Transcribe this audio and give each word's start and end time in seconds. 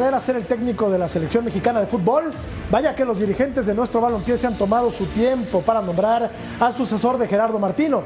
Herrera 0.00 0.18
ser 0.18 0.36
el 0.36 0.46
técnico 0.46 0.90
de 0.90 0.98
la 0.98 1.08
selección 1.08 1.44
mexicana 1.44 1.78
de 1.78 1.86
fútbol. 1.86 2.30
Vaya 2.70 2.94
que 2.94 3.04
los 3.04 3.20
dirigentes 3.20 3.66
de 3.66 3.74
nuestro 3.74 4.00
balompié 4.00 4.38
se 4.38 4.46
han 4.46 4.56
tomado 4.56 4.90
su 4.90 5.04
tiempo 5.06 5.60
para 5.60 5.82
nombrar 5.82 6.30
al 6.58 6.72
sucesor 6.72 7.18
de 7.18 7.28
Gerardo 7.28 7.58
Martino. 7.58 8.04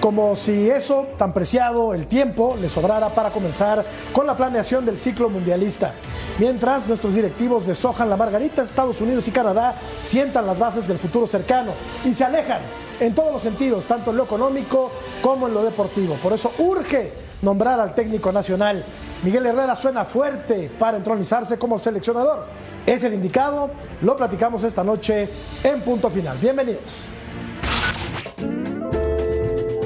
Como 0.00 0.34
si 0.34 0.70
eso, 0.70 1.08
tan 1.18 1.34
preciado, 1.34 1.92
el 1.92 2.06
tiempo, 2.06 2.56
le 2.58 2.70
sobrara 2.70 3.10
para 3.10 3.32
comenzar 3.32 3.84
con 4.14 4.26
la 4.26 4.34
planeación 4.34 4.86
del 4.86 4.96
ciclo 4.96 5.28
mundialista. 5.28 5.92
Mientras 6.38 6.86
nuestros 6.88 7.14
directivos 7.14 7.66
deshojan 7.66 8.08
la 8.08 8.16
margarita, 8.16 8.62
Estados 8.62 9.02
Unidos 9.02 9.28
y 9.28 9.30
Canadá 9.30 9.74
sientan 10.02 10.46
las 10.46 10.58
bases 10.58 10.88
del 10.88 10.98
futuro 10.98 11.26
cercano 11.26 11.72
y 12.02 12.14
se 12.14 12.24
alejan 12.24 12.62
en 12.98 13.14
todos 13.14 13.30
los 13.30 13.42
sentidos, 13.42 13.86
tanto 13.86 14.10
en 14.10 14.16
lo 14.16 14.24
económico 14.24 14.90
como 15.20 15.48
en 15.48 15.54
lo 15.54 15.62
deportivo. 15.62 16.14
Por 16.14 16.32
eso 16.32 16.52
urge 16.58 17.12
nombrar 17.42 17.78
al 17.78 17.94
técnico 17.94 18.32
nacional. 18.32 18.84
Miguel 19.22 19.46
Herrera 19.46 19.74
suena 19.74 20.04
fuerte 20.04 20.70
para 20.78 20.98
entronizarse 20.98 21.58
como 21.58 21.78
seleccionador. 21.78 22.46
Es 22.84 23.02
el 23.04 23.14
indicado, 23.14 23.70
lo 24.02 24.16
platicamos 24.16 24.62
esta 24.64 24.84
noche 24.84 25.28
en 25.62 25.82
punto 25.82 26.10
final. 26.10 26.38
Bienvenidos. 26.38 27.08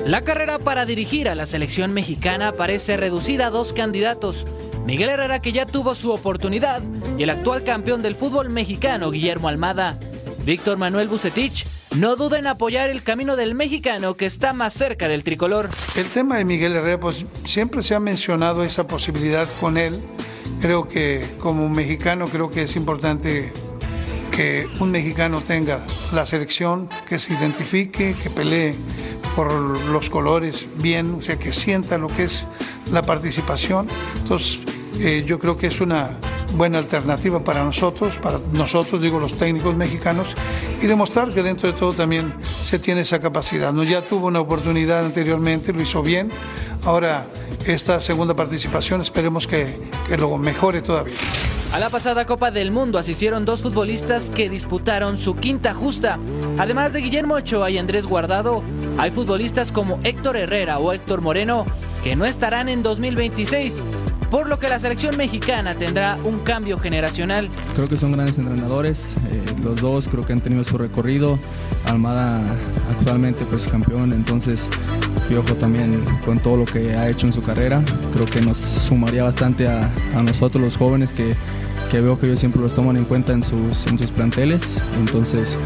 La 0.05 0.23
carrera 0.23 0.59
para 0.59 0.87
dirigir 0.87 1.29
a 1.29 1.35
la 1.35 1.47
selección 1.47 1.93
mexicana 1.93 2.53
parece 2.53 2.97
reducida 2.97 3.47
a 3.47 3.51
dos 3.51 3.73
candidatos. 3.73 4.47
Miguel 4.85 5.11
Herrera 5.11 5.41
que 5.41 5.53
ya 5.53 5.67
tuvo 5.67 5.95
su 5.95 6.11
oportunidad 6.11 6.83
y 7.17 7.23
el 7.23 7.31
actual 7.31 7.63
campeón 7.63 8.03
del 8.03 8.17
fútbol 8.17 8.51
mexicano 8.51 9.11
Guillermo 9.11 9.47
Almada. 9.47 10.01
Víctor 10.45 10.79
Manuel 10.79 11.09
Bucetich 11.09 11.67
no 11.97 12.17
duda 12.17 12.39
en 12.39 12.47
apoyar 12.47 12.91
el 12.91 13.03
camino 13.03 13.37
del 13.37 13.55
mexicano 13.55 14.17
que 14.17 14.27
está 14.27 14.53
más 14.53 14.75
cerca 14.75 15.09
del 15.09 15.25
tricolor. 15.25 15.69
El 15.97 16.07
tema 16.07 16.37
de 16.37 16.45
Miguel 16.45 16.77
Herrera, 16.77 17.01
pues 17.01 17.27
siempre 17.45 17.83
se 17.83 17.95
ha 17.95 18.01
mencionado 18.01 18.63
esa 18.65 18.87
posibilidad 18.87 19.49
con 19.61 19.77
él. 19.77 20.01
Creo 20.61 20.89
que 20.89 21.27
como 21.39 21.69
mexicano 21.69 22.27
creo 22.29 22.51
que 22.51 22.63
es 22.63 22.77
importante 22.77 23.53
que 24.31 24.69
un 24.79 24.91
mexicano 24.91 25.41
tenga 25.41 25.85
la 26.13 26.25
selección, 26.27 26.89
que 27.09 27.19
se 27.19 27.33
identifique, 27.35 28.15
que 28.23 28.31
pelee 28.31 28.75
por 29.35 29.53
los 29.53 30.11
colores 30.11 30.69
bien, 30.77 31.15
o 31.19 31.23
sea, 31.23 31.39
que 31.39 31.53
sienta 31.53 31.99
lo 31.99 32.09
que 32.09 32.25
es 32.25 32.47
la 32.93 33.03
participación. 33.03 33.89
Entonces, 34.17 34.61
eh, 34.99 35.25
yo 35.27 35.39
creo 35.39 35.57
que 35.57 35.69
es 35.69 35.81
una 35.81 36.19
buena 36.53 36.79
alternativa 36.79 37.43
para 37.43 37.65
nosotros, 37.65 38.19
para 38.19 38.39
nosotros, 38.53 39.01
digo, 39.01 39.21
los 39.21 39.37
técnicos 39.37 39.75
mexicanos, 39.77 40.35
y 40.81 40.87
demostrar 40.87 41.31
que 41.31 41.43
dentro 41.43 41.71
de 41.71 41.79
todo 41.79 41.93
también 41.93 42.35
se 42.65 42.79
tiene 42.79 43.03
esa 43.03 43.21
capacidad. 43.21 43.73
¿no? 43.73 43.83
Ya 43.85 44.03
tuvo 44.03 44.27
una 44.27 44.41
oportunidad 44.41 45.05
anteriormente, 45.05 45.73
lo 45.73 45.83
hizo 45.83 46.03
bien, 46.03 46.31
ahora 46.85 47.27
esta 47.67 48.01
segunda 48.01 48.35
participación 48.35 49.01
esperemos 49.01 49.47
que, 49.47 49.91
que 50.09 50.17
lo 50.17 50.37
mejore 50.39 50.83
todavía. 50.83 51.17
A 51.73 51.79
la 51.79 51.89
pasada 51.89 52.27
Copa 52.27 52.51
del 52.51 52.73
Mundo 52.73 52.99
asistieron 52.99 53.45
dos 53.45 53.63
futbolistas 53.63 54.29
que 54.31 54.51
disputaron 54.51 55.17
su 55.17 55.37
quinta 55.37 55.73
justa. 55.73 56.19
Además 56.59 56.93
de 56.93 57.01
Guillermo 57.01 57.35
Ochoa 57.35 57.71
y 57.71 57.79
Andrés 57.79 58.07
Guardado, 58.07 58.65
hay 58.99 59.13
futbolistas 59.13 59.71
como 59.71 60.01
Héctor 60.03 60.37
Herrera 60.37 60.81
o 60.81 60.93
Héctor 60.93 61.23
Moreno 61.23 61.65
que 62.03 62.17
no 62.17 62.25
estarán 62.25 62.69
en 62.69 62.83
2026 62.83 63.85
por 64.31 64.49
lo 64.49 64.59
que 64.59 64.69
la 64.69 64.79
selección 64.79 65.17
mexicana 65.17 65.75
tendrá 65.75 66.17
un 66.25 66.39
cambio 66.41 66.79
generacional. 66.79 67.49
Creo 67.75 67.89
que 67.89 67.97
son 67.97 68.13
grandes 68.13 68.39
entrenadores, 68.39 69.15
eh, 69.31 69.43
los 69.63 69.81
dos 69.81 70.09
creo 70.09 70.25
que 70.25 70.33
han 70.33 70.41
tenido 70.41 70.65
su 70.65 70.79
recorrido. 70.79 71.39
Almada 71.85 72.41
actualmente 72.91 73.45
pues 73.45 73.67
campeón, 73.67 74.13
entonces 74.13 74.69
Piojo 75.29 75.55
también 75.55 76.05
con 76.25 76.39
todo 76.39 76.59
lo 76.59 76.65
que 76.65 76.95
ha 76.95 77.09
hecho 77.09 77.27
en 77.27 77.33
su 77.33 77.41
carrera, 77.43 77.83
creo 78.13 78.27
que 78.27 78.41
nos 78.41 78.59
sumaría 78.59 79.25
bastante 79.25 79.67
a, 79.67 79.91
nosotros 80.23 80.63
los 80.63 80.77
jóvenes 80.77 81.13
que 81.13 81.35
que 81.91 82.01
veo 82.01 82.21
que 82.21 82.27
ellos 82.27 82.39
siempre 82.39 82.63
los 82.63 82.73
toman 82.73 82.97
en 82.97 83.05
cuenta 83.05 83.33
en 83.33 83.43
sus, 83.43 83.85
en 83.89 83.99
sus 83.99 84.13
planteles. 84.13 84.77
Entonces 84.95 85.59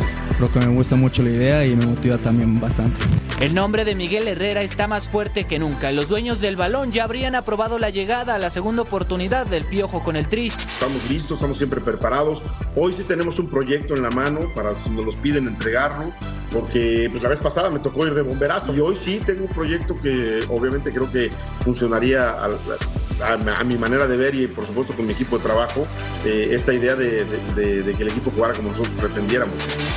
creo 0.49 0.63
que 0.63 0.69
me 0.71 0.77
gusta 0.77 0.97
mucho 0.97 1.23
la 1.23 1.31
idea 1.31 1.67
y 1.67 1.75
me 1.75 1.87
motiva 1.87 2.19
también 2.19 2.61
bastante. 2.61 3.01
El 3.41 3.55
nombre 3.55 3.85
de 3.85 3.95
Miguel 3.95 4.29
Herrera 4.29 4.63
está 4.63 4.87
más 4.87 5.09
fuerte 5.09 5.45
que 5.45 5.59
nunca. 5.59 5.93
Los 5.93 6.09
dueños 6.09 6.41
del 6.41 6.57
balón 6.57 6.93
ya 6.93 7.05
habrían 7.05 7.35
aprobado 7.35 7.79
la 7.79 7.91
llegada 7.91 8.35
a 8.35 8.39
la 8.39 8.51
segunda 8.51 8.83
oportunidad 8.83 9.47
del 9.47 9.65
Piojo 9.65 10.03
con 10.03 10.17
el 10.17 10.29
Tri. 10.29 10.49
Estamos 10.49 11.09
listos, 11.11 11.33
estamos 11.33 11.57
siempre 11.57 11.81
preparados. 11.81 12.43
Hoy 12.77 12.95
sí 12.97 13.05
tenemos 13.05 13.39
un 13.39 13.49
proyecto 13.49 13.95
en 13.95 14.03
la 14.03 14.11
mano 14.11 14.41
para 14.55 14.75
si 14.75 14.91
nos 14.91 15.05
los 15.05 15.17
piden 15.17 15.47
entregarlo, 15.47 16.13
porque 16.55 17.09
pues, 17.11 17.23
la 17.23 17.29
vez 17.29 17.41
pasada 17.41 17.69
me 17.69 17.81
tocó 17.81 18.07
ir 18.07 18.15
de 18.15 18.23
bomberazo 18.23 18.73
y 18.73 18.81
hoy 18.81 18.97
sí 19.05 19.21
tengo 19.25 19.43
un 19.43 19.51
proyecto 19.51 19.95
que 19.97 20.39
obviamente 20.49 20.93
creo 20.93 21.11
que 21.11 21.29
funcionaría 21.61 22.37
a, 22.41 23.65
mi 23.65 23.77
manera 23.77 24.07
de 24.07 24.17
ver 24.17 24.35
y 24.35 24.47
por 24.47 24.65
supuesto 24.65 24.95
con 24.95 25.07
mi 25.07 25.13
equipo 25.13 25.37
de 25.39 25.45
trabajo 25.45 25.87
eh, 26.25 26.51
esta 26.53 26.73
idea 26.73 26.95
de, 26.95 27.25
de, 27.25 27.83
de, 27.83 27.95
que 27.95 28.03
el 28.03 28.09
equipo 28.11 28.31
jugara 28.31 28.55
como 28.55 28.71
nosotros 28.71 28.95
pretendiéramos. 28.99 29.55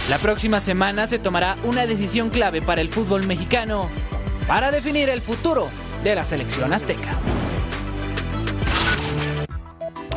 La 0.09 0.17
próxima 0.17 0.59
semana 0.59 1.05
se 1.07 1.19
tomará 1.19 1.55
una 1.63 1.85
decisión 1.85 2.29
clave 2.29 2.61
para 2.61 2.81
el 2.81 2.89
fútbol 2.89 3.25
mexicano 3.27 3.87
para 4.47 4.71
definir 4.71 5.09
el 5.09 5.21
futuro 5.21 5.69
de 6.03 6.15
la 6.15 6.23
selección 6.23 6.73
azteca. 6.73 7.11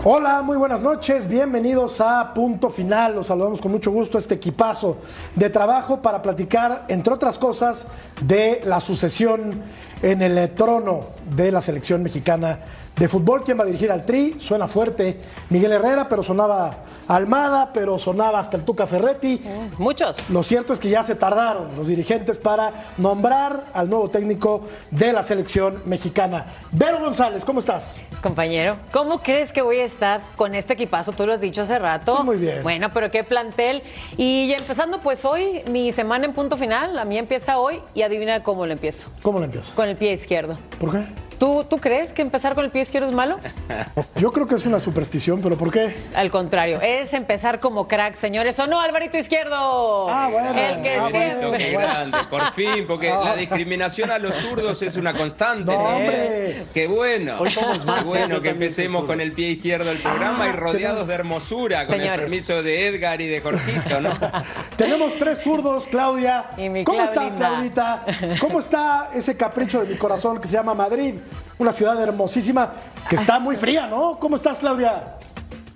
Hola, 0.03 0.41
muy 0.41 0.57
buenas 0.57 0.81
noches, 0.81 1.29
bienvenidos 1.29 2.01
a 2.01 2.33
Punto 2.33 2.71
Final. 2.71 3.17
Los 3.17 3.27
saludamos 3.27 3.61
con 3.61 3.71
mucho 3.71 3.91
gusto 3.91 4.17
a 4.17 4.21
este 4.21 4.37
equipazo 4.37 4.97
de 5.37 5.51
trabajo 5.51 6.01
para 6.01 6.23
platicar, 6.23 6.87
entre 6.89 7.13
otras 7.13 7.37
cosas, 7.37 7.87
de 8.23 8.63
la 8.65 8.81
sucesión 8.81 9.61
en 10.03 10.23
el 10.23 10.51
trono 10.55 11.09
de 11.31 11.53
la 11.53 11.61
selección 11.61 12.03
mexicana 12.03 12.59
de 12.97 13.09
fútbol. 13.09 13.43
¿Quién 13.45 13.59
va 13.59 13.63
a 13.63 13.67
dirigir 13.67 13.91
al 13.91 14.05
Tri? 14.05 14.39
Suena 14.39 14.69
fuerte 14.69 15.21
Miguel 15.49 15.73
Herrera, 15.73 16.09
pero 16.09 16.23
sonaba 16.23 16.85
Almada, 17.09 17.73
pero 17.73 17.99
sonaba 17.99 18.39
hasta 18.39 18.57
el 18.57 18.65
Tuca 18.65 18.87
Ferretti. 18.87 19.43
Muchos. 19.79 20.17
Lo 20.29 20.43
cierto 20.43 20.73
es 20.73 20.79
que 20.79 20.91
ya 20.91 21.03
se 21.03 21.15
tardaron 21.15 21.77
los 21.77 21.89
dirigentes 21.89 22.39
para 22.39 22.73
nombrar 22.99 23.67
al 23.73 23.91
nuevo 23.91 24.11
técnico 24.11 24.63
de 24.91 25.13
la 25.13 25.23
selección 25.23 25.83
mexicana. 25.87 26.47
Vero 26.71 27.01
González, 27.01 27.45
¿cómo 27.45 27.61
estás? 27.61 27.99
Compañero, 28.23 28.77
¿cómo 28.93 29.23
crees 29.23 29.53
que 29.53 29.63
voy 29.63 29.79
a 29.81 29.85
estar 29.85 30.21
con 30.37 30.55
este 30.55 30.75
equipazo? 30.75 31.13
Tú 31.13 31.27
lo 31.27 31.33
has 31.33 31.41
dicho 31.41 31.63
hace 31.63 31.79
rato. 31.79 32.23
Muy 32.23 32.37
bien. 32.37 32.63
Bueno, 32.63 32.91
pero 32.93 33.11
qué 33.11 33.25
plantel. 33.25 33.83
Y 34.17 34.53
empezando 34.53 35.01
pues 35.01 35.25
hoy, 35.25 35.63
mi 35.69 35.91
semana 35.91 36.27
en 36.27 36.33
punto 36.33 36.57
final, 36.57 36.95
la 36.95 37.05
mía 37.05 37.19
empieza 37.19 37.59
hoy 37.59 37.81
y 37.95 38.03
adivina 38.03 38.43
cómo 38.43 38.67
lo 38.67 38.73
empiezo. 38.73 39.09
¿Cómo 39.23 39.39
lo 39.39 39.47
empiezas? 39.47 39.73
Con 39.73 39.89
el 39.91 39.97
pie 39.97 40.13
izquierdo. 40.13 40.59
¿Por 40.79 40.93
qué? 40.93 41.30
¿Tú, 41.41 41.65
¿Tú 41.65 41.79
crees 41.79 42.13
que 42.13 42.21
empezar 42.21 42.55
con 42.55 42.67
el 42.67 42.71
pie 42.71 42.83
izquierdo 42.83 43.09
es 43.09 43.15
malo? 43.15 43.39
Yo 44.17 44.31
creo 44.31 44.47
que 44.47 44.57
es 44.57 44.67
una 44.67 44.79
superstición, 44.79 45.41
pero 45.41 45.57
¿por 45.57 45.71
qué? 45.73 45.91
Al 46.15 46.31
contrario, 46.31 46.79
es 46.83 47.15
empezar 47.15 47.61
como 47.61 47.89
crack, 47.89 48.15
señores. 48.15 48.59
¿O 48.61 48.67
no, 48.67 48.79
Alvarito 48.79 49.17
Izquierdo? 49.17 50.07
Ah, 50.11 50.29
bueno. 50.31 50.51
El 50.51 50.83
que 50.83 50.97
Ah, 50.97 51.09
siempre. 51.11 51.41
bueno. 51.49 51.57
Qué 51.59 51.71
grande, 51.73 52.19
por 52.29 52.53
fin, 52.53 52.85
porque 52.87 53.09
la 53.09 53.35
discriminación 53.37 54.11
a 54.11 54.19
los 54.19 54.35
zurdos 54.35 54.83
es 54.83 54.97
una 54.97 55.15
constante. 55.15 55.73
No, 55.73 55.79
hombre. 55.79 56.67
Qué 56.75 56.87
bueno. 56.87 57.37
Hoy 57.41 57.51
somos 57.51 57.83
más, 57.87 58.01
Qué 58.03 58.09
bueno 58.11 58.43
que 58.43 58.51
empecemos 58.51 59.07
con 59.07 59.19
el 59.23 59.33
pie 59.33 59.53
izquierdo 59.53 59.87
del 59.89 59.99
programa 59.99 60.47
y 60.49 60.53
rodeados 60.53 60.79
tenemos- 60.99 61.07
de 61.09 61.15
hermosura, 61.15 61.87
con 61.87 61.95
Señores. 61.97 62.13
el 62.17 62.21
permiso 62.21 62.63
de 62.63 62.87
Edgar 62.89 63.19
y 63.23 63.27
de 63.29 63.41
Jorgito, 63.41 64.01
¿no? 64.03 64.11
Tenemos 64.77 65.17
tres 65.17 65.39
zurdos, 65.43 65.87
Claudia. 65.87 66.51
Y 66.59 66.69
mi 66.69 66.85
¿Cómo 66.85 66.99
Claudita. 66.99 67.27
estás, 67.27 67.49
Claudita? 67.49 68.05
¿Cómo 68.41 68.59
está 68.59 69.09
ese 69.15 69.39
capricho 69.39 69.81
de 69.81 69.87
mi 69.89 69.97
corazón 69.97 70.39
que 70.39 70.47
se 70.47 70.55
llama 70.59 70.75
Madrid? 70.75 71.15
Una 71.59 71.73
ciudad 71.73 72.01
hermosísima 72.01 72.71
que 73.09 73.17
está 73.17 73.39
muy 73.39 73.57
fría, 73.57 73.87
¿no? 73.87 74.19
¿Cómo 74.19 74.37
estás, 74.37 74.59
Claudia? 74.61 75.17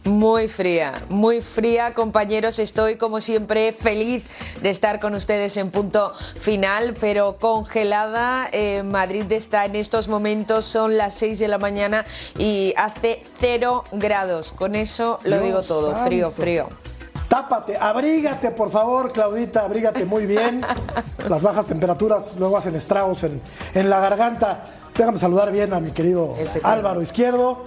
Muy 0.05 0.49
fría, 0.49 0.93
muy 1.09 1.41
fría, 1.41 1.95
compañeros. 1.95 2.59
Estoy, 2.59 2.99
como 2.99 3.23
siempre, 3.23 3.73
feliz 3.73 4.23
de 4.61 4.69
estar 4.69 5.01
con 5.01 5.15
ustedes 5.15 5.57
en 5.57 5.71
punto 5.71 6.13
final, 6.39 6.95
pero 7.01 7.39
congelada. 7.39 8.49
Eh, 8.53 8.83
Madrid 8.83 9.25
está 9.33 9.65
en 9.65 9.77
estos 9.77 10.07
momentos, 10.07 10.67
son 10.67 10.99
las 10.99 11.15
6 11.15 11.39
de 11.39 11.49
la 11.49 11.57
mañana 11.57 12.05
y 12.37 12.75
hace 12.77 13.23
cero 13.39 13.85
grados. 13.93 14.53
Con 14.53 14.75
eso 14.75 15.21
lo 15.23 15.37
Dios 15.37 15.43
digo 15.43 15.63
todo, 15.63 15.93
santo. 15.93 16.05
frío, 16.07 16.31
frío. 16.31 16.69
Tápate, 17.31 17.79
abrígate, 17.79 18.51
por 18.51 18.71
favor, 18.71 19.11
Claudita, 19.11 19.65
abrígate 19.65 20.05
muy 20.05 20.27
bien. 20.27 20.65
Las 21.31 21.43
bajas 21.43 21.65
temperaturas 21.65 22.37
luego 22.39 22.59
hacen 22.59 22.77
estragos 22.77 23.25
en, 23.25 23.41
en 23.73 23.89
la 23.89 24.01
garganta. 24.01 24.65
Déjame 24.97 25.19
saludar 25.19 25.51
bien 25.51 25.73
a 25.73 25.81
mi 25.81 25.91
querido. 25.91 26.37
Álvaro 26.63 27.03
Izquierdo. 27.03 27.65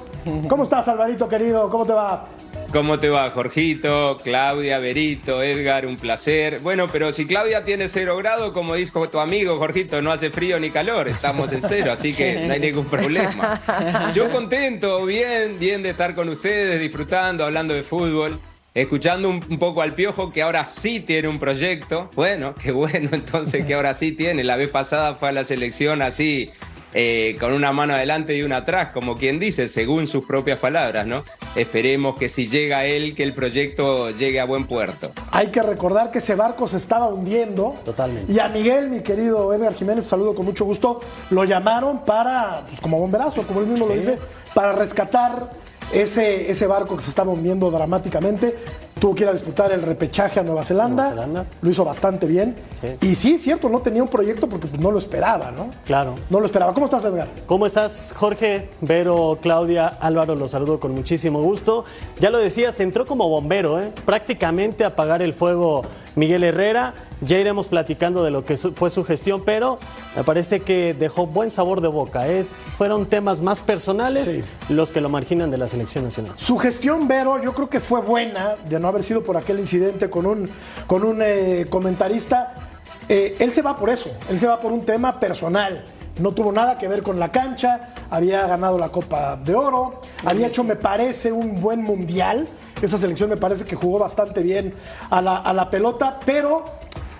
¿Cómo 0.48 0.64
estás, 0.64 0.88
Alvarito, 0.88 1.28
querido? 1.28 1.70
¿Cómo 1.70 1.86
te 1.86 1.92
va? 1.92 2.28
¿Cómo 2.72 3.00
te 3.00 3.10
va, 3.10 3.30
Jorgito, 3.32 4.18
Claudia, 4.24 4.80
Berito, 4.80 5.44
Edgar? 5.44 5.86
Un 5.86 5.98
placer. 5.98 6.60
Bueno, 6.60 6.88
pero 6.92 7.12
si 7.12 7.26
Claudia 7.26 7.66
tiene 7.66 7.90
cero 7.90 8.16
grado, 8.18 8.54
como 8.54 8.76
dijo 8.76 9.10
tu 9.10 9.20
amigo, 9.20 9.58
Jorgito, 9.58 10.02
no 10.02 10.12
hace 10.12 10.30
frío 10.30 10.60
ni 10.60 10.70
calor, 10.70 11.08
estamos 11.08 11.52
en 11.52 11.62
cero, 11.62 11.92
así 11.92 12.14
que 12.14 12.46
no 12.46 12.54
hay 12.54 12.60
ningún 12.60 12.86
problema. 12.86 13.62
Yo 14.14 14.30
contento, 14.32 15.06
bien, 15.06 15.58
bien 15.60 15.84
de 15.84 15.90
estar 15.90 16.16
con 16.16 16.30
ustedes, 16.30 16.80
disfrutando, 16.80 17.44
hablando 17.46 17.74
de 17.74 17.84
fútbol. 17.84 18.38
Escuchando 18.74 19.30
un, 19.30 19.44
un 19.50 19.60
poco 19.60 19.82
al 19.82 19.96
Piojo 19.96 20.32
que 20.32 20.44
ahora 20.44 20.64
sí 20.64 21.00
tiene 21.00 21.28
un 21.28 21.40
proyecto. 21.40 22.12
Bueno, 22.16 22.54
qué 22.56 22.72
bueno 22.72 23.10
entonces 23.14 23.66
que 23.66 23.74
ahora 23.74 23.94
sí 23.94 24.12
tiene. 24.12 24.44
La 24.44 24.56
vez 24.56 24.70
pasada 24.70 25.16
fue 25.16 25.30
a 25.30 25.32
la 25.32 25.44
selección 25.44 26.02
así 26.02 26.52
eh, 26.94 27.36
con 27.40 27.54
una 27.54 27.72
mano 27.74 27.94
adelante 27.94 28.36
y 28.36 28.42
una 28.44 28.58
atrás, 28.58 28.92
como 28.94 29.16
quien 29.16 29.40
dice, 29.40 29.68
según 29.68 30.08
sus 30.08 30.26
propias 30.26 30.60
palabras, 30.60 31.06
¿no? 31.06 31.24
Esperemos 31.56 32.18
que 32.18 32.30
si 32.30 32.48
llega 32.48 32.86
él, 32.86 33.16
que 33.16 33.24
el 33.24 33.34
proyecto 33.34 34.10
llegue 34.12 34.40
a 34.40 34.46
buen 34.46 34.66
puerto. 34.66 35.12
Hay 35.32 35.48
que 35.48 35.62
recordar 35.62 36.12
que 36.12 36.20
ese 36.20 36.36
barco 36.36 36.68
se 36.68 36.78
estaba 36.78 37.08
hundiendo. 37.08 37.76
Totalmente. 37.84 38.32
Y 38.32 38.40
a 38.40 38.48
Miguel, 38.50 38.90
mi 38.90 39.02
querido 39.02 39.54
Edgar 39.54 39.74
Jiménez, 39.74 40.06
saludo 40.06 40.34
con 40.34 40.46
mucho 40.46 40.66
gusto, 40.66 41.02
lo 41.30 41.44
llamaron 41.44 42.06
para, 42.06 42.64
pues 42.68 42.80
como 42.80 43.00
bomberazo, 43.00 43.44
como 43.44 43.60
él 43.60 43.68
mismo 43.68 43.88
lo 43.88 43.94
dice, 43.94 44.18
para 44.54 44.72
rescatar 44.74 45.52
ese, 45.92 46.50
ese 46.50 46.68
barco 46.68 46.96
que 46.96 47.04
se 47.04 47.10
estaba 47.10 47.32
hundiendo 47.32 47.70
dramáticamente. 47.70 48.56
Tuvo 49.00 49.14
que 49.16 49.24
ir 49.24 49.30
a 49.30 49.34
disputar 49.34 49.72
el 49.72 49.82
repechaje 49.82 50.40
a 50.40 50.44
Nueva 50.44 50.64
Zelanda. 50.64 51.04
Nueva 51.10 51.10
Zelanda. 51.28 51.46
Lo 51.62 51.70
hizo 51.70 51.86
bastante 51.86 52.26
bien. 52.26 52.56
Sí. 52.82 53.08
Y 53.08 53.16
sí, 53.16 53.38
cierto, 53.38 53.70
no 53.70 53.80
tenía 53.80 54.02
un 54.02 54.10
proyecto 54.10 54.48
porque 54.50 54.68
pues, 54.68 54.82
no 54.82 54.92
lo 54.92 54.98
esperaba, 54.98 55.52
¿no? 55.52 55.70
Claro. 55.86 56.16
No 56.30 56.40
lo 56.40 56.46
esperaba. 56.46 56.74
¿Cómo 56.74 56.86
estás, 56.86 57.06
Edgar? 57.06 57.28
¿Cómo 57.46 57.66
estás, 57.66 58.14
Jorge? 58.18 58.70
Vero, 58.82 59.38
Claudia, 59.42 59.88
Álvaro, 59.88 60.36
los 60.36 60.52
saludo 60.52 60.80
con 60.80 60.94
muchísimo 60.96 61.42
gusto. 61.42 61.86
Ya 62.20 62.30
lo 62.30 62.40
decías, 62.40 62.80
entró 62.80 63.06
como 63.06 63.30
bombero, 63.30 63.80
¿eh? 63.80 63.92
prácticamente 64.06 64.84
a 64.84 64.88
apagar 64.88 65.22
el 65.22 65.34
fuego 65.34 65.84
Miguel 66.16 66.44
Herrera. 66.44 66.94
Ya 67.22 67.40
iremos 67.40 67.68
platicando 67.68 68.24
de 68.24 68.30
lo 68.32 68.46
que 68.46 68.58
fue 68.58 68.90
su 68.92 69.04
gestión, 69.04 69.42
pero 69.44 69.80
me 70.16 70.24
parece 70.24 70.62
que 70.62 70.94
dejó 70.94 71.26
buen 71.26 71.50
sabor 71.50 71.82
de 71.82 71.88
boca. 71.88 72.28
¿eh? 72.28 72.46
Fueron 72.78 73.08
temas 73.08 73.42
más 73.42 73.62
personales 73.64 74.26
Sí. 74.26 74.44
los 74.70 74.92
que 74.92 75.02
lo 75.02 75.10
marginan 75.10 75.50
de 75.50 75.58
la 75.58 75.68
selección 75.68 76.04
nacional. 76.04 76.34
Su 76.36 76.58
gestión, 76.58 77.08
Vero, 77.08 77.42
yo 77.42 77.54
creo 77.54 77.70
que 77.70 77.80
fue 77.80 78.02
buena, 78.02 78.56
de 78.70 78.80
no 78.80 78.87
haber 78.90 79.04
sido 79.04 79.24
por 79.24 79.38
aquel 79.38 79.60
incidente 79.60 80.10
con 80.10 80.26
un, 80.26 80.50
con 80.86 81.04
un 81.04 81.22
eh, 81.22 81.66
comentarista. 81.70 82.54
Eh, 83.10 83.38
él 83.40 83.52
se 83.52 83.62
va 83.62 83.76
por 83.76 83.90
eso, 83.90 84.12
él 84.30 84.38
se 84.38 84.48
va 84.48 84.60
por 84.60 84.72
un 84.72 84.86
tema 84.86 85.20
personal. 85.20 85.84
No 86.20 86.32
tuvo 86.32 86.52
nada 86.52 86.78
que 86.78 86.88
ver 86.88 87.04
con 87.04 87.20
la 87.20 87.32
cancha, 87.32 87.94
había 88.10 88.48
ganado 88.48 88.80
la 88.80 88.90
Copa 88.90 89.36
de 89.38 89.54
Oro, 89.54 90.02
había 90.26 90.48
hecho, 90.48 90.64
me 90.64 90.76
parece, 90.76 91.32
un 91.32 91.62
buen 91.62 91.84
mundial. 91.84 92.48
Esa 92.82 92.98
selección 92.98 93.30
me 93.30 93.38
parece 93.38 93.66
que 93.66 93.76
jugó 93.76 94.00
bastante 94.00 94.42
bien 94.42 94.74
a 95.10 95.22
la, 95.22 95.38
a 95.38 95.54
la 95.54 95.70
pelota, 95.70 96.20
pero 96.26 96.66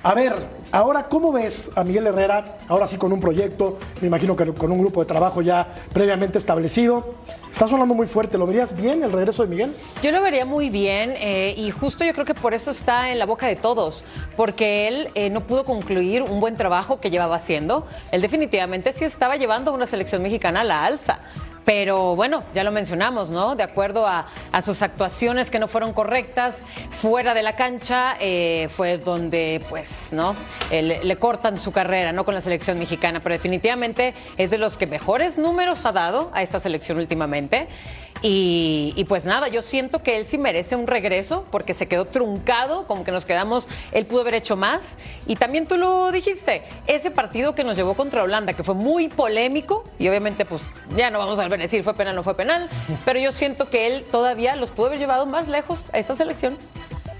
a 0.04 0.14
ver, 0.14 0.34
ahora, 0.72 1.10
¿cómo 1.10 1.32
ves 1.32 1.70
a 1.76 1.84
Miguel 1.84 2.08
Herrera? 2.08 2.58
Ahora 2.68 2.88
sí 2.88 2.98
con 2.98 3.12
un 3.12 3.20
proyecto, 3.20 3.78
me 4.02 4.08
imagino 4.08 4.36
que 4.36 4.54
con 4.54 4.72
un 4.72 4.80
grupo 4.80 5.02
de 5.02 5.06
trabajo 5.06 5.42
ya 5.42 5.68
previamente 5.94 6.38
establecido. 6.38 7.04
Está 7.52 7.68
sonando 7.68 7.96
muy 7.96 8.08
fuerte, 8.08 8.38
¿lo 8.38 8.46
verías 8.46 8.76
bien 8.76 9.04
el 9.04 9.12
regreso 9.12 9.42
de 9.42 9.50
Miguel? 9.50 9.76
Yo 10.04 10.12
lo 10.12 10.22
vería 10.22 10.46
muy 10.46 10.70
bien 10.70 11.14
eh, 11.18 11.56
y 11.58 11.72
justo 11.72 12.06
yo 12.06 12.14
creo 12.14 12.26
que 12.26 12.36
por 12.36 12.54
eso 12.54 12.72
está 12.72 13.10
en 13.10 13.18
la 13.18 13.26
boca 13.26 13.48
de 13.48 13.56
todos, 13.56 14.04
porque 14.36 14.88
él 14.88 15.10
eh, 15.16 15.30
no 15.30 15.48
pudo 15.48 15.66
concluir 15.66 16.22
un 16.22 16.40
buen 16.40 16.56
trabajo 16.56 17.00
que 17.00 17.10
llevaba 17.10 17.38
haciendo. 17.38 17.88
Él 18.12 18.22
definitivamente 18.22 18.92
sí 18.92 19.06
estaba 19.06 19.38
llevando 19.38 19.74
una 19.74 19.88
selección 19.88 20.22
mexicana 20.22 20.62
a 20.62 20.64
la 20.66 20.86
alza. 20.86 21.20
Pero 21.68 22.16
bueno, 22.16 22.46
ya 22.54 22.64
lo 22.64 22.72
mencionamos, 22.72 23.30
¿no? 23.30 23.58
De 23.58 23.64
acuerdo 23.64 24.08
a, 24.08 24.28
a 24.54 24.62
sus 24.62 24.82
actuaciones 24.82 25.52
que 25.52 25.60
no 25.60 25.68
fueron 25.68 25.92
correctas, 25.92 26.60
fuera 26.92 27.34
de 27.34 27.44
la 27.44 27.58
cancha 27.58 28.16
eh, 28.22 28.70
fue 28.70 28.98
donde, 28.98 29.62
pues, 29.68 30.08
¿no? 30.14 30.34
Eh, 30.72 30.82
le, 30.82 31.04
le 31.04 31.16
cortan 31.18 31.58
su 31.58 31.74
carrera, 31.74 32.14
¿no? 32.14 32.24
Con 32.24 32.36
la 32.36 32.40
selección 32.40 32.80
mexicana. 32.80 33.20
Pero 33.20 33.34
definitivamente 33.34 34.14
es 34.38 34.50
de 34.50 34.58
los 34.58 34.78
que 34.78 34.88
mejores 34.88 35.38
números 35.38 35.86
ha 35.86 35.92
dado 35.92 36.32
a 36.34 36.42
esta 36.42 36.62
selección 36.62 37.00
últimamente. 37.00 37.68
Y, 38.22 38.94
y 38.96 39.04
pues 39.06 39.26
nada, 39.26 39.48
yo 39.48 39.62
siento 39.62 40.02
que 40.04 40.18
él 40.18 40.26
sí 40.26 40.38
merece 40.38 40.76
un 40.76 40.88
regreso 40.88 41.46
porque 41.52 41.74
se 41.74 41.88
quedó 41.88 42.06
truncado, 42.06 42.88
como 42.88 43.04
que 43.04 43.12
nos 43.12 43.26
quedamos, 43.26 43.68
él 43.92 44.06
pudo 44.06 44.22
haber 44.22 44.36
hecho 44.36 44.56
más. 44.56 44.96
Y 45.26 45.36
también 45.36 45.68
tú 45.68 45.78
lo 45.78 46.12
dijiste, 46.12 46.64
ese 46.88 47.12
partido 47.12 47.56
que 47.56 47.64
nos 47.64 47.78
llevó 47.78 47.94
contra 47.96 48.24
Holanda, 48.24 48.54
que 48.54 48.64
fue 48.64 48.76
muy 48.76 49.08
polémico, 49.08 49.84
y 50.00 50.08
obviamente 50.08 50.46
pues 50.46 50.64
ya 50.96 51.10
no 51.12 51.20
vamos 51.20 51.40
a 51.40 51.48
decir 51.48 51.84
fue 51.84 51.94
penal 51.94 52.14
o 52.14 52.18
no 52.18 52.24
fue 52.24 52.36
penal, 52.36 52.70
pero 53.06 53.20
yo 53.20 53.32
siento 53.32 53.70
que 53.70 53.88
él 53.88 54.06
todavía 54.12 54.56
los 54.56 54.72
pudo 54.72 54.88
haber 54.88 55.00
llevado 55.00 55.26
más 55.26 55.48
lejos 55.48 55.86
a 55.94 55.98
esta 55.98 56.16
selección. 56.16 56.58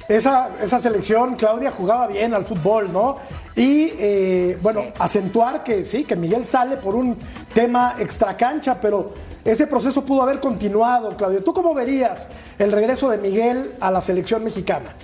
Esa, 0.10 0.50
esa 0.64 0.80
selección, 0.80 1.36
Claudia, 1.36 1.70
jugaba 1.70 2.08
bien 2.08 2.34
al 2.34 2.46
fútbol, 2.46 2.94
¿no? 2.94 3.18
Y 3.56 3.92
eh, 4.00 4.58
bueno, 4.62 4.82
Sí. 4.82 4.94
acentuar 5.00 5.64
que 5.64 5.84
sí, 5.84 6.06
que 6.06 6.16
Miguel 6.16 6.46
sale 6.46 6.78
por 6.78 6.96
un 6.96 7.18
tema 7.54 7.96
extracancha, 8.00 8.80
pero 8.80 9.12
ese 9.44 9.68
proceso 9.68 10.06
pudo 10.06 10.22
haber 10.22 10.40
continuado, 10.40 11.18
Claudia. 11.18 11.44
¿Tú 11.44 11.54
cómo 11.54 11.74
verías 11.74 12.30
el 12.58 12.72
regreso 12.72 13.10
de 13.10 13.18
Miguel 13.18 13.76
a 13.82 13.92
la 13.92 14.00
selección 14.00 14.44
mexicana? 14.46 14.96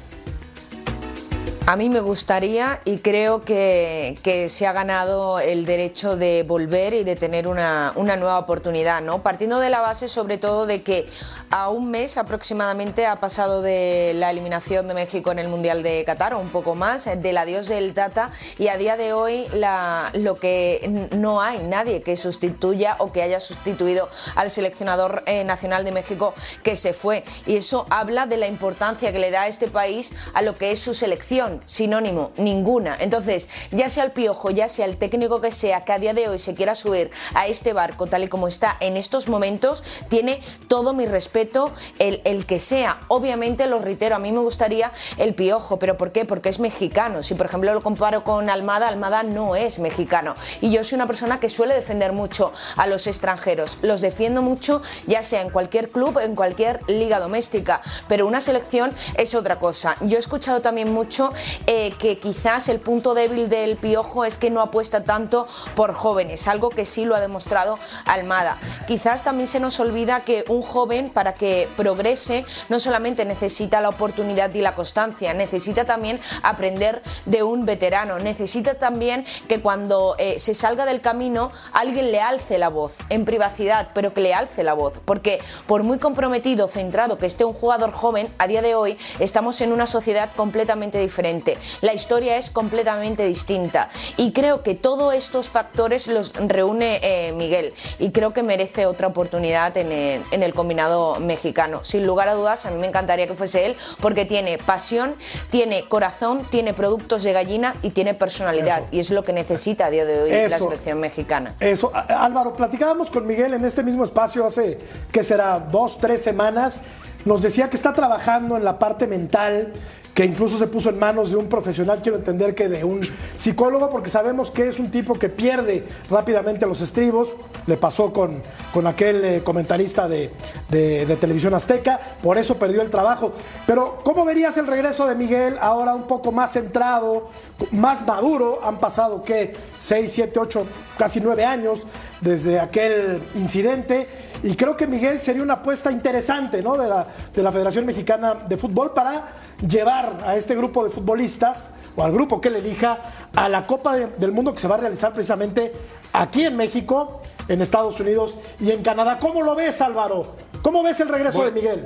A 1.65 1.77
mí 1.77 1.89
me 1.89 2.01
gustaría 2.01 2.81
y 2.83 2.97
creo 2.97 3.45
que, 3.45 4.17
se 4.49 4.67
ha 4.67 4.73
ganado 4.73 5.39
el 5.39 5.65
derecho 5.65 6.17
de 6.17 6.43
volver 6.43 6.93
y 6.93 7.05
de 7.05 7.15
tener 7.15 7.47
una, 7.47 7.93
una 7.95 8.17
nueva 8.17 8.37
oportunidad, 8.37 9.01
¿no? 9.01 9.23
Partiendo 9.23 9.59
de 9.59 9.69
la 9.69 9.79
base 9.79 10.09
sobre 10.09 10.37
todo 10.37 10.65
de 10.65 10.83
que 10.83 11.07
a 11.51 11.69
un 11.69 11.89
mes 11.89 12.17
aproximadamente 12.17 13.05
ha 13.05 13.15
pasado 13.15 13.61
de 13.61 14.11
la 14.15 14.29
eliminación 14.29 14.89
de 14.89 14.93
México 14.93 15.31
en 15.31 15.39
el 15.39 15.47
Mundial 15.47 15.83
de 15.83 16.03
Qatar, 16.03 16.33
o 16.33 16.39
un 16.39 16.49
poco 16.49 16.75
más, 16.75 17.05
del 17.05 17.37
adiós 17.37 17.69
del 17.69 17.93
Tata 17.93 18.31
y 18.57 18.67
a 18.67 18.75
día 18.75 18.97
de 18.97 19.13
hoy 19.13 19.47
la, 19.53 20.09
lo 20.15 20.35
que 20.35 21.07
no 21.15 21.41
hay 21.41 21.59
nadie 21.59 22.01
que 22.01 22.17
sustituya 22.17 22.97
o 22.99 23.13
que 23.13 23.21
haya 23.21 23.39
sustituido 23.39 24.09
al 24.35 24.49
seleccionador 24.49 25.23
eh, 25.27 25.45
nacional 25.45 25.85
de 25.85 25.93
México 25.93 26.33
que 26.61 26.75
se 26.75 26.93
fue. 26.93 27.23
Y 27.45 27.55
eso 27.55 27.85
habla 27.89 28.25
de 28.25 28.35
la 28.35 28.47
importancia 28.47 29.13
que 29.13 29.19
le 29.19 29.31
da 29.31 29.43
a 29.43 29.47
este 29.47 29.69
país 29.69 30.11
a 30.33 30.41
lo 30.41 30.57
que 30.57 30.71
es 30.71 30.81
su 30.81 30.93
selección. 30.93 31.52
Sinónimo, 31.65 32.31
ninguna. 32.37 32.97
Entonces, 32.99 33.49
ya 33.71 33.89
sea 33.89 34.03
el 34.03 34.11
piojo, 34.11 34.51
ya 34.51 34.67
sea 34.69 34.85
el 34.85 34.97
técnico 34.97 35.41
que 35.41 35.51
sea, 35.51 35.85
que 35.85 35.93
a 35.93 35.99
día 35.99 36.13
de 36.13 36.27
hoy 36.27 36.39
se 36.39 36.53
quiera 36.53 36.75
subir 36.75 37.11
a 37.33 37.47
este 37.47 37.73
barco 37.73 38.07
tal 38.07 38.23
y 38.23 38.27
como 38.27 38.47
está 38.47 38.77
en 38.79 38.97
estos 38.97 39.27
momentos, 39.27 39.83
tiene 40.09 40.39
todo 40.67 40.93
mi 40.93 41.05
respeto 41.05 41.71
el, 41.99 42.21
el 42.25 42.45
que 42.45 42.59
sea. 42.59 43.01
Obviamente, 43.07 43.67
lo 43.67 43.79
reitero, 43.79 44.15
a 44.15 44.19
mí 44.19 44.31
me 44.31 44.39
gustaría 44.39 44.91
el 45.17 45.35
piojo, 45.35 45.79
pero 45.79 45.97
¿por 45.97 46.11
qué? 46.11 46.25
Porque 46.25 46.49
es 46.49 46.59
mexicano. 46.59 47.23
Si 47.23 47.33
por 47.35 47.45
ejemplo 47.45 47.73
lo 47.73 47.81
comparo 47.81 48.23
con 48.23 48.49
Almada, 48.49 48.87
Almada 48.87 49.23
no 49.23 49.55
es 49.55 49.79
mexicano. 49.79 50.35
Y 50.61 50.71
yo 50.71 50.83
soy 50.83 50.95
una 50.95 51.07
persona 51.07 51.39
que 51.39 51.49
suele 51.49 51.73
defender 51.73 52.13
mucho 52.13 52.51
a 52.75 52.87
los 52.87 53.07
extranjeros. 53.07 53.77
Los 53.81 54.01
defiendo 54.01 54.41
mucho, 54.41 54.81
ya 55.07 55.21
sea 55.21 55.41
en 55.41 55.49
cualquier 55.49 55.91
club, 55.91 56.19
en 56.19 56.35
cualquier 56.35 56.79
liga 56.87 57.19
doméstica. 57.19 57.81
Pero 58.07 58.27
una 58.27 58.41
selección 58.41 58.93
es 59.17 59.35
otra 59.35 59.59
cosa. 59.59 59.95
Yo 60.01 60.17
he 60.17 60.19
escuchado 60.19 60.61
también 60.61 60.93
mucho 60.93 61.33
eh, 61.67 61.91
que 61.99 62.19
quizás 62.19 62.69
el 62.69 62.79
punto 62.79 63.13
débil 63.13 63.49
del 63.49 63.77
piojo 63.77 64.25
es 64.25 64.37
que 64.37 64.49
no 64.49 64.61
apuesta 64.61 65.03
tanto 65.03 65.47
por 65.75 65.93
jóvenes, 65.93 66.47
algo 66.47 66.69
que 66.69 66.85
sí 66.85 67.05
lo 67.05 67.15
ha 67.15 67.19
demostrado 67.19 67.79
Almada. 68.05 68.57
Quizás 68.87 69.23
también 69.23 69.47
se 69.47 69.59
nos 69.59 69.79
olvida 69.79 70.21
que 70.21 70.45
un 70.47 70.61
joven 70.61 71.09
para 71.09 71.33
que 71.33 71.69
progrese 71.75 72.45
no 72.69 72.79
solamente 72.79 73.25
necesita 73.25 73.81
la 73.81 73.89
oportunidad 73.89 74.53
y 74.53 74.61
la 74.61 74.75
constancia, 74.75 75.33
necesita 75.33 75.85
también 75.85 76.19
aprender 76.41 77.01
de 77.25 77.43
un 77.43 77.65
veterano, 77.65 78.19
necesita 78.19 78.75
también 78.75 79.25
que 79.47 79.61
cuando 79.61 80.15
eh, 80.17 80.39
se 80.39 80.53
salga 80.53 80.85
del 80.85 81.01
camino 81.01 81.51
alguien 81.71 82.11
le 82.11 82.21
alce 82.21 82.57
la 82.57 82.69
voz, 82.69 82.95
en 83.09 83.25
privacidad, 83.25 83.89
pero 83.93 84.13
que 84.13 84.21
le 84.21 84.33
alce 84.33 84.63
la 84.63 84.73
voz, 84.73 84.99
porque 85.05 85.39
por 85.67 85.83
muy 85.83 85.99
comprometido, 85.99 86.67
centrado 86.67 87.17
que 87.17 87.25
esté 87.25 87.45
un 87.45 87.53
jugador 87.53 87.91
joven, 87.91 88.33
a 88.37 88.47
día 88.47 88.61
de 88.61 88.75
hoy 88.75 88.97
estamos 89.19 89.59
en 89.61 89.73
una 89.73 89.87
sociedad 89.87 90.31
completamente 90.35 90.99
diferente, 90.99 91.32
la 91.81 91.93
historia 91.93 92.37
es 92.37 92.51
completamente 92.51 93.25
distinta 93.25 93.89
y 94.17 94.31
creo 94.31 94.61
que 94.61 94.75
todos 94.75 95.13
estos 95.13 95.49
factores 95.49 96.07
los 96.07 96.33
reúne 96.33 96.99
eh, 97.01 97.31
Miguel 97.33 97.73
y 97.99 98.11
creo 98.11 98.33
que 98.33 98.43
merece 98.43 98.85
otra 98.85 99.07
oportunidad 99.07 99.75
en 99.77 99.91
el, 99.91 100.21
en 100.31 100.43
el 100.43 100.53
combinado 100.53 101.19
mexicano. 101.19 101.83
Sin 101.83 102.05
lugar 102.05 102.27
a 102.27 102.33
dudas, 102.33 102.65
a 102.65 102.71
mí 102.71 102.79
me 102.79 102.87
encantaría 102.87 103.27
que 103.27 103.35
fuese 103.35 103.65
él 103.65 103.77
porque 103.99 104.25
tiene 104.25 104.57
pasión, 104.57 105.15
tiene 105.49 105.87
corazón, 105.87 106.45
tiene 106.49 106.73
productos 106.73 107.23
de 107.23 107.33
gallina 107.33 107.75
y 107.81 107.91
tiene 107.91 108.13
personalidad 108.13 108.79
Eso. 108.79 108.87
y 108.91 108.99
es 108.99 109.11
lo 109.11 109.23
que 109.23 109.33
necesita 109.33 109.87
a 109.87 109.89
día 109.89 110.05
de 110.05 110.21
hoy 110.21 110.49
la 110.49 110.59
selección 110.59 110.99
mexicana. 110.99 111.55
Eso, 111.59 111.91
Álvaro, 111.93 112.53
platicábamos 112.53 113.09
con 113.09 113.25
Miguel 113.25 113.53
en 113.53 113.65
este 113.65 113.83
mismo 113.83 114.03
espacio 114.03 114.45
hace, 114.45 114.79
¿qué 115.11 115.23
será? 115.23 115.59
Dos, 115.59 115.97
tres 115.99 116.21
semanas. 116.21 116.81
Nos 117.25 117.41
decía 117.41 117.69
que 117.69 117.77
está 117.77 117.93
trabajando 117.93 118.57
en 118.57 118.65
la 118.65 118.79
parte 118.79 119.07
mental, 119.07 119.71
que 120.13 120.25
incluso 120.25 120.57
se 120.57 120.67
puso 120.67 120.89
en 120.89 120.99
manos 120.99 121.31
de 121.31 121.37
un 121.37 121.47
profesional, 121.47 122.01
quiero 122.01 122.17
entender 122.17 122.53
que 122.53 122.69
de 122.69 122.83
un 122.83 123.07
psicólogo, 123.35 123.89
porque 123.89 124.09
sabemos 124.11 124.51
que 124.51 124.67
es 124.67 124.77
un 124.79 124.91
tipo 124.91 125.15
que 125.15 125.27
pierde 125.29 125.83
rápidamente 126.09 126.65
los 126.67 126.81
estribos. 126.81 127.29
Le 127.65 127.77
pasó 127.77 128.11
con, 128.11 128.41
con 128.73 128.85
aquel 128.85 129.23
eh, 129.23 129.41
comentarista 129.43 130.07
de, 130.07 130.29
de- 130.69 131.17
televisión 131.17 131.53
azteca, 131.53 131.97
por 132.21 132.37
eso 132.37 132.57
perdió 132.59 132.81
el 132.81 132.89
trabajo. 132.89 133.31
Pero, 133.65 134.01
¿cómo 134.03 134.25
verías 134.25 134.57
el 134.57 134.67
regreso 134.67 135.07
de 135.07 135.15
Miguel 135.15 135.57
ahora 135.61 135.95
un 135.95 136.03
poco 136.03 136.31
más 136.31 136.51
centrado, 136.51 137.29
más 137.71 138.05
maduro? 138.05 138.59
Han 138.63 138.79
pasado, 138.79 139.23
¿qué? 139.23 139.55
Seis, 139.77 140.11
siete, 140.11 140.39
ocho, 140.39 140.67
casi 140.97 141.21
nueve 141.21 141.45
años 141.45 141.87
desde 142.19 142.59
aquel 142.59 143.23
incidente. 143.35 144.07
Y 144.43 144.55
creo 144.57 144.75
que 144.75 144.85
Miguel 144.87 145.19
sería 145.21 145.41
una 145.41 145.53
apuesta 145.53 145.89
interesante 145.89 146.61
¿no? 146.61 146.75
de, 146.77 146.89
la, 146.89 147.07
de 147.33 147.41
la 147.41 147.51
Federación 147.53 147.85
Mexicana 147.85 148.33
de 148.33 148.57
Fútbol 148.57 148.91
para 148.93 149.27
llevar 149.65 150.02
llevar 150.03 150.23
a 150.27 150.35
este 150.35 150.55
grupo 150.55 150.83
de 150.83 150.89
futbolistas 150.89 151.73
o 151.95 152.03
al 152.03 152.11
grupo 152.11 152.41
que 152.41 152.49
él 152.49 152.57
elija 152.57 152.99
a 153.35 153.49
la 153.49 153.65
Copa 153.65 153.95
de- 153.95 154.07
del 154.17 154.31
Mundo 154.31 154.53
que 154.53 154.59
se 154.59 154.67
va 154.67 154.75
a 154.75 154.79
realizar 154.79 155.13
precisamente 155.13 155.71
aquí 156.13 156.43
en 156.43 156.55
México, 156.57 157.21
en 157.47 157.61
Estados 157.61 157.99
Unidos 157.99 158.37
y 158.59 158.71
en 158.71 158.81
Canadá. 158.81 159.19
¿Cómo 159.19 159.41
lo 159.43 159.55
ves, 159.55 159.81
Álvaro? 159.81 160.35
¿Cómo 160.61 160.83
ves 160.83 160.99
el 160.99 161.09
regreso 161.09 161.39
Bueno. 161.39 161.53
de 161.53 161.61
Miguel? 161.61 161.85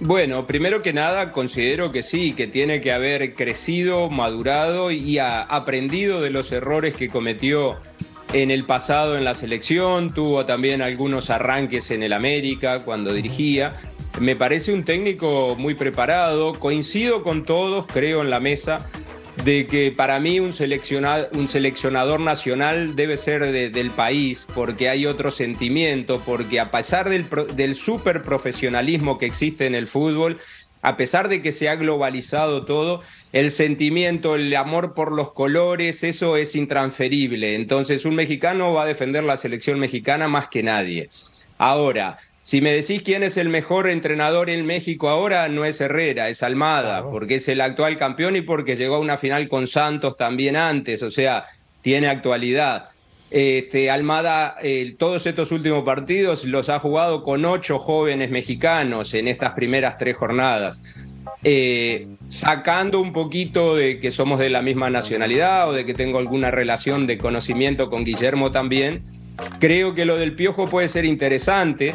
Bueno, 0.00 0.46
primero 0.46 0.80
que 0.80 0.92
nada, 0.92 1.32
considero 1.32 1.90
que 1.90 2.02
sí, 2.04 2.32
que 2.34 2.46
tiene 2.46 2.80
que 2.80 2.92
haber 2.92 3.34
crecido, 3.34 4.08
madurado 4.10 4.92
y 4.92 5.18
aprendido 5.18 6.20
de 6.20 6.30
los 6.30 6.52
errores 6.52 6.94
que 6.94 7.08
cometió 7.08 7.76
en 8.32 8.52
el 8.52 8.64
pasado 8.64 9.16
en 9.16 9.24
la 9.24 9.34
selección. 9.34 10.14
Tuvo 10.14 10.46
también 10.46 10.82
algunos 10.82 11.30
arranques 11.30 11.90
en 11.90 12.04
el 12.04 12.12
América 12.12 12.80
cuando 12.84 13.12
dirigía. 13.12 13.74
Me 14.20 14.34
parece 14.36 14.72
un 14.72 14.84
técnico 14.84 15.54
muy 15.56 15.74
preparado. 15.74 16.52
Coincido 16.54 17.22
con 17.22 17.44
todos, 17.44 17.86
creo, 17.86 18.22
en 18.22 18.30
la 18.30 18.40
mesa 18.40 18.88
de 19.44 19.66
que 19.68 19.92
para 19.96 20.18
mí 20.18 20.40
un, 20.40 20.52
selecciona- 20.52 21.28
un 21.32 21.46
seleccionador 21.46 22.18
nacional 22.18 22.96
debe 22.96 23.16
ser 23.16 23.52
de- 23.52 23.70
del 23.70 23.90
país, 23.90 24.46
porque 24.54 24.88
hay 24.88 25.06
otro 25.06 25.30
sentimiento, 25.30 26.20
porque 26.26 26.58
a 26.58 26.72
pesar 26.72 27.08
del, 27.08 27.26
del 27.54 27.76
super 27.76 28.22
profesionalismo 28.22 29.16
que 29.18 29.26
existe 29.26 29.66
en 29.66 29.76
el 29.76 29.86
fútbol, 29.86 30.38
a 30.82 30.96
pesar 30.96 31.28
de 31.28 31.40
que 31.40 31.52
se 31.52 31.68
ha 31.68 31.76
globalizado 31.76 32.64
todo, 32.64 33.02
el 33.32 33.52
sentimiento, 33.52 34.34
el 34.34 34.54
amor 34.56 34.94
por 34.94 35.12
los 35.12 35.32
colores, 35.32 36.02
eso 36.02 36.36
es 36.36 36.56
intransferible. 36.56 37.54
Entonces 37.54 38.04
un 38.04 38.16
mexicano 38.16 38.72
va 38.72 38.82
a 38.82 38.86
defender 38.86 39.22
la 39.22 39.36
selección 39.36 39.78
mexicana 39.78 40.26
más 40.26 40.48
que 40.48 40.64
nadie. 40.64 41.10
Ahora, 41.58 42.18
si 42.48 42.62
me 42.62 42.72
decís 42.72 43.02
quién 43.02 43.22
es 43.22 43.36
el 43.36 43.50
mejor 43.50 43.90
entrenador 43.90 44.48
en 44.48 44.64
México 44.64 45.10
ahora, 45.10 45.50
no 45.50 45.66
es 45.66 45.82
Herrera, 45.82 46.30
es 46.30 46.42
Almada, 46.42 47.02
porque 47.02 47.34
es 47.34 47.48
el 47.48 47.60
actual 47.60 47.98
campeón 47.98 48.36
y 48.36 48.40
porque 48.40 48.74
llegó 48.74 48.94
a 48.94 49.00
una 49.00 49.18
final 49.18 49.50
con 49.50 49.66
Santos 49.66 50.16
también 50.16 50.56
antes, 50.56 51.02
o 51.02 51.10
sea, 51.10 51.44
tiene 51.82 52.08
actualidad. 52.08 52.86
Este, 53.30 53.90
Almada, 53.90 54.56
eh, 54.62 54.94
todos 54.98 55.26
estos 55.26 55.52
últimos 55.52 55.84
partidos 55.84 56.46
los 56.46 56.70
ha 56.70 56.78
jugado 56.78 57.22
con 57.22 57.44
ocho 57.44 57.78
jóvenes 57.78 58.30
mexicanos 58.30 59.12
en 59.12 59.28
estas 59.28 59.52
primeras 59.52 59.98
tres 59.98 60.16
jornadas. 60.16 60.80
Eh, 61.44 62.08
sacando 62.28 62.98
un 62.98 63.12
poquito 63.12 63.76
de 63.76 64.00
que 64.00 64.10
somos 64.10 64.38
de 64.38 64.48
la 64.48 64.62
misma 64.62 64.88
nacionalidad 64.88 65.68
o 65.68 65.74
de 65.74 65.84
que 65.84 65.92
tengo 65.92 66.18
alguna 66.18 66.50
relación 66.50 67.06
de 67.06 67.18
conocimiento 67.18 67.90
con 67.90 68.04
Guillermo 68.04 68.50
también, 68.50 69.02
creo 69.60 69.92
que 69.92 70.06
lo 70.06 70.16
del 70.16 70.34
Piojo 70.34 70.66
puede 70.66 70.88
ser 70.88 71.04
interesante, 71.04 71.92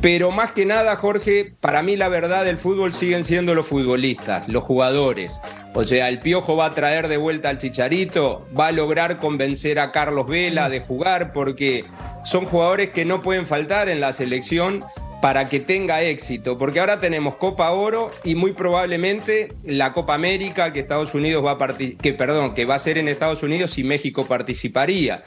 pero 0.00 0.30
más 0.30 0.52
que 0.52 0.64
nada, 0.64 0.94
Jorge, 0.96 1.54
para 1.60 1.82
mí 1.82 1.96
la 1.96 2.08
verdad 2.08 2.44
del 2.44 2.58
fútbol 2.58 2.92
siguen 2.94 3.24
siendo 3.24 3.54
los 3.54 3.66
futbolistas, 3.66 4.48
los 4.48 4.62
jugadores. 4.62 5.40
O 5.74 5.84
sea, 5.84 6.08
el 6.08 6.20
Piojo 6.20 6.56
va 6.56 6.66
a 6.66 6.74
traer 6.74 7.08
de 7.08 7.16
vuelta 7.16 7.48
al 7.48 7.58
Chicharito, 7.58 8.46
va 8.58 8.68
a 8.68 8.72
lograr 8.72 9.16
convencer 9.16 9.78
a 9.78 9.90
Carlos 9.90 10.26
Vela 10.28 10.68
de 10.68 10.80
jugar, 10.80 11.32
porque 11.32 11.84
son 12.24 12.44
jugadores 12.44 12.90
que 12.90 13.04
no 13.04 13.22
pueden 13.22 13.46
faltar 13.46 13.88
en 13.88 14.00
la 14.00 14.12
selección 14.12 14.84
para 15.20 15.48
que 15.48 15.58
tenga 15.58 16.02
éxito, 16.02 16.58
porque 16.58 16.78
ahora 16.78 17.00
tenemos 17.00 17.36
Copa 17.36 17.70
Oro 17.72 18.10
y 18.22 18.36
muy 18.36 18.52
probablemente 18.52 19.52
la 19.64 19.92
Copa 19.92 20.14
América 20.14 20.72
que 20.72 20.80
Estados 20.80 21.12
Unidos 21.12 21.44
va 21.44 21.52
a 21.52 21.76
que 21.76 22.12
perdón, 22.12 22.54
que 22.54 22.64
va 22.64 22.76
a 22.76 22.78
ser 22.78 22.98
en 22.98 23.08
Estados 23.08 23.42
Unidos 23.42 23.78
y 23.78 23.84
México 23.84 24.26
participaría. 24.26 25.24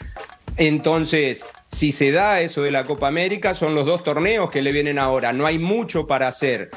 Entonces, 0.57 1.45
si 1.69 1.91
se 1.91 2.11
da 2.11 2.41
eso 2.41 2.61
de 2.61 2.71
la 2.71 2.83
Copa 2.83 3.07
América, 3.07 3.55
son 3.55 3.75
los 3.75 3.85
dos 3.85 4.03
torneos 4.03 4.51
que 4.51 4.61
le 4.61 4.71
vienen 4.71 4.99
ahora, 4.99 5.33
no 5.33 5.45
hay 5.45 5.57
mucho 5.57 6.07
para 6.07 6.27
hacer. 6.27 6.69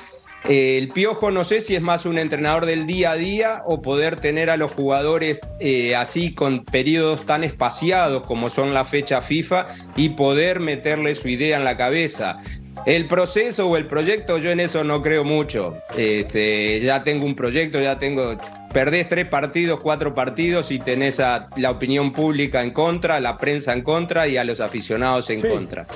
Eh, 0.48 0.76
el 0.76 0.88
Piojo 0.88 1.30
no 1.30 1.42
sé 1.42 1.62
si 1.62 1.74
es 1.74 1.80
más 1.80 2.04
un 2.04 2.18
entrenador 2.18 2.66
del 2.66 2.86
día 2.86 3.12
a 3.12 3.16
día 3.16 3.62
o 3.64 3.80
poder 3.80 4.20
tener 4.20 4.50
a 4.50 4.58
los 4.58 4.72
jugadores 4.72 5.40
eh, 5.58 5.96
así 5.96 6.34
con 6.34 6.64
periodos 6.64 7.24
tan 7.24 7.44
espaciados 7.44 8.24
como 8.24 8.50
son 8.50 8.74
la 8.74 8.84
fecha 8.84 9.22
FIFA 9.22 9.68
y 9.96 10.10
poder 10.10 10.60
meterle 10.60 11.14
su 11.14 11.28
idea 11.28 11.56
en 11.56 11.64
la 11.64 11.78
cabeza. 11.78 12.40
El 12.84 13.06
proceso 13.06 13.68
o 13.68 13.76
el 13.78 13.86
proyecto, 13.86 14.36
yo 14.36 14.50
en 14.50 14.60
eso 14.60 14.84
no 14.84 15.00
creo 15.00 15.24
mucho. 15.24 15.78
Este, 15.96 16.80
ya 16.82 17.02
tengo 17.02 17.24
un 17.24 17.34
proyecto, 17.34 17.80
ya 17.80 17.98
tengo. 17.98 18.36
Perdés 18.74 19.08
tres 19.08 19.26
partidos, 19.26 19.78
cuatro 19.80 20.14
partidos 20.16 20.72
y 20.72 20.80
tenés 20.80 21.20
a 21.20 21.48
la 21.56 21.70
opinión 21.70 22.10
pública 22.10 22.60
en 22.60 22.72
contra, 22.72 23.20
la 23.20 23.36
prensa 23.38 23.72
en 23.72 23.82
contra 23.82 24.26
y 24.26 24.36
a 24.36 24.42
los 24.42 24.60
aficionados 24.60 25.30
en 25.30 25.38
Sí. 25.38 25.46
contra. 25.48 25.86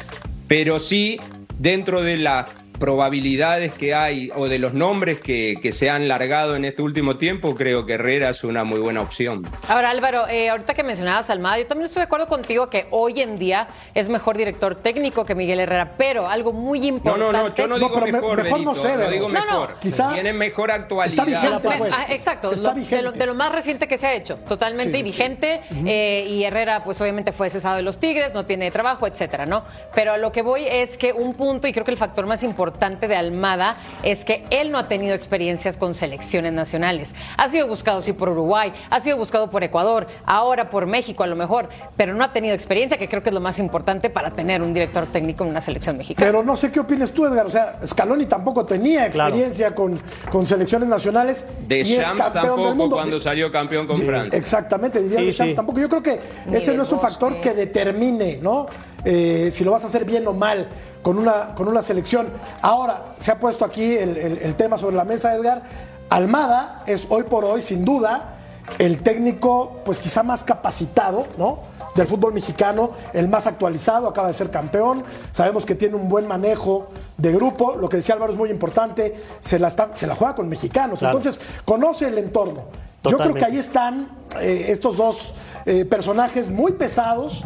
Pero 0.47 0.79
sí, 0.79 1.19
dentro 1.59 2.03
de 2.03 2.17
las 2.19 2.47
probabilidades 2.79 3.73
que 3.75 3.95
hay 3.95 4.31
o 4.35 4.49
de 4.49 4.59
los 4.59 4.73
nombres 4.75 5.21
que, 5.21 5.57
que 5.61 5.73
se 5.73 5.91
han 5.91 6.09
largado 6.09 6.57
en 6.57 6.65
este 6.65 6.83
último 6.83 7.17
tiempo, 7.17 7.55
creo 7.55 7.85
que 7.87 7.95
Herrera 7.95 8.31
es 8.31 8.45
una 8.45 8.65
muy 8.65 8.79
buena 8.81 9.01
opción. 9.01 9.47
Ahora, 9.69 9.91
Álvaro, 9.91 10.27
eh, 10.29 10.49
ahorita 10.49 10.75
que 10.75 10.83
mencionabas 10.83 11.29
a 11.29 11.33
Almada, 11.33 11.59
yo 11.59 11.67
también 11.67 11.87
estoy 11.87 12.01
de 12.01 12.05
acuerdo 12.05 12.29
contigo 12.29 12.71
que 12.71 12.87
hoy 12.91 13.21
en 13.21 13.39
día 13.39 13.69
es 13.95 14.09
mejor 14.09 14.37
director 14.37 14.77
técnico 14.77 15.25
que 15.25 15.35
Miguel 15.35 15.61
Herrera, 15.61 15.95
pero 15.99 16.29
algo 16.29 16.53
muy 16.53 16.79
No, 16.81 16.87
importante. 16.87 17.21
no, 17.33 17.33
no, 17.33 17.55
yo 17.55 17.67
no, 17.67 17.79
No, 17.79 17.89
digo 17.89 18.01
me- 18.01 18.13
mejor, 18.13 18.61
no 18.61 18.75
sé, 18.75 18.97
no 18.97 19.11
digo 19.11 19.29
No, 19.29 19.41
no, 19.41 19.45
mejor. 19.47 19.77
quizá 19.81 20.13
Tiene 20.15 20.33
mejor 20.33 20.71
actualidad. 20.71 21.07
está 21.09 21.25
vigente, 21.25 21.69
pues. 21.79 21.93
ah, 21.97 22.07
exacto, 22.11 22.53
Está 22.53 22.69
lo- 22.69 22.75
de, 22.75 22.81
vigente. 22.81 23.03
lo, 23.03 23.13
de 23.13 23.27
lo 23.27 23.35
más 23.35 23.53
reciente 23.53 23.89
que 23.89 23.99
se 23.99 24.07
ha 24.07 24.15
hecho, 24.15 24.37
totalmente 24.49 24.93
Sí, 24.93 24.99
y 24.99 25.01
sí, 25.01 25.03
vigente. 25.05 25.61
eh, 25.87 26.27
y 26.29 26.45
Herrera, 26.45 26.83
pues 26.85 27.01
obviamente 27.01 27.33
fue 27.33 27.51
cesado 27.51 27.77
de 27.77 27.83
los 27.83 27.99
Tigres, 27.99 28.33
no 28.35 28.47
tiene 28.47 28.71
trabajo, 28.71 29.07
etcétera, 29.07 29.47
¿no? 29.47 29.65
Pero 29.95 30.13
a 30.13 30.17
lo 30.19 30.31
que 30.33 30.43
voy 30.43 30.65
es 30.69 30.97
que 30.97 31.13
un 31.13 31.35
punto, 31.35 31.67
y 31.67 31.73
creo 31.73 31.85
que 31.85 31.91
el 31.91 31.97
factor 31.97 32.27
más 32.27 32.43
importante 32.43 32.68
de 33.09 33.17
Almada 33.17 33.77
es 34.03 34.25
que 34.25 34.45
él 34.51 34.71
no 34.71 34.79
ha 34.79 34.89
tenido 34.89 35.15
experiencias 35.15 35.77
con 35.77 35.95
selecciones 35.95 36.53
nacionales. 36.53 37.15
Ha 37.37 37.49
sido 37.49 37.67
buscado, 37.67 38.01
sí, 38.03 38.13
por 38.13 38.29
Uruguay, 38.31 38.73
ha 38.91 39.01
sido 39.01 39.17
buscado 39.17 39.51
por 39.51 39.63
Ecuador, 39.65 40.07
ahora 40.27 40.71
por 40.71 40.87
México 40.87 41.23
a 41.23 41.27
lo 41.27 41.37
mejor, 41.37 41.69
pero 41.97 42.15
no 42.15 42.25
ha 42.25 42.33
tenido 42.33 42.55
experiencia, 42.55 42.99
que 42.99 43.09
creo 43.09 43.23
que 43.23 43.31
es 43.31 43.35
lo 43.35 43.41
más 43.41 43.59
importante 43.59 44.11
para 44.11 44.31
tener 44.33 44.63
un 44.63 44.73
director 44.75 45.07
técnico 45.07 45.45
en 45.45 45.51
una 45.51 45.61
selección 45.61 45.97
mexicana. 45.97 46.27
Pero 46.27 46.43
no 46.43 46.57
sé 46.57 46.71
qué 46.71 46.81
opinas 46.81 47.13
tú, 47.13 47.27
Edgar. 47.27 47.47
O 47.47 47.51
sea, 47.51 47.79
Scaloni 47.87 48.27
tampoco 48.27 48.65
tenía 48.65 49.11
Claro. 49.11 49.29
experiencia 49.31 49.75
con, 49.75 50.01
con 50.31 50.47
selecciones 50.47 50.89
nacionales. 50.89 51.45
De 51.67 51.81
y 51.81 51.95
es 51.95 52.05
campeón 52.07 52.33
del 52.33 52.43
tampoco 52.43 52.75
mundo. 52.75 52.97
cuando 52.97 53.21
salió 53.21 53.51
campeón 53.53 53.87
con 53.87 53.97
Sí, 53.97 54.03
Francia. 54.05 54.39
Exactamente, 54.39 55.01
diría 55.03 55.19
Sí, 55.19 55.33
sí. 55.33 55.55
tampoco. 55.55 55.79
Yo 55.81 55.89
creo 55.89 56.03
que 56.03 56.21
Ni 56.47 56.57
ese 56.57 56.69
del 56.71 56.77
no 56.79 56.83
es 56.83 56.93
un 56.93 57.01
factor 57.01 57.41
que 57.41 57.55
determine, 57.55 58.39
¿no? 58.43 58.67
Eh, 59.11 59.49
si 59.50 59.65
lo 59.65 59.71
vas 59.71 59.85
a 59.85 59.87
hacer 59.87 60.05
bien 60.05 60.27
o 60.29 60.35
mal 60.35 60.69
con 61.00 61.17
una, 61.19 61.55
con 61.55 61.67
una 61.67 61.81
selección. 61.81 62.29
Ahora, 62.61 63.15
se 63.17 63.31
ha 63.31 63.41
puesto 63.41 63.65
aquí 63.65 63.97
el, 63.97 64.19
el- 64.19 64.37
el 64.38 64.55
tema 64.55 64.77
sobre 64.77 64.97
la 64.97 65.05
mesa, 65.05 65.35
Edgar. 65.35 65.62
Almada 66.11 66.83
es 66.87 67.07
hoy 67.09 67.23
por 67.23 67.43
hoy, 67.47 67.62
sin 67.62 67.87
duda, 67.87 68.35
el 68.79 69.03
técnico, 69.03 69.81
pues 69.87 69.99
quizá 69.99 70.23
más 70.23 70.45
capacitado, 70.45 71.27
¿no? 71.38 71.61
Del 71.95 72.07
fútbol 72.07 72.35
mexicano, 72.35 72.91
el 73.15 73.29
más 73.29 73.47
actualizado, 73.47 74.09
acaba 74.09 74.29
de 74.29 74.35
ser 74.35 74.50
campeón. 74.50 75.03
Sabemos 75.33 75.65
que 75.65 75.75
tiene 75.75 75.97
un 75.97 76.11
buen 76.11 76.27
manejo 76.27 76.88
de 77.17 77.33
grupo. 77.33 77.77
Lo 77.77 77.88
que 77.88 77.97
decía 77.97 78.15
Álvaro 78.15 78.33
es 78.33 78.38
muy 78.38 78.50
importante, 78.50 79.15
se 79.41 79.59
la, 79.59 79.69
está- 79.69 79.95
se 79.95 80.07
la 80.07 80.17
juega 80.17 80.35
con 80.35 80.50
mexicanos. 80.50 80.99
Claro. 80.99 81.17
Entonces, 81.17 81.43
conoce 81.65 82.09
el 82.09 82.19
entorno. 82.19 82.65
Yo 83.05 83.17
creo 83.17 83.33
que 83.35 83.45
ahí 83.45 83.57
están 83.59 84.11
eh, 84.41 84.67
estos 84.69 84.99
dos 84.99 85.33
eh, 85.65 85.87
personajes 85.87 86.50
muy 86.50 86.73
pesados 86.73 87.43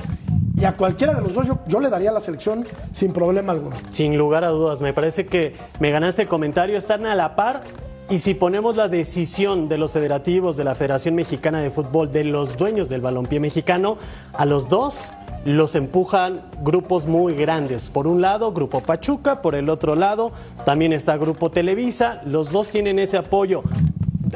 y 0.63 0.65
a 0.65 0.77
cualquiera 0.77 1.13
de 1.13 1.23
los 1.23 1.35
dos 1.35 1.49
yo, 1.67 1.81
le 1.81 1.91
daría 1.91 2.13
la 2.13 2.21
selección 2.21 2.65
sin 2.93 3.13
problema 3.13 3.51
alguno. 3.51 3.75
Sin 3.91 4.17
lugar 4.17 4.45
a 4.45 4.51
dudas, 4.51 4.81
me 4.81 4.95
parece 4.95 5.27
que 5.27 5.57
me 5.81 5.91
ganaste 5.91 6.23
el 6.23 6.29
comentario, 6.29 6.79
están 6.79 7.05
a 7.05 7.17
la 7.17 7.35
par. 7.35 7.65
Y 8.09 8.21
si 8.21 8.35
ponemos 8.35 8.77
la 8.77 8.87
decisión 8.87 9.69
de 9.69 9.77
los 9.77 9.91
federativos, 9.91 10.57
de 10.57 10.63
la 10.63 10.77
Federación 10.77 11.17
Mexicana 11.17 11.61
de 11.61 11.71
Fútbol, 11.71 12.13
de 12.13 12.23
los 12.23 12.57
dueños 12.57 12.89
del 12.89 13.01
balompié 13.01 13.41
mexicano, 13.41 13.97
a 14.35 14.45
los 14.45 14.69
dos 14.69 15.13
los 15.45 15.75
empujan 15.75 16.43
grupos 16.63 17.07
muy 17.07 17.35
grandes. 17.35 17.89
Por 17.89 18.07
un 18.07 18.21
lado, 18.21 18.53
Grupo 18.53 18.83
Pachuca, 18.83 19.43
por 19.43 19.57
el 19.57 19.69
otro 19.69 19.97
lado, 19.97 20.31
también 20.65 20.93
está 20.93 21.17
Grupo 21.17 21.51
Televisa. 21.51 22.21
Los 22.25 22.53
dos 22.53 22.71
tienen 22.71 23.01
ese 23.01 23.17
apoyo. 23.17 23.65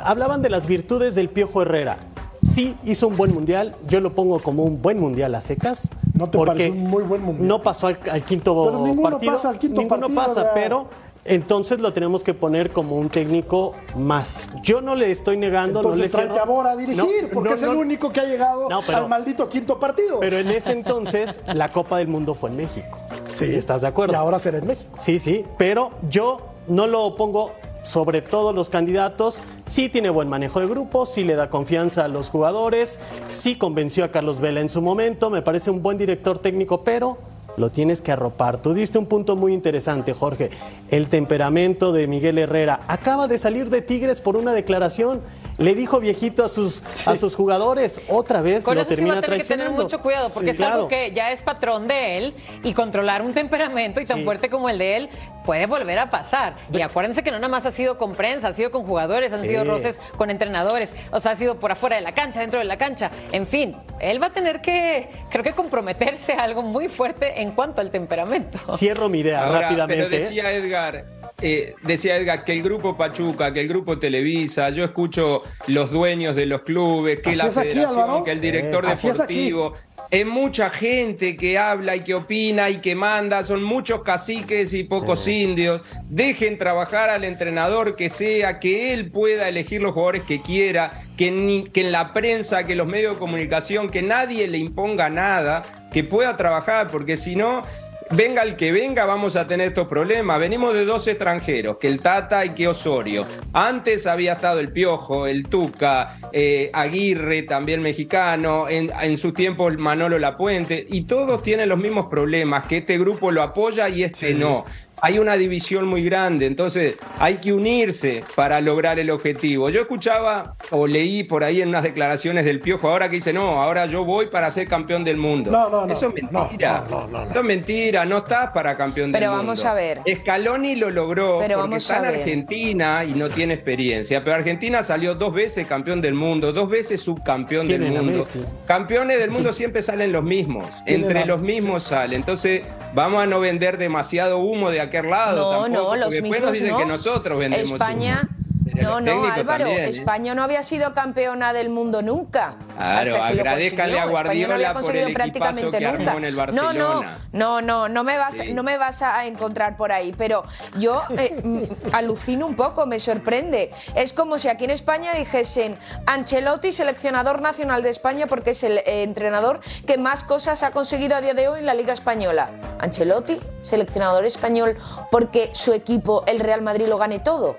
Hablaban 0.03 0.43
de 0.43 0.51
las 0.51 0.67
virtudes 0.67 1.15
del 1.15 1.29
Piojo 1.29 1.63
Herrera. 1.63 1.99
Sí, 2.43 2.77
hizo 2.85 3.09
un 3.09 3.17
buen 3.17 3.33
mundial. 3.35 3.75
Yo 3.89 4.01
lo 4.01 4.15
pongo 4.15 4.39
como 4.41 4.65
un 4.65 4.81
buen 4.83 4.99
mundial 4.99 5.35
a 5.35 5.41
secas. 5.41 5.91
¿No 6.15 6.29
te 6.31 6.39
porque 6.39 6.71
un 6.71 6.85
muy 6.85 7.03
buen 7.03 7.23
mundial? 7.23 7.47
No 7.49 7.63
pasó 7.63 7.89
al, 7.89 7.99
al 8.11 8.23
quinto 8.25 8.65
Pero 8.65 8.85
ninguno 8.87 9.11
partido. 9.11 9.33
pasa 9.35 9.49
al 9.51 9.59
quinto 9.59 9.81
Ninguno 9.81 10.01
partido, 10.09 10.23
pasa, 10.25 10.43
ya. 10.45 10.55
pero 10.55 10.87
entonces 11.25 11.81
lo 11.81 11.93
tenemos 11.93 12.23
que 12.23 12.35
poner 12.35 12.71
como 12.71 12.97
un 12.97 13.09
técnico 13.09 13.73
más. 13.97 14.49
Yo 14.63 14.81
no 14.81 14.95
le 14.95 15.11
estoy 15.11 15.37
negando, 15.37 15.83
no 15.83 15.89
le 15.91 16.05
Entonces 16.05 16.13
tráete 16.13 16.39
a 16.39 16.45
Bora 16.45 16.71
a 16.73 16.77
dirigir, 16.77 16.97
No, 17.25 17.29
porque 17.33 17.49
no, 17.51 17.55
es 17.57 17.63
el 17.63 17.71
único 17.71 18.13
que 18.13 18.21
ha 18.21 18.25
llegado 18.25 18.69
pero- 18.87 18.99
al 18.99 19.09
maldito 19.09 19.49
quinto 19.49 19.79
partido. 19.81 20.21
Pero 20.21 20.39
en 20.39 20.49
ese 20.51 20.73
entonces 20.73 21.41
la 21.53 21.69
Copa 21.71 21.99
del 21.99 22.09
Mundo 22.09 22.35
fue 22.35 22.51
en 22.51 22.57
México. 22.57 22.97
sí, 23.33 23.45
¿Estás 23.47 23.81
de 23.81 23.89
acuerdo? 23.89 24.13
Y 24.13 24.17
ahora 24.17 24.39
será 24.39 24.59
en 24.59 24.67
México. 24.69 24.91
Sí, 24.99 25.19
sí, 25.19 25.45
pero 25.59 25.91
yo 26.09 26.39
no 26.69 26.87
lo 26.87 27.17
pongo 27.17 27.53
sobre 27.87 28.21
todos 28.21 28.55
los 28.55 28.69
candidatos. 28.69 29.43
Sí 29.65 29.89
tiene 29.89 30.11
buen 30.11 30.29
manejo 30.29 30.61
de 30.61 30.67
grupo, 30.67 31.07
sí 31.07 31.25
le 31.25 31.37
da 31.37 31.49
confianza 31.49 32.05
a 32.05 32.09
los 32.09 32.31
jugadores, 32.31 32.99
sí 33.29 33.57
convenció 33.57 34.05
a 34.05 34.11
Carlos 34.11 34.41
Vela 34.41 34.61
en 34.61 34.69
su 34.69 34.83
momento, 34.83 35.31
me 35.31 35.43
parece 35.43 35.71
un 35.71 35.83
buen 35.83 35.97
director 35.97 36.39
técnico, 36.39 36.83
pero 36.83 37.19
lo 37.57 37.71
tienes 37.71 38.03
que 38.03 38.13
arropar. 38.13 38.61
Tú 38.61 38.75
diste 38.75 38.99
un 38.99 39.07
punto 39.07 39.37
muy 39.37 39.55
interesante, 39.55 40.13
Jorge. 40.13 40.51
El 40.91 41.09
temperamento 41.09 41.93
de 41.93 42.07
Miguel 42.07 42.39
Herrera. 42.39 42.81
Acaba 42.87 43.29
de 43.29 43.39
salir 43.39 43.71
de 43.71 43.83
Tigres 43.83 44.21
por 44.21 44.37
una 44.37 44.53
declaración. 44.53 45.23
Le 45.59 45.75
dijo 45.75 46.01
viejito 46.01 46.45
a 46.45 46.49
sus, 46.51 46.83
a 47.07 47.17
sus 47.17 47.35
jugadores, 47.35 48.03
otra 48.09 48.43
vez 48.43 48.63
Con 48.65 48.75
lo 48.75 48.83
eso 48.83 48.91
sí 48.91 48.95
termina 48.97 49.15
va 49.15 49.19
a 49.21 49.23
tener 49.23 49.39
que 49.39 49.45
tener 49.45 49.57
traicionando. 49.67 49.83
mucho 49.85 50.01
cuidado, 50.03 50.29
porque 50.29 50.55
Sí, 50.55 50.63
es 50.63 50.69
algo 50.69 50.89
que 50.89 51.13
ya 51.13 51.31
es 51.33 51.43
patrón 51.43 51.89
de 51.89 52.19
él 52.19 52.35
y 52.63 52.75
controlar 52.75 53.23
un 53.23 53.33
temperamento 53.33 54.01
y 54.01 54.05
tan 54.05 54.19
Sí. 54.19 54.25
fuerte 54.25 54.51
como 54.51 54.69
el 54.69 54.77
de 54.79 54.97
él 54.97 55.09
puede 55.47 55.65
volver 55.67 55.99
a 55.99 56.11
pasar. 56.11 56.57
Y 56.73 56.83
acuérdense 56.83 57.23
que 57.23 57.31
no 57.31 57.39
nada 57.39 57.49
más 57.49 57.65
ha 57.67 57.71
sido 57.71 57.97
con 57.97 58.15
prensa, 58.15 58.49
ha 58.49 58.55
sido 58.55 58.71
con 58.71 58.85
jugadores, 58.85 59.33
han 59.33 59.41
Sí. 59.43 59.49
sido 59.49 59.65
roces 59.65 59.99
con 60.19 60.29
entrenadores, 60.31 60.91
o 61.13 61.21
sea, 61.21 61.33
ha 61.33 61.37
sido 61.37 61.59
por 61.59 61.73
afuera 61.73 61.97
de 61.97 62.03
la 62.03 62.13
cancha, 62.13 62.41
dentro 62.41 62.59
de 62.59 62.65
la 62.67 62.77
cancha. 62.77 63.11
En 63.33 63.47
fin, 63.47 63.77
él 64.01 64.21
va 64.21 64.27
a 64.27 64.33
tener 64.33 64.61
que, 64.61 65.09
creo 65.31 65.43
que 65.45 65.53
comprometerse 65.53 66.35
a 66.35 66.43
algo 66.43 66.63
muy 66.63 66.89
fuerte 66.89 67.41
en 67.41 67.53
cuanto 67.53 67.81
al 67.81 67.91
temperamento. 67.91 68.59
Cierro 68.77 69.09
mi 69.09 69.21
idea 69.21 69.45
Ahora, 69.47 69.63
rápidamente. 69.63 70.07
Pero 70.11 70.23
decía 70.25 70.53
Edgar, 70.53 71.05
eh, 71.43 71.75
decía 71.83 72.17
Edgar 72.17 72.45
que 72.45 72.53
el 72.53 72.63
grupo 72.63 72.97
Pachuca, 72.97 73.53
que 73.53 73.61
el 73.61 73.69
grupo 73.69 73.99
Televisa, 73.99 74.71
yo 74.71 74.85
escucho 74.85 75.43
los 75.67 75.91
dueños 75.91 76.35
de 76.35 76.47
los 76.47 76.63
clubes, 76.63 77.21
que 77.21 77.31
Así 77.31 77.39
la 77.39 77.45
aquí, 77.45 77.55
federación, 77.71 78.25
que 78.25 78.33
el 78.33 78.41
director 78.41 78.85
es 78.87 79.03
deportivo. 79.03 79.73
Es 80.09 80.25
mucha 80.25 80.71
gente 80.71 81.37
que 81.37 81.59
habla 81.59 81.97
y 81.97 82.01
que 82.05 82.15
opina 82.15 82.71
y 82.71 82.77
que 82.81 82.95
manda, 82.95 83.43
son 83.43 83.63
muchos 83.65 84.03
caciques 84.03 84.73
y 84.73 84.85
pocos 84.85 85.27
indios. 85.27 85.83
Dejen 86.09 86.59
trabajar 86.59 87.11
al 87.11 87.25
entrenador 87.25 87.97
que 87.97 88.09
sea, 88.09 88.61
que 88.61 88.93
él 88.95 89.11
pueda 89.11 89.49
elegir 89.49 89.83
los 89.83 89.93
jugadores 89.95 90.23
que 90.23 90.41
quiera, 90.41 91.03
que, 91.17 91.33
ni- 91.33 91.65
que 91.65 91.81
en 91.81 91.91
la 91.93 92.13
prensa, 92.13 92.65
que 92.65 92.77
los 92.77 92.87
medios 92.87 93.15
de 93.15 93.19
comunicación, 93.19 93.91
que 93.91 94.01
nadie 94.01 94.47
le 94.47 94.59
imponga 94.59 95.11
nada, 95.11 95.65
que 95.93 96.05
pueda 96.05 96.37
trabajar, 96.37 96.89
porque 96.93 97.17
si 97.17 97.35
no, 97.35 97.65
Venga 98.13 98.43
el 98.43 98.55
que 98.55 98.71
venga, 98.71 99.05
vamos 99.05 99.35
a 99.35 99.49
tener 99.49 99.69
estos 99.69 99.89
problemas. 99.89 100.39
Venimos 100.39 100.73
de 100.75 100.85
dos 100.85 101.09
extranjeros, 101.09 101.79
que 101.79 101.89
el 101.89 102.01
Tata 102.01 102.45
y 102.45 102.51
que 102.51 102.69
Osorio. 102.69 103.27
Antes 103.53 104.07
había 104.07 104.35
estado 104.35 104.61
el 104.61 104.71
Piojo, 104.71 105.27
el 105.27 105.49
Tuca, 105.49 106.17
eh, 106.33 106.71
Aguirre, 106.73 107.43
también 107.43 107.83
mexicano, 107.83 108.69
en, 108.69 108.93
en 109.03 109.17
su 109.17 109.33
tiempo 109.33 109.67
el 109.67 109.79
Manolo 109.79 110.21
Lapuente, 110.21 110.87
y 110.89 111.03
todos 111.03 111.43
tienen 111.43 111.69
los 111.69 111.83
mismos 111.83 112.07
problemas, 112.07 112.67
que 112.67 112.79
este 112.79 112.97
grupo 112.97 113.33
lo 113.33 113.43
apoya 113.43 113.89
y 113.89 114.05
este 114.05 114.35
no. 114.35 114.65
Hay 115.03 115.19
una 115.19 115.35
división 115.37 115.87
muy 115.87 116.03
grande, 116.05 116.47
entonces 116.47 116.97
hay 117.19 117.37
que 117.37 117.53
unirse 117.53 118.25
para 118.35 118.61
lograr 118.61 118.99
el 118.99 119.11
objetivo. 119.11 119.69
Yo 119.71 119.83
escuchaba 119.83 120.55
o 120.71 120.87
leí 120.87 121.23
por 121.25 121.45
ahí 121.45 121.61
en 121.63 121.69
unas 121.69 121.83
declaraciones 121.83 122.45
del 122.45 122.61
Piojo 122.61 122.89
ahora 122.89 123.09
que 123.09 123.17
dice, 123.17 123.33
no, 123.33 123.63
ahora 123.63 123.87
yo 123.87 124.05
voy 124.05 124.27
para 124.27 124.51
ser 124.51 124.69
campeón 124.69 125.05
del 125.05 125.17
mundo. 125.19 125.51
No, 125.51 125.69
no, 125.69 125.87
no, 125.87 125.93
Eso 125.93 126.13
es 126.15 126.23
no, 126.33 126.41
mentira. 126.41 126.85
no, 126.91 127.01
no, 127.03 127.09
no, 127.09 127.25
no. 127.25 127.31
Eso 127.31 127.41
es 127.41 127.45
mentira, 127.47 128.05
no 128.05 128.19
estás 128.19 128.51
para 128.53 128.77
campeón 128.77 129.13
del 129.13 129.21
Pero 129.21 129.33
mundo. 129.33 129.45
vamos 129.45 129.65
a 129.65 129.75
ver. 129.75 130.01
Scaloni 130.21 130.77
lo 130.77 130.91
logró 130.91 131.39
Pero 131.41 131.55
porque 131.55 131.55
vamos 131.57 131.83
está 131.83 131.95
a 131.95 131.99
en 131.99 132.03
ver. 132.13 132.21
Argentina 132.21 133.05
y 133.05 133.13
no 133.13 133.29
tiene 133.29 133.55
experiencia. 133.55 134.25
Pero 134.25 134.37
Argentina 134.37 134.83
salió 134.83 135.15
dos 135.15 135.33
veces 135.35 135.67
campeón 135.67 136.01
del 136.01 136.15
mundo, 136.15 136.53
dos 136.53 136.69
veces 136.71 137.01
subcampeón 137.01 137.67
del 137.67 137.83
mundo. 137.83 138.25
Campeones 138.67 139.19
del 139.19 139.31
mundo 139.31 139.53
siempre 139.53 139.83
salen 139.83 140.13
los 140.13 140.25
mismos. 140.25 140.65
Entre 140.87 141.25
los 141.27 141.41
mismos 141.41 141.85
salen. 141.85 142.21
Entonces, 142.21 142.63
vamos 142.95 143.23
a 143.23 143.27
no 143.27 143.41
vender 143.41 143.77
demasiado 143.79 144.39
humo 144.39 144.71
de 144.71 144.81
aquel 144.87 145.11
lado. 145.11 145.37
No, 145.37 145.65
tampoco, 145.65 145.97
no, 145.97 146.05
los 146.05 146.21
mismos 146.21 146.53
dicen 146.53 146.69
no. 146.69 146.79
que 146.79 146.87
nosotros 146.87 147.39
vendemos 147.39 147.71
España. 147.71 148.23
humo. 148.23 148.46
No, 148.83 149.01
no, 149.01 149.25
Álvaro, 149.25 149.65
también, 149.65 149.85
¿eh? 149.85 149.89
España 149.89 150.35
no 150.35 150.43
había 150.43 150.63
sido 150.63 150.95
campeona 150.95 151.53
del 151.53 151.71
mundo 151.71 152.03
nunca. 152.03 152.57
Claro, 152.77 153.17
consiguió. 153.19 154.01
a 154.01 154.07
Guardiola 154.07 154.17
España 154.17 154.49
no 154.49 154.55
había 154.55 154.73
por 154.73 154.83
conseguido 154.83 155.09
el 155.09 155.15
prácticamente 155.15 155.79
que 155.79 155.85
nunca. 155.85 156.11
armó 156.11 156.19
en 156.19 156.25
el 156.25 156.37
no, 156.55 156.73
no, 156.73 157.03
no, 157.33 157.63
no, 157.63 157.89
no 157.89 158.05
me 158.05 158.19
vas, 158.19 158.37
Sí. 158.37 158.53
no 158.53 158.63
me 158.63 158.77
vas 158.77 159.03
a 159.03 159.27
encontrar 159.27 159.77
por 159.77 159.93
ahí. 159.93 160.15
Pero 160.17 160.45
yo 160.79 161.03
eh, 161.17 161.41
mm, 161.43 161.63
alucino 161.95 162.47
un 162.47 162.55
poco, 162.57 162.87
me 162.87 163.01
sorprende. 163.01 163.71
Es 163.95 164.13
como 164.13 164.39
si 164.39 164.49
aquí 164.49 164.65
en 164.65 164.71
España 164.71 165.13
dijesen 165.15 165.79
Ancelotti, 166.07 166.73
seleccionador 166.73 167.41
nacional 167.41 167.83
de 167.83 167.91
España, 167.91 168.27
porque 168.27 168.51
es 168.51 168.63
el 168.63 168.79
eh, 168.79 169.03
entrenador 169.03 169.61
que 169.87 169.97
más 169.99 170.25
cosas 170.25 170.63
ha 170.63 170.71
conseguido 170.71 171.17
a 171.17 171.21
día 171.21 171.35
de 171.35 171.49
hoy 171.49 171.61
en 171.61 171.67
la 171.67 171.75
Liga 171.75 171.93
Española. 171.93 172.51
Ancelotti, 172.79 173.41
seleccionador 173.63 174.25
español, 174.27 174.77
porque 175.11 175.51
su 175.55 175.73
equipo, 175.73 176.25
el 176.27 176.41
Real 176.41 176.63
Madrid, 176.63 176.87
lo 176.89 176.99
gane 176.99 177.19
todo. 177.21 177.57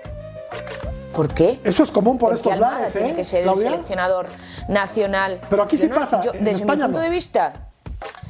¿Por 1.18 1.34
qué? 1.34 1.60
Eso 1.64 1.82
es 1.82 1.90
común 1.90 2.16
por 2.16 2.28
Porque 2.28 2.36
estos 2.36 2.52
Almada 2.52 2.74
lares, 2.78 2.92
tiene 2.92 3.10
¿eh? 3.10 3.14
que 3.16 3.24
ser 3.24 3.42
Claudia? 3.42 3.66
el 3.66 3.72
seleccionador 3.72 4.26
nacional. 4.68 5.40
Pero 5.50 5.64
aquí 5.64 5.76
sí 5.76 5.88
no- 5.88 5.96
pasa, 5.96 6.22
yo, 6.22 6.30
desde 6.30 6.52
España 6.52 6.86
mi 6.86 6.92
punto 6.92 6.98
no. 7.00 7.04
de 7.04 7.10
vista. 7.10 7.52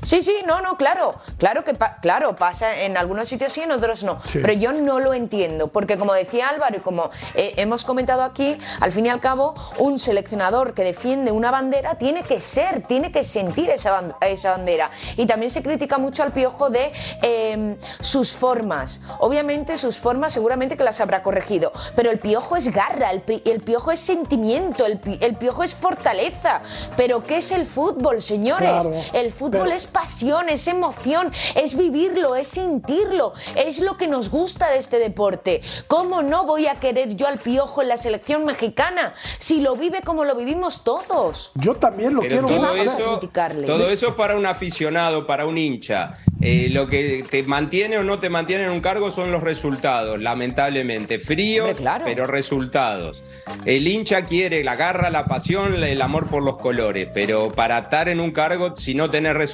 Sí, 0.03 0.23
sí, 0.23 0.33
no, 0.47 0.61
no, 0.61 0.77
claro, 0.77 1.17
claro 1.39 1.65
que 1.65 1.75
pa- 1.75 1.97
claro 2.01 2.37
pasa 2.37 2.83
en 2.83 2.97
algunos 2.97 3.29
sitios 3.29 3.53
sí, 3.53 3.61
en 3.63 3.73
otros 3.73 4.05
no. 4.05 4.19
Sí. 4.25 4.39
Pero 4.41 4.53
yo 4.55 4.73
no 4.73 5.01
lo 5.01 5.13
entiendo, 5.13 5.69
porque 5.69 5.99
como 5.99 6.15
decía 6.15 6.49
Álvaro 6.49 6.77
y 6.77 6.81
como 6.81 7.11
eh, 7.35 7.55
hemos 7.57 7.85
comentado 7.85 8.23
aquí, 8.23 8.57
al 8.81 8.93
fin 8.93 9.07
y 9.07 9.09
al 9.11 9.21
cabo, 9.21 9.55
un 9.79 9.99
seleccionador 9.99 10.73
que 10.73 10.85
defiende 10.85 11.33
una 11.33 11.51
bandera 11.51 11.97
tiene 11.99 12.23
que 12.23 12.41
ser, 12.41 12.83
tiene 12.87 13.11
que 13.13 13.25
sentir 13.25 13.69
esa, 13.71 14.03
esa 14.21 14.53
bandera. 14.53 14.91
Y 15.17 15.27
también 15.27 15.51
se 15.51 15.63
critica 15.63 15.99
mucho 15.99 16.23
al 16.23 16.33
piojo 16.33 16.71
de 16.71 16.93
eh, 17.23 17.77
sus 18.01 18.33
formas. 18.33 19.01
Obviamente 19.19 19.77
sus 19.77 19.99
formas 19.99 20.33
seguramente 20.33 20.77
que 20.77 20.85
las 20.85 21.01
habrá 21.01 21.23
corregido, 21.23 21.73
pero 21.97 22.11
el 22.11 22.21
piojo 22.21 22.57
es 22.57 22.73
garra, 22.73 23.11
el, 23.11 23.21
pi- 23.23 23.43
el 23.45 23.61
piojo 23.61 23.91
es 23.91 24.01
sentimiento, 24.01 24.87
el, 24.87 24.99
pi- 25.01 25.19
el 25.21 25.37
piojo 25.37 25.65
es 25.65 25.75
fortaleza. 25.75 26.63
Pero 26.97 27.25
¿qué 27.25 27.39
es 27.39 27.51
el 27.51 27.67
fútbol, 27.67 28.23
señores? 28.23 28.71
Claro, 28.71 28.93
el 29.13 29.33
fútbol 29.33 29.58
pero- 29.65 29.75
es 29.77 29.87
pasión, 29.87 30.49
es 30.49 30.67
emoción, 30.69 31.33
es 31.55 31.77
vivirlo, 31.77 32.37
es 32.37 32.49
sentirlo, 32.49 33.33
es 33.57 33.81
lo 33.81 33.97
que 33.97 34.07
nos 34.07 34.31
gusta 34.31 34.71
de 34.71 34.79
este 34.79 34.99
deporte. 34.99 35.61
¿Cómo 35.87 36.23
no 36.23 36.45
voy 36.45 36.67
a 36.67 36.81
querer 36.81 37.17
yo 37.17 37.27
al 37.27 37.39
piojo 37.39 37.83
en 37.83 37.89
la 37.89 37.97
selección 37.97 38.45
mexicana 38.45 39.15
si 39.39 39.61
lo 39.61 39.77
vive 39.77 40.03
como 40.03 40.25
lo 40.25 40.35
vivimos 40.35 40.85
todos? 40.85 41.53
Yo 41.55 41.75
también 41.75 42.15
lo 42.15 42.21
Pero 42.23 42.47
quiero 42.47 42.49
todo 42.49 42.61
vamos 42.61 42.79
a 42.79 42.83
eso, 42.97 43.11
criticarle? 43.19 43.67
todo 43.67 43.91
eso 43.91 44.17
para 44.17 44.37
un 44.37 44.47
aficionado, 44.47 45.27
para 45.27 45.47
un 45.47 45.59
hincha. 45.59 46.19
Eh, 46.41 46.69
lo 46.71 46.87
que 46.87 47.25
te 47.29 47.43
mantiene 47.43 47.99
o 47.99 48.05
no 48.05 48.21
te 48.21 48.29
mantiene 48.29 48.65
en 48.65 48.71
un 48.71 48.81
cargo 48.81 49.11
son 49.11 49.33
los 49.33 49.43
resultados, 49.43 50.21
lamentablemente. 50.21 51.19
Frío, 51.19 51.65
Hombre, 51.65 51.77
claro. 51.77 52.05
pero 52.05 52.27
resultados. 52.27 53.23
El 53.65 53.87
hincha 53.89 54.25
quiere 54.25 54.63
la 54.63 54.77
garra, 54.77 55.11
la 55.11 55.25
pasión, 55.25 55.83
el 55.83 56.01
amor 56.03 56.27
por 56.29 56.43
los 56.43 56.57
colores, 56.57 57.09
pero 57.13 57.53
para 57.53 57.79
estar 57.79 58.09
en 58.09 58.21
un 58.21 58.31
cargo, 58.33 58.77
si 58.77 58.95
no 58.95 59.11
tenés 59.11 59.35
resultados, 59.35 59.48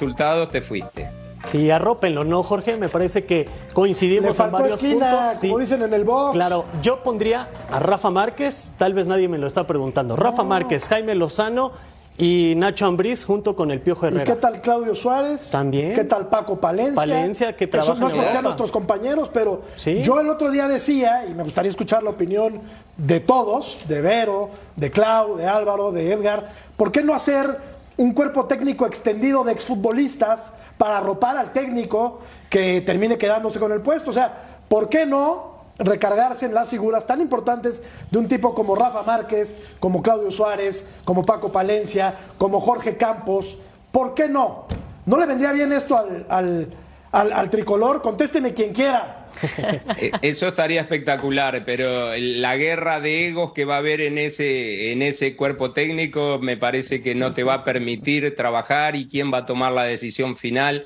te 0.51 0.61
fuiste. 0.61 1.09
Sí, 1.47 1.69
arrópenlo, 1.69 2.23
¿no, 2.23 2.41
Jorge? 2.41 2.75
Me 2.75 2.89
parece 2.89 3.23
que 3.25 3.47
coincidimos 3.73 4.29
Le 4.29 4.33
faltó 4.33 4.57
en 4.57 4.61
varios 4.63 4.81
esquina, 4.83 5.11
puntos. 5.11 5.39
como 5.41 5.59
dicen 5.59 5.83
en 5.83 5.93
el 5.93 6.03
box. 6.03 6.33
Claro, 6.33 6.65
yo 6.81 7.03
pondría 7.03 7.49
a 7.71 7.79
Rafa 7.79 8.09
Márquez, 8.09 8.73
tal 8.77 8.93
vez 8.95 9.05
nadie 9.05 9.27
me 9.27 9.37
lo 9.37 9.45
está 9.45 9.67
preguntando. 9.67 10.15
Rafa 10.15 10.43
Márquez, 10.43 10.87
Jaime 10.87 11.13
Lozano 11.13 11.71
y 12.17 12.53
Nacho 12.55 12.87
Ambriz 12.87 13.25
junto 13.25 13.55
con 13.55 13.69
el 13.71 13.79
Piojo 13.81 14.05
¿Y 14.05 14.07
Herrera. 14.07 14.23
qué 14.23 14.35
tal 14.39 14.61
Claudio 14.61 14.95
Suárez? 14.95 15.51
También. 15.51 15.93
¿Qué 15.93 16.05
tal 16.05 16.29
Paco 16.29 16.59
Palencia? 16.59 16.95
Palencia, 16.95 17.55
que 17.55 17.65
Eso 17.65 17.71
trabaja 17.93 17.99
no 17.99 18.23
es 18.23 18.41
nuestros 18.41 18.71
compañeros, 18.71 19.29
pero 19.31 19.61
Sí. 19.75 20.01
yo 20.01 20.19
el 20.19 20.29
otro 20.29 20.49
día 20.49 20.67
decía, 20.67 21.25
y 21.29 21.33
me 21.35 21.43
gustaría 21.43 21.69
escuchar 21.69 22.01
la 22.01 22.09
opinión 22.11 22.61
de 22.97 23.19
todos, 23.19 23.77
de 23.87 24.01
Vero, 24.01 24.49
de 24.77 24.89
Clau, 24.89 25.35
de 25.35 25.45
Álvaro, 25.45 25.91
de 25.91 26.11
Edgar, 26.13 26.49
¿por 26.77 26.91
qué 26.91 27.03
no 27.03 27.13
hacer 27.13 27.74
un 27.97 28.13
cuerpo 28.13 28.45
técnico 28.45 28.85
extendido 28.85 29.43
de 29.43 29.53
exfutbolistas 29.53 30.53
para 30.77 30.97
arropar 30.97 31.37
al 31.37 31.53
técnico 31.53 32.19
que 32.49 32.81
termine 32.81 33.17
quedándose 33.17 33.59
con 33.59 33.71
el 33.71 33.81
puesto? 33.81 34.09
O 34.11 34.13
sea, 34.13 34.33
¿por 34.67 34.89
qué 34.89 35.05
no 35.05 35.55
recargarse 35.77 36.45
en 36.45 36.53
las 36.53 36.69
figuras 36.69 37.05
tan 37.05 37.21
importantes 37.21 37.81
de 38.11 38.17
un 38.17 38.27
tipo 38.27 38.53
como 38.53 38.75
Rafa 38.75 39.03
Márquez, 39.03 39.55
como 39.79 40.01
Claudio 40.01 40.31
Suárez, 40.31 40.85
como 41.05 41.23
Paco 41.25 41.51
Palencia, 41.51 42.15
como 42.37 42.59
Jorge 42.61 42.97
Campos? 42.97 43.57
¿Por 43.91 44.13
qué 44.13 44.27
no? 44.27 44.65
¿No 45.05 45.17
le 45.17 45.25
vendría 45.25 45.51
bien 45.51 45.71
esto 45.71 45.97
al, 45.97 46.25
al- 46.29 46.67
al- 47.11 47.31
al 47.33 47.49
tricolor? 47.49 48.01
Contésteme 48.01 48.53
quien 48.53 48.73
quiera. 48.73 49.24
Eh, 49.97 50.11
Eso 50.21 50.47
estaría 50.47 50.81
espectacular, 50.81 51.63
pero 51.65 52.11
la 52.17 52.55
guerra 52.57 52.99
de 52.99 53.27
egos 53.27 53.53
que 53.53 53.65
va 53.65 53.75
a 53.75 53.77
haber 53.79 54.01
en 54.01 54.17
ese, 54.17 54.91
en 54.91 55.01
ese 55.01 55.35
cuerpo 55.35 55.71
técnico 55.71 56.39
me 56.41 56.57
parece 56.57 57.01
que 57.01 57.15
no 57.15 57.33
te 57.33 57.43
va 57.43 57.55
a 57.55 57.63
permitir 57.63 58.35
trabajar 58.35 58.95
y 58.95 59.07
quién 59.07 59.31
va 59.33 59.39
a 59.39 59.45
tomar 59.45 59.71
la 59.71 59.83
decisión 59.83 60.35
final. 60.35 60.85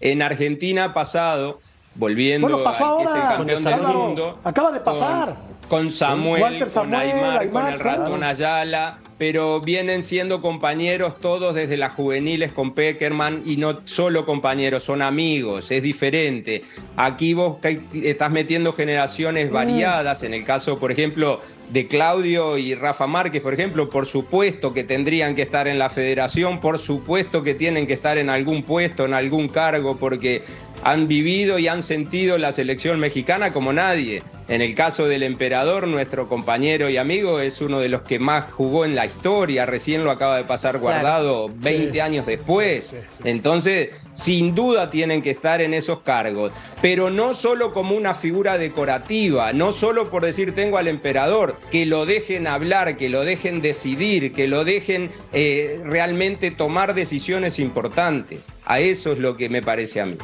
En 0.00 0.22
Argentina 0.22 0.84
ha 0.84 0.94
pasado, 0.94 1.60
volviendo 1.94 2.48
Bueno, 2.48 2.62
pasó 2.64 2.98
al 2.98 2.98
que 2.98 3.02
es 3.04 3.10
el 3.10 3.16
ahora, 3.22 3.36
campeón 3.36 3.64
del 3.64 3.72
Álvaro. 3.74 3.98
mundo. 3.98 4.38
Acaba 4.44 4.72
de 4.72 4.80
pasar. 4.80 5.36
Con, 5.68 5.68
con 5.84 5.90
Samuel, 5.90 6.42
Walter 6.42 6.60
con 6.60 6.70
Samuel, 6.70 7.00
Aymar, 7.00 7.38
Aymar, 7.38 7.62
con 7.64 7.72
el 7.72 7.80
ratón. 7.80 8.24
Ayala. 8.24 8.98
Pero 9.20 9.60
vienen 9.60 10.02
siendo 10.02 10.40
compañeros 10.40 11.20
todos 11.20 11.54
desde 11.54 11.76
las 11.76 11.92
juveniles 11.92 12.52
con 12.52 12.72
Peckerman 12.72 13.42
y 13.44 13.58
no 13.58 13.80
solo 13.84 14.24
compañeros, 14.24 14.84
son 14.84 15.02
amigos, 15.02 15.70
es 15.70 15.82
diferente. 15.82 16.62
Aquí 16.96 17.34
vos 17.34 17.58
estás 17.92 18.30
metiendo 18.30 18.72
generaciones 18.72 19.50
mm. 19.50 19.52
variadas, 19.52 20.22
en 20.22 20.32
el 20.32 20.46
caso, 20.46 20.78
por 20.78 20.90
ejemplo, 20.90 21.42
de 21.70 21.86
Claudio 21.86 22.58
y 22.58 22.74
Rafa 22.74 23.06
Márquez, 23.06 23.42
por 23.42 23.54
ejemplo, 23.54 23.88
por 23.88 24.06
supuesto 24.06 24.72
que 24.74 24.84
tendrían 24.84 25.34
que 25.34 25.42
estar 25.42 25.68
en 25.68 25.78
la 25.78 25.88
federación, 25.88 26.60
por 26.60 26.78
supuesto 26.78 27.42
que 27.42 27.54
tienen 27.54 27.86
que 27.86 27.92
estar 27.92 28.18
en 28.18 28.28
algún 28.28 28.64
puesto, 28.64 29.04
en 29.04 29.14
algún 29.14 29.48
cargo, 29.48 29.96
porque 29.96 30.42
han 30.82 31.06
vivido 31.08 31.58
y 31.58 31.68
han 31.68 31.82
sentido 31.82 32.38
la 32.38 32.52
selección 32.52 32.98
mexicana 32.98 33.52
como 33.52 33.72
nadie. 33.72 34.22
En 34.48 34.62
el 34.62 34.74
caso 34.74 35.06
del 35.06 35.22
emperador, 35.22 35.86
nuestro 35.86 36.28
compañero 36.28 36.88
y 36.88 36.96
amigo 36.96 37.38
es 37.40 37.60
uno 37.60 37.78
de 37.78 37.88
los 37.88 38.02
que 38.02 38.18
más 38.18 38.50
jugó 38.50 38.84
en 38.84 38.96
la 38.96 39.06
historia, 39.06 39.66
recién 39.66 40.04
lo 40.04 40.10
acaba 40.10 40.36
de 40.38 40.44
pasar 40.44 40.78
guardado 40.78 41.50
20 41.54 42.02
años 42.02 42.26
después. 42.26 42.96
Entonces, 43.24 43.90
sin 44.20 44.54
duda 44.54 44.90
tienen 44.90 45.22
que 45.22 45.30
estar 45.30 45.62
en 45.62 45.72
esos 45.72 46.00
cargos, 46.00 46.52
pero 46.82 47.10
no 47.10 47.32
solo 47.34 47.72
como 47.72 47.96
una 47.96 48.14
figura 48.14 48.58
decorativa, 48.58 49.52
no 49.54 49.72
solo 49.72 50.10
por 50.10 50.22
decir 50.22 50.54
tengo 50.54 50.76
al 50.76 50.88
emperador, 50.88 51.56
que 51.70 51.86
lo 51.86 52.04
dejen 52.04 52.46
hablar, 52.46 52.96
que 52.96 53.08
lo 53.08 53.22
dejen 53.22 53.62
decidir, 53.62 54.32
que 54.32 54.46
lo 54.46 54.64
dejen 54.64 55.10
eh, 55.32 55.80
realmente 55.84 56.50
tomar 56.50 56.94
decisiones 56.94 57.58
importantes. 57.58 58.54
A 58.66 58.80
eso 58.80 59.12
es 59.12 59.18
lo 59.18 59.36
que 59.36 59.48
me 59.48 59.62
parece 59.62 60.00
a 60.00 60.06
mí. 60.06 60.18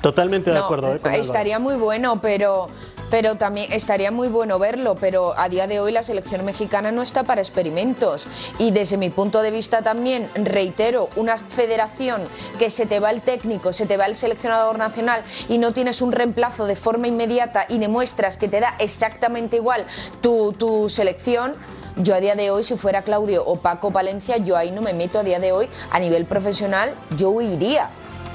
Totalmente 0.00 0.50
de 0.50 0.58
acuerdo. 0.58 0.94
¿eh? 0.94 1.00
estaría 1.14 1.58
muy 1.58 1.76
bueno, 1.76 2.20
pero, 2.22 2.68
pero 3.10 3.36
también 3.36 3.72
estaría 3.72 4.10
muy 4.10 4.28
bueno 4.28 4.58
verlo, 4.58 4.94
pero 4.94 5.38
a 5.38 5.48
día 5.48 5.66
de 5.66 5.80
hoy 5.80 5.92
la 5.92 6.02
selección 6.02 6.44
mexicana 6.44 6.92
no 6.92 7.02
está 7.02 7.24
para 7.24 7.40
experimentos. 7.40 8.26
Y 8.58 8.70
desde 8.70 8.96
mi 8.96 9.10
punto 9.10 9.42
de 9.42 9.50
vista 9.50 9.82
también, 9.82 10.30
reitero, 10.34 11.08
una 11.16 11.36
federación 11.36 12.22
que 12.58 12.70
se 12.70 12.86
te 12.86 13.00
va 13.00 13.10
el 13.10 13.20
técnico, 13.20 13.72
se 13.72 13.86
te 13.86 13.96
va 13.96 14.06
el 14.06 14.14
seleccionador 14.14 14.78
nacional 14.78 15.22
y 15.48 15.58
no 15.58 15.72
tienes 15.72 16.00
un 16.00 16.12
reemplazo 16.12 16.66
de 16.66 16.76
forma 16.76 17.08
inmediata 17.08 17.66
y 17.68 17.78
demuestras 17.78 18.36
que 18.36 18.48
te 18.48 18.60
da 18.60 18.74
exactamente 18.78 19.56
igual 19.56 19.84
tu, 20.20 20.52
tu 20.52 20.88
selección. 20.88 21.54
Yo 21.96 22.14
a 22.14 22.20
día 22.20 22.36
de 22.36 22.50
hoy, 22.50 22.62
si 22.62 22.76
fuera 22.76 23.02
Claudio 23.02 23.44
o 23.44 23.56
Paco 23.56 23.90
Palencia, 23.90 24.36
yo 24.36 24.56
ahí 24.56 24.70
no 24.70 24.80
me 24.80 24.92
meto 24.94 25.18
a 25.18 25.22
día 25.24 25.40
de 25.40 25.52
hoy 25.52 25.68
a 25.90 25.98
nivel 25.98 26.24
profesional, 26.24 26.94
yo 27.16 27.30
huiría 27.30 27.90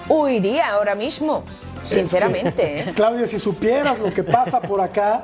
huiría 0.10 0.70
ahora 0.70 0.96
mismo. 0.96 1.44
Sinceramente. 1.86 2.80
¿eh? 2.80 2.94
Claudia, 2.96 3.28
si 3.28 3.40
supieras 3.40 4.00
lo 4.00 4.14
que 4.14 4.24
pasa 4.24 4.62
por 4.62 4.82
acá, 4.82 5.24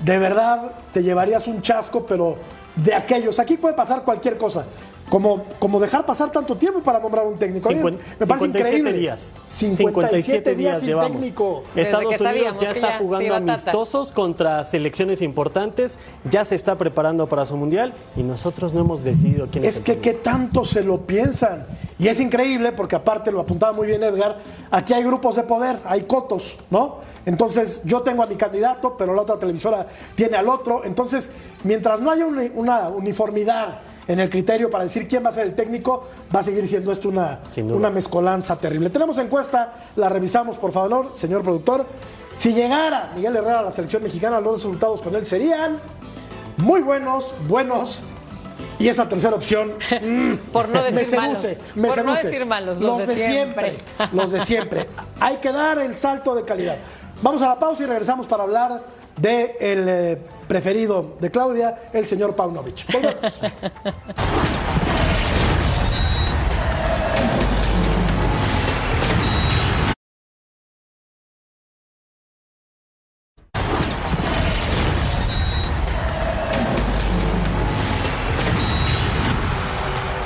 de 0.00 0.18
verdad 0.18 0.72
te 0.92 1.02
llevarías 1.02 1.46
un 1.46 1.60
chasco, 1.62 2.04
pero 2.04 2.36
de 2.76 2.94
aquellos. 2.94 3.38
Aquí 3.38 3.56
puede 3.56 3.74
pasar 3.74 4.02
cualquier 4.04 4.36
cosa 4.36 4.66
como, 5.12 5.44
como 5.58 5.78
dejar 5.78 6.06
pasar 6.06 6.32
tanto 6.32 6.56
tiempo 6.56 6.80
para 6.80 6.98
nombrar 6.98 7.26
un 7.26 7.36
técnico. 7.36 7.68
me 7.70 8.26
parece 8.26 8.46
increíble. 8.46 8.94
Días. 8.94 9.36
57, 9.46 10.54
días, 10.54 10.78
sin 10.78 10.86
llevamos. 10.86 11.12
técnico. 11.12 11.64
Estados 11.76 12.18
Unidos 12.18 12.56
ya 12.58 12.70
está 12.70 12.96
jugando 12.96 13.34
amistosos 13.34 14.10
contra 14.10 14.64
selecciones 14.64 15.20
importantes, 15.20 15.98
ya 16.30 16.46
se 16.46 16.54
está 16.54 16.78
preparando 16.78 17.28
para 17.28 17.44
su 17.44 17.58
mundial 17.58 17.92
y 18.16 18.22
nosotros 18.22 18.72
no 18.72 18.80
hemos 18.80 19.04
decidido 19.04 19.48
quién 19.52 19.66
es. 19.66 19.76
Es 19.76 19.80
que 19.82 19.98
qué 19.98 20.14
tanto 20.14 20.64
se 20.64 20.82
lo 20.82 21.02
piensan. 21.02 21.66
Y 21.98 22.08
es 22.08 22.18
increíble 22.18 22.72
porque 22.72 22.96
aparte 22.96 23.30
lo 23.30 23.40
apuntaba 23.40 23.74
muy 23.74 23.88
bien 23.88 24.02
Edgar, 24.02 24.38
aquí 24.70 24.94
hay 24.94 25.04
grupos 25.04 25.36
de 25.36 25.42
poder, 25.42 25.78
hay 25.84 26.04
cotos, 26.04 26.56
¿no? 26.70 27.00
Entonces 27.26 27.82
yo 27.84 28.00
tengo 28.00 28.22
a 28.22 28.26
mi 28.26 28.36
candidato, 28.36 28.96
pero 28.96 29.14
la 29.14 29.20
otra 29.20 29.38
televisora 29.38 29.86
tiene 30.14 30.38
al 30.38 30.48
otro. 30.48 30.86
Entonces, 30.86 31.28
mientras 31.64 32.00
no 32.00 32.10
haya 32.10 32.24
una 32.24 32.88
uniformidad 32.88 33.82
en 34.06 34.20
el 34.20 34.28
criterio 34.28 34.70
para 34.70 34.84
decir 34.84 35.06
quién 35.06 35.24
va 35.24 35.28
a 35.28 35.32
ser 35.32 35.46
el 35.46 35.54
técnico, 35.54 36.08
va 36.34 36.40
a 36.40 36.42
seguir 36.42 36.66
siendo 36.66 36.92
esto 36.92 37.08
una, 37.08 37.40
una 37.56 37.90
mezcolanza 37.90 38.56
terrible. 38.56 38.90
Tenemos 38.90 39.18
encuesta, 39.18 39.74
la 39.96 40.08
revisamos 40.08 40.58
por 40.58 40.72
favor, 40.72 41.10
señor 41.14 41.42
productor. 41.42 41.86
Si 42.34 42.52
llegara 42.52 43.12
Miguel 43.14 43.36
Herrera 43.36 43.60
a 43.60 43.62
la 43.62 43.70
selección 43.70 44.02
mexicana, 44.02 44.40
los 44.40 44.54
resultados 44.54 45.02
con 45.02 45.14
él 45.14 45.24
serían 45.24 45.78
muy 46.58 46.80
buenos, 46.80 47.34
buenos. 47.48 48.04
Y 48.78 48.88
esa 48.88 49.08
tercera 49.08 49.36
opción, 49.36 49.72
mm, 50.02 50.50
por 50.50 50.68
no 50.68 50.82
decir 50.82 51.16
malos, 51.16 51.46
me 51.74 51.88
por 51.88 52.04
no 52.04 52.14
decir 52.14 52.46
malos, 52.46 52.80
los, 52.80 53.06
de, 53.06 53.16
siempre. 53.16 53.76
los 54.12 54.32
de 54.32 54.40
siempre. 54.40 54.88
Hay 55.20 55.36
que 55.36 55.52
dar 55.52 55.78
el 55.78 55.94
salto 55.94 56.34
de 56.34 56.42
calidad. 56.42 56.78
Vamos 57.22 57.42
a 57.42 57.48
la 57.48 57.58
pausa 57.58 57.84
y 57.84 57.86
regresamos 57.86 58.26
para 58.26 58.42
hablar 58.42 58.82
de 59.16 59.56
el 59.60 59.84
eh, 59.88 60.18
preferido 60.52 61.16
de 61.18 61.30
Claudia, 61.30 61.88
el 61.94 62.04
señor 62.04 62.36
Paunovic. 62.36 62.92
Volvemos. 62.92 63.40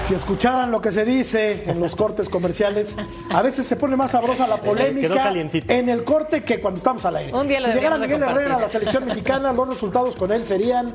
Si 0.06 0.14
escucharan 0.14 0.70
lo 0.70 0.80
que 0.80 0.92
se 0.92 1.04
dice 1.04 1.64
en 1.66 1.80
los 1.80 1.96
cortes 1.96 2.28
comerciales, 2.28 2.94
a 3.28 3.42
veces 3.42 3.66
se 3.66 3.74
pone 3.74 3.96
más 3.96 4.12
sabrosa 4.12 4.46
la 4.46 4.56
polémica 4.56 5.32
en 5.66 5.88
el 5.88 6.04
corte 6.04 6.44
que 6.44 6.60
cuando 6.60 6.78
estamos 6.78 7.04
al 7.06 7.16
aire. 7.16 7.32
si 7.42 7.72
llegara 7.72 7.98
Miguel 7.98 8.22
Herrera 8.22 8.54
a 8.54 8.60
la 8.60 8.68
selección 8.68 9.04
mexicana, 9.04 9.52
los 9.52 9.68
resultados 9.68 10.14
con 10.14 10.30
él 10.30 10.44
serían 10.44 10.94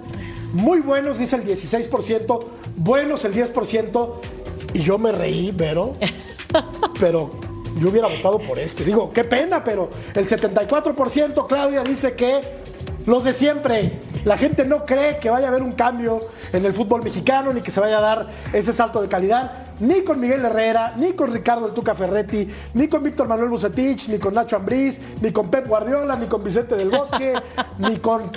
muy 0.54 0.80
buenos, 0.80 1.20
dice 1.20 1.36
el 1.36 1.44
16%, 1.44 2.46
buenos 2.78 3.26
el 3.26 3.34
10%, 3.34 4.14
y 4.76 4.80
yo 4.82 4.98
me 4.98 5.12
reí, 5.12 5.52
Vero, 5.52 5.96
pero 6.98 7.32
yo 7.80 7.90
hubiera 7.90 8.08
votado 8.08 8.40
por 8.40 8.60
este. 8.60 8.86
Digo, 8.86 9.12
qué 9.12 9.26
pena, 9.26 9.62
pero 9.62 9.90
el 10.14 10.26
74%, 10.26 11.48
Claudia, 11.48 11.84
dice 11.84 12.14
que 12.14 12.42
los 13.06 13.24
de 13.24 13.34
siempre. 13.34 13.94
La 14.26 14.38
gente 14.38 14.66
no 14.66 14.86
cree 14.86 15.18
que 15.18 15.30
vaya 15.30 15.48
a 15.48 15.50
haber 15.50 15.64
un 15.64 15.72
cambio 15.72 16.28
en 16.54 16.66
el 16.66 16.74
fútbol 16.74 17.04
mexicano 17.04 17.52
ni 17.54 17.62
que 17.62 17.72
se 17.72 17.80
vaya 17.80 17.98
a 17.98 18.02
dar 18.02 18.28
ese 18.54 18.72
salto 18.72 19.02
de 19.02 19.08
calidad, 19.08 19.52
ni 19.80 20.04
con 20.04 20.20
Miguel 20.20 20.46
Herrera, 20.46 20.94
ni 20.98 21.14
con 21.14 21.34
Ricardo 21.34 21.68
El 21.68 21.74
Tuca 21.74 21.96
Ferretti, 21.96 22.48
ni 22.76 22.88
con 22.88 23.04
Víctor 23.04 23.28
Manuel 23.28 23.50
Bucetich, 23.50 24.10
ni 24.10 24.20
con 24.20 24.34
Nacho 24.36 24.56
Ambriz, 24.56 25.00
ni 25.22 25.32
con 25.32 25.50
Pep 25.50 25.68
Guardiola, 25.68 26.16
ni 26.16 26.28
con 26.28 26.44
Vicente 26.44 26.76
del 26.76 26.90
Bosque, 26.90 27.34
ni 27.80 27.98
con 27.98 28.32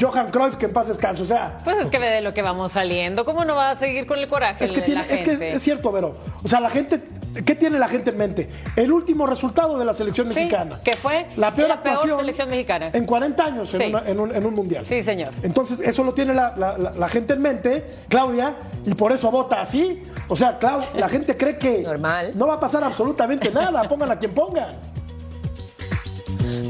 Johan 0.00 0.30
Cruyff, 0.30 0.56
que 0.56 0.66
en 0.66 0.72
paz 0.72 0.88
descanse. 0.88 1.22
O 1.22 1.26
sea. 1.26 1.60
Pues 1.64 1.78
es 1.78 1.88
que 1.88 1.98
ve 1.98 2.10
de 2.10 2.20
lo 2.20 2.34
que 2.34 2.42
vamos 2.42 2.72
saliendo. 2.72 3.24
¿Cómo 3.24 3.44
no 3.44 3.56
va 3.56 3.70
a 3.70 3.76
seguir 3.76 4.06
con 4.06 4.18
el 4.18 4.28
coraje? 4.28 4.64
Es 4.64 4.72
que, 4.72 4.82
tiene, 4.82 5.02
es, 5.08 5.22
que 5.22 5.54
es 5.54 5.62
cierto, 5.62 5.90
Vero. 5.90 6.14
O 6.42 6.48
sea, 6.48 6.60
la 6.60 6.70
gente 6.70 7.00
¿Qué 7.42 7.54
tiene 7.56 7.78
la 7.78 7.88
gente 7.88 8.10
en 8.10 8.16
mente? 8.16 8.48
El 8.76 8.92
último 8.92 9.26
resultado 9.26 9.76
de 9.76 9.84
la 9.84 9.92
selección 9.92 10.28
mexicana. 10.28 10.80
que 10.84 10.96
fue 10.96 11.26
la 11.36 11.52
peor, 11.54 11.68
la 11.68 11.82
peor 11.82 12.16
selección 12.16 12.48
mexicana. 12.48 12.90
En 12.92 13.06
40 13.06 13.44
años 13.44 13.74
en, 13.74 13.93
un, 13.96 14.54
mundial. 14.54 14.84
Sí, 14.86 15.02
señor. 15.02 15.30
Entonces, 15.42 15.80
eso 15.80 16.04
lo 16.04 16.14
tiene 16.14 16.34
la, 16.34 17.08
gente 17.08 17.34
en 17.34 17.42
mente, 17.42 17.84
Claudia, 18.08 18.56
y 18.84 18.94
por 18.94 19.12
eso 19.12 19.30
vota 19.30 19.60
así. 19.60 20.02
O 20.28 20.36
sea, 20.36 20.58
Claudia, 20.58 20.88
la 20.94 21.08
gente 21.08 21.36
cree 21.36 21.58
que 21.58 21.82
Normal. 21.82 22.32
no 22.34 22.46
va 22.46 22.54
a 22.54 22.60
pasar 22.60 22.84
absolutamente 22.84 23.50
nada, 23.50 23.88
pongan 23.88 24.12
a 24.12 24.18
quien 24.18 24.32
pongan. 24.32 24.76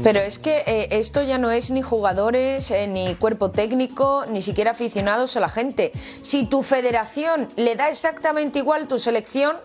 Pero 0.03 0.19
es 0.19 0.37
que 0.37 0.63
eh, 0.67 0.87
esto 0.91 1.23
ya 1.23 1.37
no 1.37 1.49
es 1.49 1.71
ni 1.71 1.81
jugadores, 1.81 2.69
eh, 2.71 2.87
ni 2.87 3.15
cuerpo 3.15 3.51
técnico, 3.51 4.25
ni 4.29 4.41
siquiera 4.41 4.71
aficionados 4.71 5.35
a 5.35 5.39
la 5.39 5.49
gente. 5.49 5.91
Si 6.21 6.45
tu 6.45 6.61
federación 6.61 7.49
le 7.55 7.75
da 7.75 7.89
exactamente 7.89 8.59
igual 8.59 8.87
tu 8.87 8.99
selección, 8.99 9.57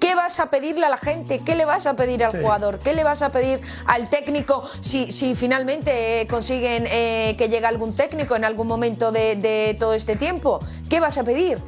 ¿qué 0.00 0.14
vas 0.14 0.40
a 0.40 0.50
pedirle 0.50 0.86
a 0.86 0.88
la 0.88 0.96
gente? 0.96 1.40
¿Qué 1.44 1.54
le 1.54 1.64
vas 1.64 1.86
a 1.86 1.94
pedir 1.94 2.24
al 2.24 2.32
jugador? 2.32 2.80
¿Qué 2.80 2.94
le 2.94 3.04
vas 3.04 3.22
a 3.22 3.30
pedir 3.30 3.60
al 3.86 4.10
técnico 4.10 4.68
si, 4.80 5.12
si 5.12 5.34
finalmente 5.34 6.22
eh, 6.22 6.26
consiguen 6.26 6.84
que 6.86 7.48
llegue 7.48 7.66
algún 7.66 7.94
técnico 7.94 8.34
en 8.34 8.44
algún 8.44 8.66
momento 8.66 9.12
de 9.12 9.76
todo 9.78 9.94
este 9.94 10.16
tiempo? 10.16 10.60
¿Qué 10.90 10.98
vas 11.00 11.16
a 11.18 11.24
pedir? 11.24 11.58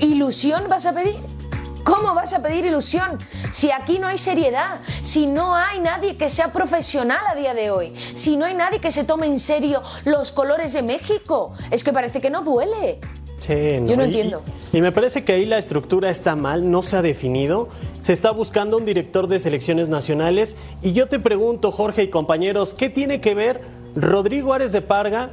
¿Ilusión 0.00 0.68
vas 0.68 0.86
a 0.86 0.92
pedir? 0.92 1.41
¿Cómo 1.84 2.14
vas 2.14 2.32
a 2.32 2.42
pedir 2.42 2.64
ilusión 2.66 3.18
si 3.50 3.70
aquí 3.70 3.98
no 3.98 4.06
hay 4.06 4.18
seriedad? 4.18 4.80
Si 5.02 5.26
no 5.26 5.54
hay 5.54 5.80
nadie 5.80 6.16
que 6.16 6.28
sea 6.28 6.52
profesional 6.52 7.20
a 7.28 7.34
día 7.34 7.54
de 7.54 7.70
hoy? 7.70 7.92
Si 8.14 8.36
no 8.36 8.44
hay 8.44 8.54
nadie 8.54 8.80
que 8.80 8.90
se 8.90 9.04
tome 9.04 9.26
en 9.26 9.38
serio 9.38 9.82
los 10.04 10.32
colores 10.32 10.72
de 10.72 10.82
México? 10.82 11.52
Es 11.70 11.82
que 11.82 11.92
parece 11.92 12.20
que 12.20 12.30
no 12.30 12.42
duele. 12.42 13.00
Yo 13.48 13.96
no 13.96 14.04
entiendo. 14.04 14.42
Y, 14.72 14.80
me 14.80 14.92
parece 14.92 15.24
que 15.24 15.32
ahí 15.32 15.46
la 15.46 15.58
estructura 15.58 16.10
está 16.10 16.36
mal, 16.36 16.70
no 16.70 16.82
se 16.82 16.96
ha 16.96 17.02
definido. 17.02 17.68
Se 18.00 18.12
está 18.12 18.30
buscando 18.30 18.76
un 18.76 18.84
director 18.84 19.26
de 19.26 19.38
selecciones 19.38 19.88
nacionales. 19.88 20.56
Y 20.80 20.92
yo 20.92 21.08
te 21.08 21.18
pregunto, 21.18 21.70
Jorge 21.70 22.04
y 22.04 22.10
compañeros, 22.10 22.72
¿qué 22.74 22.88
tiene 22.88 23.20
que 23.20 23.34
ver 23.34 23.62
Rodrigo 23.96 24.52
Ares 24.52 24.72
de 24.72 24.80
Parga 24.80 25.30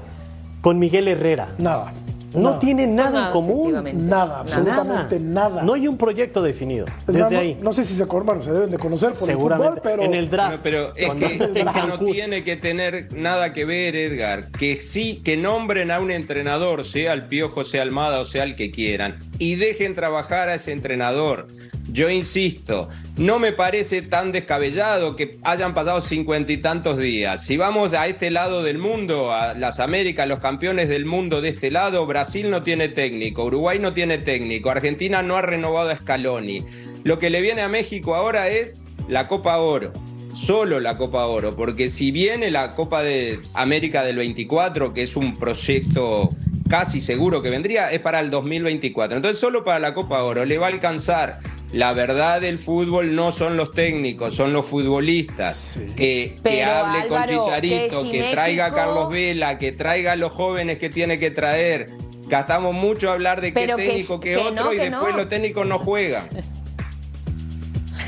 con 0.62 0.79
Miguel 0.79 1.07
Herrera? 1.07 1.53
Nada. 1.57 1.93
No, 2.33 2.39
No. 2.51 2.59
tienen 2.59 2.95
nada, 2.95 3.09
Nada, 3.11 3.27
en 3.27 3.33
común. 3.33 3.83
Nada, 4.07 4.39
absolutamente 4.41 5.19
nada. 5.19 5.63
No 5.63 5.73
hay 5.73 5.87
un 5.87 5.97
proyecto 5.97 6.41
definido. 6.43 6.85
Es 7.07 7.15
Desde 7.15 7.33
no- 7.35 7.39
ahí. 7.39 7.57
No, 7.61 7.73
sé 7.73 7.83
si 7.83 7.93
se, 7.95 8.05
bueno, 8.05 8.41
se 8.41 8.51
deben 8.51 8.69
de 8.71 8.77
conocer 8.77 9.09
por 9.09 9.17
Seguramente. 9.17 9.67
el 9.67 9.73
fútbol, 9.79 9.81
pero 9.83 10.03
en 10.03 10.13
el 10.13 10.29
draft. 10.29 10.55
No, 10.57 10.59
pero 10.63 10.87
es 10.89 10.95
que, 10.95 11.05
antes 11.05 11.39
de 11.53 11.59
es 11.61 11.67
que 11.67 11.87
no 11.87 11.99
tiene 11.99 12.43
que 12.43 12.55
tener 12.57 13.11
nada 13.13 13.51
que 13.53 13.65
ver, 13.65 13.95
Edgar. 13.95 14.51
Que 14.51 14.75
sí, 14.77 15.21
que 15.23 15.37
nombren 15.37 15.91
a 15.91 15.99
un 15.99 16.11
entrenador, 16.11 16.83
sea 16.85 17.13
el 17.13 17.25
Piojo, 17.25 17.63
sea 17.63 17.81
Almada 17.81 18.19
o 18.19 18.25
sea 18.25 18.43
el 18.43 18.55
que 18.55 18.71
quieran, 18.71 19.17
y 19.39 19.55
dejen 19.55 19.95
trabajar 19.95 20.49
a 20.49 20.55
ese 20.55 20.71
entrenador. 20.71 21.47
Yo 21.91 22.07
insisto, 22.11 22.87
no 23.17 23.39
me 23.39 23.51
parece 23.51 24.03
tan 24.03 24.31
descabellado 24.31 25.15
que 25.15 25.39
hayan 25.43 25.73
pasado 25.73 26.01
cincuenta 26.01 26.51
y 26.51 26.57
tantos 26.57 26.99
días. 26.99 27.43
Si 27.43 27.57
vamos 27.57 27.93
a 27.93 28.05
este 28.05 28.29
lado 28.29 28.61
del 28.61 28.77
mundo, 28.77 29.31
a 29.31 29.55
las 29.55 29.79
Américas, 29.79 30.27
los 30.27 30.39
campeones 30.39 30.87
del 30.87 31.05
mundo 31.05 31.41
de 31.41 31.49
este 31.49 31.71
lado, 31.71 32.05
Brasil 32.05 32.18
no 32.49 32.62
tiene 32.62 32.89
técnico, 32.89 33.45
Uruguay 33.45 33.79
no 33.79 33.93
tiene 33.93 34.17
técnico, 34.17 34.69
Argentina 34.69 35.21
no 35.21 35.36
ha 35.36 35.41
renovado 35.41 35.89
a 35.89 35.97
Scaloni. 35.97 36.63
Lo 37.03 37.19
que 37.19 37.29
le 37.29 37.41
viene 37.41 37.62
a 37.62 37.67
México 37.67 38.15
ahora 38.15 38.49
es 38.49 38.77
la 39.08 39.27
Copa 39.27 39.58
Oro 39.58 39.93
solo 40.36 40.79
la 40.79 40.97
Copa 40.97 41.25
Oro, 41.25 41.55
porque 41.55 41.89
si 41.89 42.12
viene 42.12 42.49
la 42.49 42.71
Copa 42.71 43.03
de 43.03 43.39
América 43.53 44.03
del 44.03 44.17
24, 44.17 44.93
que 44.93 45.03
es 45.03 45.15
un 45.15 45.36
proyecto 45.36 46.29
casi 46.69 47.01
seguro 47.01 47.41
que 47.41 47.49
vendría, 47.49 47.91
es 47.91 47.99
para 47.99 48.19
el 48.19 48.29
2024. 48.29 49.17
Entonces 49.17 49.39
solo 49.39 49.63
para 49.63 49.79
la 49.79 49.93
Copa 49.93 50.23
Oro 50.23 50.45
le 50.45 50.58
va 50.58 50.67
a 50.67 50.69
alcanzar. 50.69 51.39
La 51.71 51.93
verdad 51.93 52.41
del 52.41 52.58
fútbol 52.58 53.15
no 53.15 53.32
son 53.32 53.55
los 53.55 53.71
técnicos, 53.71 54.34
son 54.34 54.53
los 54.53 54.65
futbolistas. 54.65 55.79
Que, 55.95 56.36
hable 56.65 57.08
con 57.08 57.23
Chicharito, 57.25 58.03
que 58.10 58.23
traiga 58.32 58.67
a 58.67 58.71
Carlos 58.73 59.12
Vela, 59.12 59.60
que 59.60 59.71
traiga 59.71 60.13
a 60.13 60.15
los 60.15 60.32
jóvenes 60.32 60.79
que 60.79 60.89
tiene 60.89 61.19
que 61.19 61.29
traer. 61.29 61.89
Gastamos 62.29 62.73
mucho 62.73 63.09
a 63.09 63.13
hablar 63.13 63.41
de 63.41 63.47
qué 63.53 63.59
Pero 63.59 63.75
técnico, 63.75 64.19
que, 64.19 64.33
que 64.33 64.37
otro, 64.37 64.63
no, 64.65 64.73
y 64.73 64.77
que 64.77 64.89
después 64.89 65.11
no. 65.11 65.17
los 65.17 65.29
técnicos 65.29 65.67
no 65.67 65.79
juegan. 65.79 66.27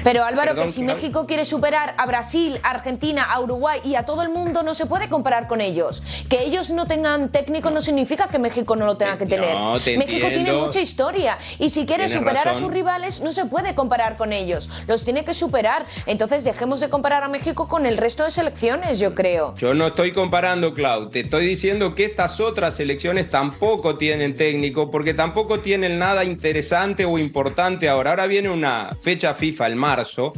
Pero 0.03 0.23
Álvaro, 0.23 0.51
Perdón, 0.51 0.65
que 0.67 0.71
si. 0.71 0.83
México 0.83 1.25
quiere 1.27 1.45
superar 1.45 1.93
a 1.97 2.05
Brasil, 2.05 2.59
a 2.63 2.71
Argentina, 2.71 3.23
a 3.23 3.39
Uruguay 3.39 3.79
y 3.83 3.95
a 3.95 4.03
todo 4.05 4.21
el 4.23 4.29
mundo, 4.29 4.63
no 4.63 4.73
se 4.73 4.85
puede 4.85 5.09
comparar 5.09 5.47
con 5.47 5.61
ellos. 5.61 6.01
Que 6.29 6.43
ellos 6.43 6.69
no 6.71 6.85
tengan 6.85 7.29
técnico 7.29 7.69
no 7.69 7.81
significa 7.81 8.27
que 8.27 8.39
México 8.39 8.75
no 8.75 8.85
lo 8.85 8.97
tenga 8.97 9.17
que 9.17 9.25
No, 9.25 9.29
tener. 9.29 9.81
te 9.83 9.97
México 9.97 10.27
tiene 10.29 10.53
mucha 10.53 10.79
historia 10.81 11.37
y 11.59 11.69
si 11.69 11.85
quiere 11.85 12.05
Tienes 12.05 12.11
superar 12.19 12.47
a 12.47 12.53
sus 12.53 12.71
rivales, 12.71 13.21
no 13.21 13.31
se 13.31 13.45
puede 13.45 13.75
comparar 13.75 14.17
con 14.17 14.33
ellos. 14.33 14.69
Los 14.87 15.03
tiene 15.03 15.23
que 15.23 15.33
superar. 15.33 15.85
Entonces 16.05 16.43
dejemos 16.43 16.79
de 16.79 16.89
comparar 16.89 17.23
a 17.23 17.27
México 17.27 17.67
con 17.67 17.85
el 17.85 17.97
resto 17.97 18.23
de 18.23 18.31
selecciones, 18.31 18.99
yo 18.99 19.13
creo. 19.13 19.53
Yo 19.55 19.73
no 19.73 19.87
estoy 19.87 20.11
comparando, 20.13 20.73
Clau. 20.73 21.09
Te 21.09 21.21
estoy 21.21 21.45
diciendo 21.45 21.93
que 21.95 22.05
estas 22.05 22.39
otras 22.39 22.75
selecciones 22.75 23.29
tampoco 23.29 23.97
tienen 23.97 24.35
técnico, 24.35 24.89
porque 24.89 25.13
tampoco 25.13 25.59
tienen 25.59 25.99
nada 25.99 26.23
interesante 26.23 27.05
o 27.05 27.17
importante 27.17 27.87
ahora. 27.89 28.11
Ahora 28.11 28.25
viene 28.27 28.49
una 28.49 28.89
fecha 28.99 29.33
FIFA 29.33 29.67
el 29.67 29.75
marzo 29.95 30.33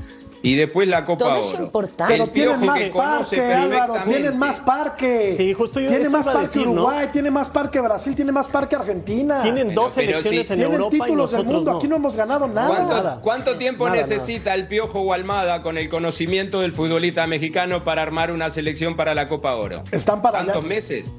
y 0.46 0.56
después 0.56 0.90
la 0.90 1.06
Copa 1.06 1.20
Todo 1.20 1.30
Oro. 1.30 1.40
es 1.40 1.54
importante. 1.58 2.16
El 2.16 2.20
Pero 2.20 2.32
tienen 2.34 2.66
más 2.66 2.82
parque, 2.90 3.42
Álvaro, 3.42 3.94
tienen 4.06 4.38
más 4.38 4.60
parque. 4.60 5.34
Sí, 5.38 5.54
justo 5.54 5.80
yo 5.80 5.88
Tiene 5.88 6.10
más 6.10 6.26
parque 6.26 6.42
decir, 6.42 6.66
¿no? 6.66 6.72
Uruguay, 6.74 7.08
tiene 7.14 7.32
más 7.32 7.50
parque 7.50 7.80
Brasil, 7.80 8.14
tiene 8.14 8.32
más 8.34 8.50
parque 8.50 8.76
Argentina. 8.76 9.42
Tienen 9.42 9.70
Pero- 9.70 9.82
dos 9.84 9.94
pero 9.96 10.08
selecciones 10.20 10.48
sí. 10.48 10.54
en 10.54 10.60
Tienen 10.60 10.76
Europa 10.76 10.96
y 10.98 11.00
títulos 11.00 11.32
del 11.32 11.38
nosotros 11.40 11.56
mundo, 11.56 11.72
no. 11.72 11.78
aquí 11.78 11.88
no 11.88 11.96
hemos 11.96 12.16
ganado 12.18 12.48
nada. 12.50 13.20
¿Cuánto, 13.22 13.58
tiempo 13.58 13.86
Nada, 13.88 14.02
necesita 14.02 14.54
el 14.54 14.68
Piojo 14.68 15.00
o 15.00 15.14
Almada 15.14 15.62
con 15.62 15.78
el 15.78 15.88
conocimiento 15.88 16.60
del 16.60 16.74
futbolista 16.74 17.26
mexicano 17.26 17.82
para 17.86 18.02
armar 18.02 18.30
una 18.32 18.50
selección 18.50 18.98
para 18.98 19.16
la 19.16 19.30
Copa 19.30 19.56
Oro? 19.56 19.84
Están 19.92 20.22
para 20.22 20.44
¿Cuántos 20.44 20.66
meses? 20.66 21.14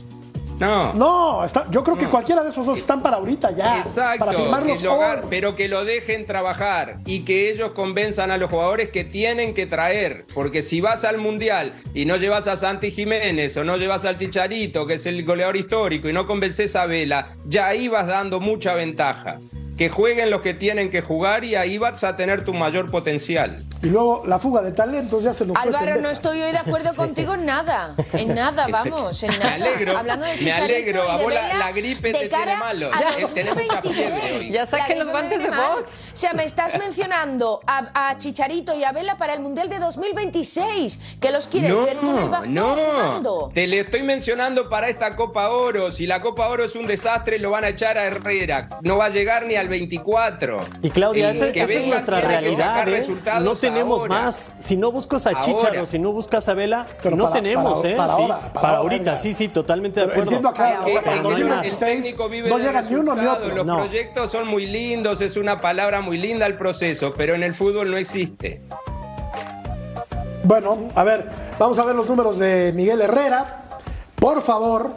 No. 0.59 0.93
No, 0.95 1.45
está, 1.45 1.67
yo 1.71 1.83
creo 1.83 1.97
que 1.97 2.05
No. 2.05 2.11
cualquiera 2.11 2.43
de 2.43 2.51
esos 2.51 2.65
dos 2.65 2.79
están 2.79 3.03
para 3.03 3.17
ahorita 3.17 3.51
ya. 3.51 3.79
Exacto, 3.79 4.25
para 4.25 4.33
firmarlos 4.39 4.81
que 4.81 4.89
hoy. 4.89 5.17
pero 5.29 5.57
que 5.57 5.69
lo 5.69 5.85
dejen 5.85 6.27
trabajar 6.27 6.99
y 7.07 7.25
que 7.25 7.51
ellos 7.51 7.73
convenzan 7.73 8.31
a 8.31 8.39
los 8.39 8.51
jugadores 8.51 8.91
que 8.91 9.05
tienen 9.05 9.53
que 9.55 9.67
traer, 9.67 10.27
porque 10.33 10.63
si 10.63 10.81
vas 10.81 11.05
al 11.05 11.19
Mundial 11.19 11.73
y 11.93 12.05
no 12.05 12.17
llevas 12.17 12.47
a 12.47 12.57
Santi 12.57 12.91
Jiménez 12.91 13.57
o 13.57 13.65
no 13.65 13.77
llevas 13.77 14.05
al 14.05 14.17
Chicharito, 14.19 14.87
que 14.87 14.95
es 14.95 15.07
el 15.07 15.25
goleador 15.25 15.57
histórico, 15.57 16.09
y 16.09 16.13
no 16.13 16.27
convences 16.27 16.77
a 16.77 16.87
Vela, 16.87 17.31
ya 17.47 17.67
ahí 17.67 17.89
vas 17.89 18.07
dando 18.07 18.39
mucha 18.41 18.75
ventaja. 18.75 19.41
Que 19.77 19.89
jueguen 19.89 20.31
los 20.31 20.41
que 20.41 20.55
tienen 20.55 20.91
que 20.91 21.03
jugar 21.03 21.45
y 21.45 21.57
ahí 21.57 21.79
vas 21.79 22.05
a 22.05 22.15
tener 22.17 22.45
tu 22.45 22.55
mayor 22.55 22.91
potencial. 22.91 23.63
Y 23.83 23.89
luego 23.89 24.23
la 24.25 24.39
fuga 24.39 24.63
de 24.63 24.71
talentos 24.73 25.25
ya 25.25 25.33
se 25.35 25.45
nos 25.45 25.57
Álvaro, 25.59 26.01
no 26.01 26.09
estoy 26.09 26.41
hoy 26.41 26.53
de 26.53 26.59
acuerdo 26.59 26.95
contigo 26.97 27.35
en 27.35 27.45
nada. 27.45 27.95
En 28.13 28.35
nada, 28.35 28.67
vamos, 28.71 29.21
en 29.25 29.31
Me 29.31 29.39
nada. 29.39 29.55
alegro, 29.55 29.99
Hablando 29.99 30.25
de 30.27 30.33
me 30.35 30.39
Chicharito 30.39 30.65
alegro, 30.65 31.03
y 31.03 31.07
de 31.07 31.13
a 31.13 31.17
vos 31.17 31.35
la- 31.35 31.55
la 31.59 31.73
gripe 31.73 32.13
de 32.13 32.19
te 32.21 32.29
cara 32.29 32.45
tiene 32.45 32.57
malo. 32.61 32.91
a 32.95 33.01
Ya, 33.01 33.07
2026. 33.21 33.35
tenés 33.35 33.55
mucha 33.55 33.83
fiebre 33.83 34.37
hoy. 34.39 34.51
Ya 34.51 34.61
La 34.61 34.67
saquen 34.69 34.99
los 34.99 35.07
me 35.07 35.13
guantes 35.13 35.39
de 35.43 35.49
box. 35.51 35.91
O 36.13 36.17
sea, 36.17 36.33
me 36.35 36.45
estás 36.45 36.79
mencionando 36.79 37.61
a, 37.67 38.11
a 38.11 38.17
Chicharito 38.17 38.75
y 38.77 38.85
a 38.85 38.93
Vela 38.93 39.17
para 39.19 39.35
el 39.35 39.41
Mundial 39.41 39.69
de 39.69 39.81
2026. 39.81 41.19
Que 41.21 41.31
los 41.31 41.49
quieres 41.49 41.75
ver 41.85 41.97
con 41.99 42.19
el 42.19 42.29
bastón 42.29 42.55
no, 42.55 42.75
jugando. 42.77 43.51
te 43.53 43.67
le 43.67 43.81
estoy 43.81 44.03
mencionando 44.03 44.69
para 44.69 44.89
esta 44.89 45.17
Copa 45.17 45.49
Oro. 45.51 45.91
Si 45.91 46.07
la 46.07 46.21
Copa 46.21 46.49
Oro 46.49 46.65
es 46.65 46.75
un 46.75 46.87
desastre, 46.87 47.39
lo 47.39 47.51
van 47.51 47.65
a 47.65 47.69
echar 47.71 47.99
a 47.99 48.05
Herrera. 48.05 48.69
No 48.83 48.97
va 48.97 49.07
a 49.07 49.11
llegar 49.11 49.45
ni 49.47 49.57
al 49.65 49.69
24. 49.71 50.59
Y 50.83 50.91
Claudia, 50.91 51.31
esa, 51.31 51.49
es 51.49 51.87
nuestra 51.87 52.21
realidad, 52.21 52.89
¿eh? 52.89 53.07
No 53.43 53.57
tenemos 53.57 54.01
ahora. 54.03 54.15
más. 54.23 54.53
Si 54.59 54.77
no 54.77 54.93
buscas 54.93 55.27
a. 55.27 55.41
Chicharo, 55.41 55.87
si 55.87 55.99
no 55.99 56.13
buscas 56.13 56.49
a 56.49 56.55
Vela, 56.55 56.87
Pero 57.03 57.17
no 57.17 57.25
para- 57.25 57.37
tenemos, 57.37 57.79
para- 57.83 57.89
¿eh? 57.93 57.97
para 57.97 58.15
Sí, 58.15 58.23
ahora, 58.23 58.53
para 58.53 58.77
ahorita, 58.79 59.17
sí, 59.17 59.35
sí, 59.35 59.49
totalmente 59.49 60.01
de 60.01 60.07
acuerdo. 60.07 60.23
entiendo 60.23 60.49
acá, 60.49 60.81
o 60.85 60.89
sea, 60.89 61.01
el, 61.15 61.23
no 61.23 61.37
el 61.37 61.45
más. 61.47 61.79
técnico 61.79 62.29
vive 62.29 62.49
no 62.49 62.59
llega 62.59 62.83
ni 62.83 62.95
uno 62.95 63.15
ni 63.15 63.27
otro. 63.27 63.55
Los 63.55 63.67
No. 63.67 63.77
proyectos 63.79 64.31
son 64.31 64.47
muy 64.49 64.67
lindos, 64.67 65.21
es 65.21 65.37
una 65.37 65.61
palabra 65.61 66.01
muy 66.01 66.19
linda 66.19 66.47
el 66.47 66.57
proceso, 66.57 67.15
pero 67.17 67.35
en 67.35 67.43
el 67.43 67.55
fútbol 67.55 67.91
no 67.91 67.97
existe. 67.97 68.63
Bueno, 70.45 70.91
a 70.95 71.05
ver, 71.05 71.31
vamos 71.59 71.79
a 71.79 71.85
ver 71.85 71.95
los 71.95 72.09
números 72.09 72.39
de 72.39 72.73
Miguel 72.75 73.01
Herrera. 73.01 73.63
Por 74.17 74.43
favor, 74.43 74.91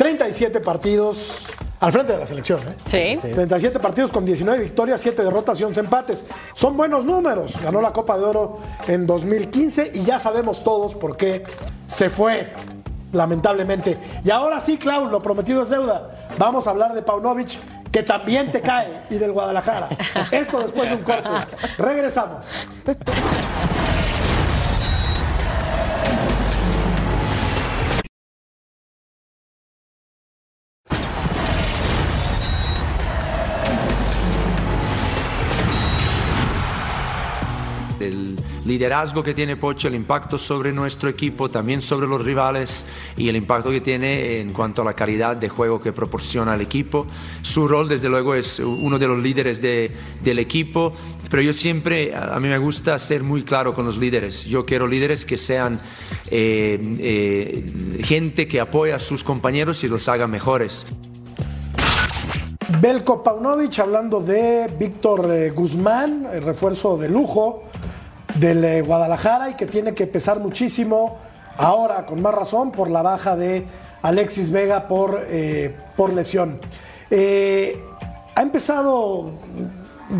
37 0.00 0.60
partidos 0.60 1.48
al 1.78 1.92
frente 1.92 2.14
de 2.14 2.20
la 2.20 2.26
selección. 2.26 2.58
¿eh? 2.60 3.18
Sí. 3.20 3.20
37 3.20 3.78
partidos 3.80 4.10
con 4.10 4.24
19 4.24 4.58
victorias, 4.62 4.98
7 4.98 5.22
derrotas 5.22 5.60
y 5.60 5.64
11 5.64 5.80
empates. 5.80 6.24
Son 6.54 6.74
buenos 6.74 7.04
números. 7.04 7.52
Ganó 7.62 7.82
la 7.82 7.92
Copa 7.92 8.16
de 8.16 8.24
Oro 8.24 8.60
en 8.88 9.06
2015 9.06 9.90
y 9.92 10.04
ya 10.04 10.18
sabemos 10.18 10.64
todos 10.64 10.94
por 10.94 11.18
qué 11.18 11.44
se 11.84 12.08
fue, 12.08 12.50
lamentablemente. 13.12 13.98
Y 14.24 14.30
ahora 14.30 14.58
sí, 14.58 14.78
Clau, 14.78 15.10
lo 15.10 15.20
prometido 15.20 15.64
es 15.64 15.68
deuda. 15.68 16.28
Vamos 16.38 16.66
a 16.66 16.70
hablar 16.70 16.94
de 16.94 17.02
Paunovic, 17.02 17.58
que 17.92 18.02
también 18.02 18.50
te 18.50 18.62
cae, 18.62 19.02
y 19.10 19.16
del 19.16 19.32
Guadalajara. 19.32 19.90
Esto 20.30 20.60
después 20.60 20.88
de 20.88 20.96
un 20.96 21.02
corte. 21.02 21.28
Regresamos. 21.76 22.46
Liderazgo 38.70 39.22
que 39.22 39.34
tiene 39.34 39.56
Pocho, 39.56 39.88
el 39.88 39.96
impacto 39.96 40.38
sobre 40.38 40.72
nuestro 40.72 41.10
equipo, 41.10 41.50
también 41.50 41.80
sobre 41.80 42.06
los 42.06 42.24
rivales 42.24 42.86
y 43.16 43.28
el 43.28 43.34
impacto 43.34 43.70
que 43.70 43.80
tiene 43.80 44.40
en 44.40 44.52
cuanto 44.52 44.82
a 44.82 44.84
la 44.84 44.94
calidad 44.94 45.36
de 45.36 45.48
juego 45.48 45.80
que 45.80 45.92
proporciona 45.92 46.52
al 46.52 46.60
equipo. 46.60 47.06
Su 47.42 47.66
rol, 47.66 47.88
desde 47.88 48.08
luego, 48.08 48.34
es 48.34 48.60
uno 48.60 48.96
de 48.98 49.08
los 49.08 49.18
líderes 49.20 49.60
de- 49.60 49.90
del 50.22 50.38
equipo, 50.38 50.92
pero 51.28 51.42
yo 51.42 51.52
siempre, 51.52 52.14
a 52.14 52.30
a 52.30 52.38
mí 52.38 52.48
me 52.48 52.58
gusta 52.58 52.96
ser 52.98 53.24
muy 53.24 53.42
claro 53.42 53.74
con 53.74 53.84
los 53.84 53.98
líderes. 53.98 54.44
Yo 54.46 54.64
quiero 54.64 54.86
líderes 54.86 55.26
que 55.26 55.36
sean 55.36 55.80
eh, 56.30 56.78
eh, 57.00 58.00
gente 58.04 58.46
que 58.46 58.60
apoya 58.60 58.94
a 58.94 58.98
sus 59.00 59.24
compañeros 59.24 59.82
y 59.82 59.88
los 59.88 60.08
haga 60.08 60.28
mejores. 60.28 60.86
Belko 62.80 63.22
Paunovic 63.22 63.80
hablando 63.80 64.20
de 64.20 64.72
Víctor 64.78 65.28
eh, 65.30 65.50
Guzmán, 65.50 66.26
el 66.32 66.42
refuerzo 66.42 66.96
de 66.96 67.08
lujo 67.08 67.64
del 68.34 68.64
eh, 68.64 68.82
Guadalajara 68.82 69.50
y 69.50 69.54
que 69.54 69.66
tiene 69.66 69.94
que 69.94 70.06
pesar 70.06 70.38
muchísimo 70.38 71.18
ahora, 71.56 72.06
con 72.06 72.22
más 72.22 72.34
razón, 72.34 72.72
por 72.72 72.90
la 72.90 73.02
baja 73.02 73.36
de 73.36 73.66
Alexis 74.02 74.50
Vega 74.50 74.88
por, 74.88 75.22
eh, 75.28 75.76
por 75.96 76.12
lesión. 76.12 76.60
Eh, 77.10 77.82
ha 78.34 78.42
empezado 78.42 79.32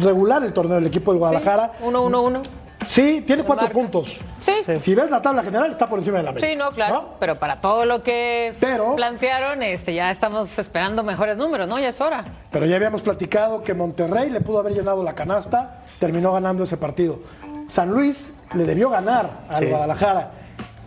regular 0.00 0.42
el 0.44 0.52
torneo 0.52 0.76
del 0.76 0.86
equipo 0.86 1.12
del 1.12 1.18
Guadalajara. 1.18 1.72
1-1-1. 1.82 2.42
Sí, 2.86 3.22
tiene 3.24 3.42
Se 3.42 3.46
cuatro 3.46 3.66
marca. 3.66 3.78
puntos. 3.78 4.18
Sí. 4.38 4.52
Si 4.80 4.94
ves 4.94 5.10
la 5.10 5.22
tabla 5.22 5.42
general, 5.44 5.70
está 5.70 5.86
por 5.88 5.98
encima 5.98 6.16
de 6.16 6.24
la 6.24 6.32
media. 6.32 6.48
Sí, 6.48 6.56
no, 6.56 6.70
claro. 6.72 7.10
Pero 7.20 7.38
para 7.38 7.60
todo 7.60 7.84
lo 7.84 8.02
que 8.02 8.54
Pero- 8.58 8.96
plantearon, 8.96 9.62
este, 9.62 9.94
ya 9.94 10.10
estamos 10.10 10.58
esperando 10.58 11.04
mejores 11.04 11.36
números, 11.36 11.68
¿no? 11.68 11.78
Ya 11.78 11.88
es 11.88 12.00
hora. 12.00 12.24
Pero 12.50 12.66
ya 12.66 12.76
habíamos 12.76 13.02
platicado 13.02 13.62
que 13.62 13.74
Monterrey 13.74 14.30
le 14.30 14.40
pudo 14.40 14.58
haber 14.58 14.72
llenado 14.74 15.04
la 15.04 15.14
canasta, 15.14 15.82
terminó 16.00 16.32
ganando 16.32 16.64
ese 16.64 16.78
partido. 16.78 17.20
San 17.70 17.90
Luis 17.92 18.32
le 18.54 18.64
debió 18.64 18.90
ganar 18.90 19.44
al 19.48 19.58
Sí. 19.58 19.66
Guadalajara 19.66 20.32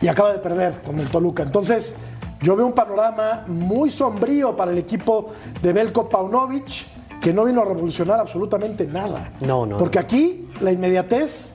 y 0.02 0.08
acaba 0.10 0.34
de 0.34 0.40
perder 0.40 0.82
con 0.82 1.00
el 1.00 1.10
Toluca. 1.10 1.42
Entonces, 1.44 1.96
yo 2.42 2.58
veo 2.58 2.66
un 2.66 2.74
panorama 2.74 3.46
muy 3.48 3.90
sombrío 3.90 4.54
para 4.54 4.72
el 4.74 4.78
equipo 4.78 5.28
de 5.62 5.72
Belko 5.72 6.10
Paunovic, 6.10 6.86
que 7.22 7.32
no 7.32 7.46
vino 7.46 7.62
a 7.62 7.66
revolucionar 7.66 8.20
absolutamente 8.20 8.86
nada. 8.86 9.32
No, 9.40 9.66
no, 9.66 9.78
Porque 9.78 9.98
aquí 9.98 10.50
la 10.60 10.74
inmediatez 10.74 11.54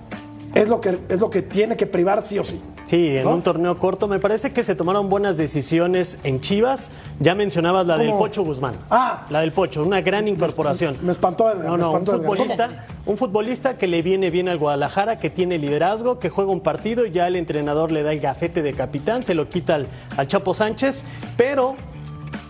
es 0.55 0.67
lo 0.67 0.81
que, 0.81 0.99
es 1.11 1.21
lo 1.21 1.29
que 1.29 1.43
tiene 1.43 1.77
que 1.77 1.87
privar 1.87 2.23
sí 2.23 2.39
o 2.39 2.45
sí. 2.45 2.63
Sí, 2.89 3.19
en 3.19 3.25
¿No? 3.25 3.35
un 3.35 3.43
torneo 3.43 3.79
corto 3.79 4.09
me 4.09 4.19
parece 4.19 4.51
que 4.51 4.65
se 4.65 4.75
tomaron 4.75 5.11
buenas 5.11 5.37
decisiones 5.37 6.17
en 6.25 6.41
Chivas. 6.41 6.91
Ya 7.21 7.35
mencionabas 7.35 7.87
la 7.87 7.99
del. 7.99 8.13
Pocho 8.13 8.43
Guzmán. 8.43 8.77
Ah. 8.89 9.27
La 9.29 9.41
del 9.41 9.53
Pocho, 9.53 9.83
una 9.83 10.01
gran 10.01 10.27
incorporación. 10.27 10.97
Me 11.03 11.13
espantó 11.13 11.51
Edgar, 11.51 11.67
No, 11.67 11.77
no, 11.77 11.93
un 11.93 12.07
futbolista, 12.07 12.87
un 13.05 13.19
futbolista 13.19 13.77
que 13.77 13.87
le 13.87 14.01
viene 14.01 14.31
bien 14.31 14.49
al 14.49 14.57
Guadalajara, 14.57 15.19
que 15.19 15.29
tiene 15.29 15.59
liderazgo, 15.59 16.19
que 16.19 16.31
juega 16.31 16.51
un 16.51 16.61
partido, 16.61 17.05
ya 17.05 17.27
el 17.27 17.37
entrenador 17.37 17.93
le 17.93 18.03
da 18.03 18.13
el 18.13 18.21
gafete 18.21 18.63
de 18.63 18.73
capitán, 18.73 19.23
se 19.23 19.35
lo 19.35 19.51
quita 19.51 19.75
al, 19.75 19.87
al 20.17 20.27
Chapo 20.27 20.55
Sánchez, 20.55 21.05
pero 21.37 21.77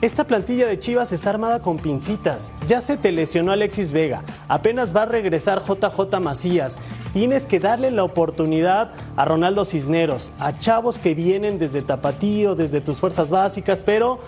esta 0.01 0.25
plantilla 0.29 0.69
de 0.69 0.79
Chivas 0.79 1.11
está 1.11 1.31
armada 1.31 1.61
con 1.61 1.79
pincitas. 1.79 2.55
Ya 2.69 2.81
se 2.81 2.97
te 2.97 3.11
lesionó 3.11 3.51
Alexis 3.51 3.91
Vega, 3.91 4.23
apenas 4.47 4.95
va 4.95 5.03
a 5.03 5.07
regresar 5.07 5.63
JJ 5.65 6.21
Macías. 6.21 6.81
Tienes 7.13 7.47
que 7.47 7.59
darle 7.59 7.91
la 7.91 8.05
oportunidad 8.05 8.93
a 9.17 9.25
Ronaldo 9.25 9.65
Cisneros, 9.65 10.33
a 10.39 10.57
chavos 10.57 10.99
que 10.99 11.17
vienen 11.17 11.59
desde 11.59 11.83
Tapatío, 11.83 12.55
desde 12.55 12.81
tus 12.81 13.01
fuerzas 13.01 13.31
básicas, 13.31 13.83
pero 13.83 14.21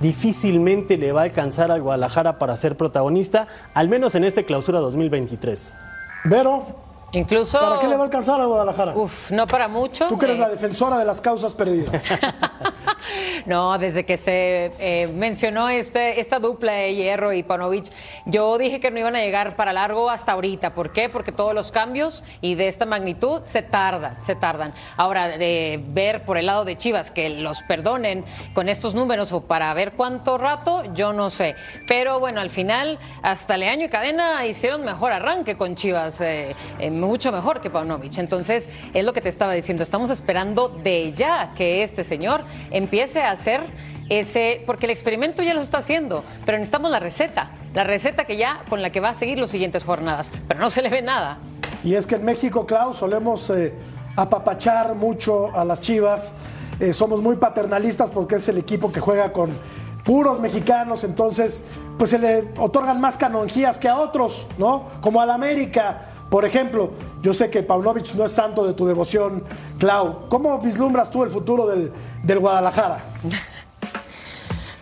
difícilmente 0.00 0.96
le 0.96 1.12
va 1.12 1.20
a 1.20 1.24
alcanzar 1.24 1.70
al 1.70 1.82
Guadalajara 1.82 2.38
para 2.38 2.56
ser 2.56 2.78
protagonista, 2.78 3.46
al 3.74 3.90
menos 3.90 4.14
en 4.14 4.24
este 4.24 4.46
clausura 4.46 4.80
2023. 4.80 5.76
Vero, 6.24 6.89
Incluso. 7.12 7.58
¿para 7.58 7.78
qué 7.78 7.88
le 7.88 7.94
va 7.94 8.02
a 8.02 8.04
alcanzar 8.04 8.40
a 8.40 8.44
Guadalajara? 8.44 8.94
Uf, 8.96 9.30
no 9.30 9.46
para 9.46 9.68
mucho. 9.68 10.08
Tú 10.08 10.18
que 10.18 10.26
eres 10.26 10.38
eh, 10.38 10.40
la 10.40 10.48
defensora 10.48 10.98
de 10.98 11.04
las 11.04 11.20
causas 11.20 11.54
perdidas. 11.54 12.02
No, 13.46 13.78
desde 13.78 14.04
que 14.04 14.16
se 14.16 14.72
eh, 14.78 15.08
mencionó 15.08 15.68
este, 15.68 16.20
esta 16.20 16.38
dupla 16.38 16.72
de 16.72 16.94
Hierro 16.94 17.32
y 17.32 17.42
Panovic, 17.42 17.86
yo 18.26 18.58
dije 18.58 18.80
que 18.80 18.90
no 18.90 18.98
iban 18.98 19.16
a 19.16 19.20
llegar 19.20 19.56
para 19.56 19.72
largo 19.72 20.10
hasta 20.10 20.32
ahorita. 20.32 20.74
¿Por 20.74 20.92
qué? 20.92 21.08
Porque 21.08 21.32
todos 21.32 21.54
los 21.54 21.72
cambios 21.72 22.22
y 22.40 22.54
de 22.54 22.68
esta 22.68 22.86
magnitud 22.86 23.42
se 23.44 23.62
tardan, 23.62 24.16
se 24.22 24.34
tardan. 24.34 24.72
Ahora, 24.96 25.28
de 25.28 25.82
ver 25.88 26.24
por 26.24 26.36
el 26.36 26.46
lado 26.46 26.64
de 26.64 26.76
Chivas 26.76 27.10
que 27.10 27.30
los 27.30 27.62
perdonen 27.62 28.24
con 28.54 28.68
estos 28.68 28.94
números 28.94 29.32
o 29.32 29.42
para 29.42 29.72
ver 29.74 29.92
cuánto 29.92 30.38
rato, 30.38 30.82
yo 30.94 31.12
no 31.12 31.30
sé. 31.30 31.56
Pero 31.86 32.20
bueno, 32.20 32.40
al 32.40 32.50
final, 32.50 32.98
hasta 33.22 33.56
Leaño 33.56 33.86
y 33.86 33.88
Cadena 33.88 34.46
hicieron 34.46 34.84
mejor 34.84 35.12
arranque 35.12 35.56
con 35.56 35.74
Chivas, 35.74 36.20
eh, 36.20 36.54
eh, 36.78 36.90
mucho 37.06 37.32
mejor 37.32 37.60
que 37.60 37.70
Paunovic. 37.70 38.18
Entonces, 38.18 38.68
es 38.94 39.04
lo 39.04 39.12
que 39.12 39.20
te 39.20 39.28
estaba 39.28 39.52
diciendo. 39.52 39.82
Estamos 39.82 40.10
esperando 40.10 40.68
de 40.68 41.12
ya 41.12 41.52
que 41.54 41.82
este 41.82 42.04
señor 42.04 42.42
empiece 42.70 43.20
a 43.22 43.30
hacer 43.30 43.62
ese, 44.08 44.62
porque 44.66 44.86
el 44.86 44.90
experimento 44.90 45.42
ya 45.42 45.54
lo 45.54 45.60
está 45.60 45.78
haciendo, 45.78 46.24
pero 46.44 46.58
necesitamos 46.58 46.90
la 46.90 46.98
receta, 46.98 47.52
la 47.74 47.84
receta 47.84 48.24
que 48.24 48.36
ya 48.36 48.62
con 48.68 48.82
la 48.82 48.90
que 48.90 49.00
va 49.00 49.10
a 49.10 49.14
seguir 49.14 49.38
las 49.38 49.50
siguientes 49.50 49.84
jornadas, 49.84 50.32
pero 50.48 50.60
no 50.60 50.68
se 50.68 50.82
le 50.82 50.90
ve 50.90 51.00
nada. 51.00 51.38
Y 51.84 51.94
es 51.94 52.06
que 52.06 52.16
en 52.16 52.24
México, 52.24 52.66
Klaus, 52.66 52.98
solemos 52.98 53.48
eh, 53.50 53.72
apapachar 54.16 54.94
mucho 54.96 55.54
a 55.54 55.64
las 55.64 55.80
Chivas. 55.80 56.34
Eh, 56.80 56.92
somos 56.92 57.22
muy 57.22 57.36
paternalistas 57.36 58.10
porque 58.10 58.36
es 58.36 58.48
el 58.48 58.58
equipo 58.58 58.90
que 58.90 59.00
juega 59.00 59.32
con 59.32 59.56
puros 60.04 60.40
mexicanos, 60.40 61.04
entonces 61.04 61.62
pues 61.98 62.10
se 62.10 62.18
le 62.18 62.48
otorgan 62.58 63.00
más 63.00 63.16
canonjías 63.16 63.78
que 63.78 63.88
a 63.88 63.98
otros, 63.98 64.46
¿no? 64.58 64.86
Como 65.00 65.20
al 65.20 65.30
América, 65.30 66.08
por 66.30 66.44
ejemplo. 66.44 66.92
Yo 67.20 67.34
sé 67.34 67.50
que 67.50 67.62
Paunovic 67.62 68.14
no 68.14 68.24
es 68.24 68.32
santo 68.32 68.66
de 68.66 68.72
tu 68.72 68.86
devoción, 68.86 69.44
Clau. 69.78 70.28
¿Cómo 70.30 70.58
vislumbras 70.58 71.10
tú 71.10 71.22
el 71.22 71.28
futuro 71.28 71.66
del, 71.66 71.92
del 72.22 72.38
Guadalajara? 72.38 73.04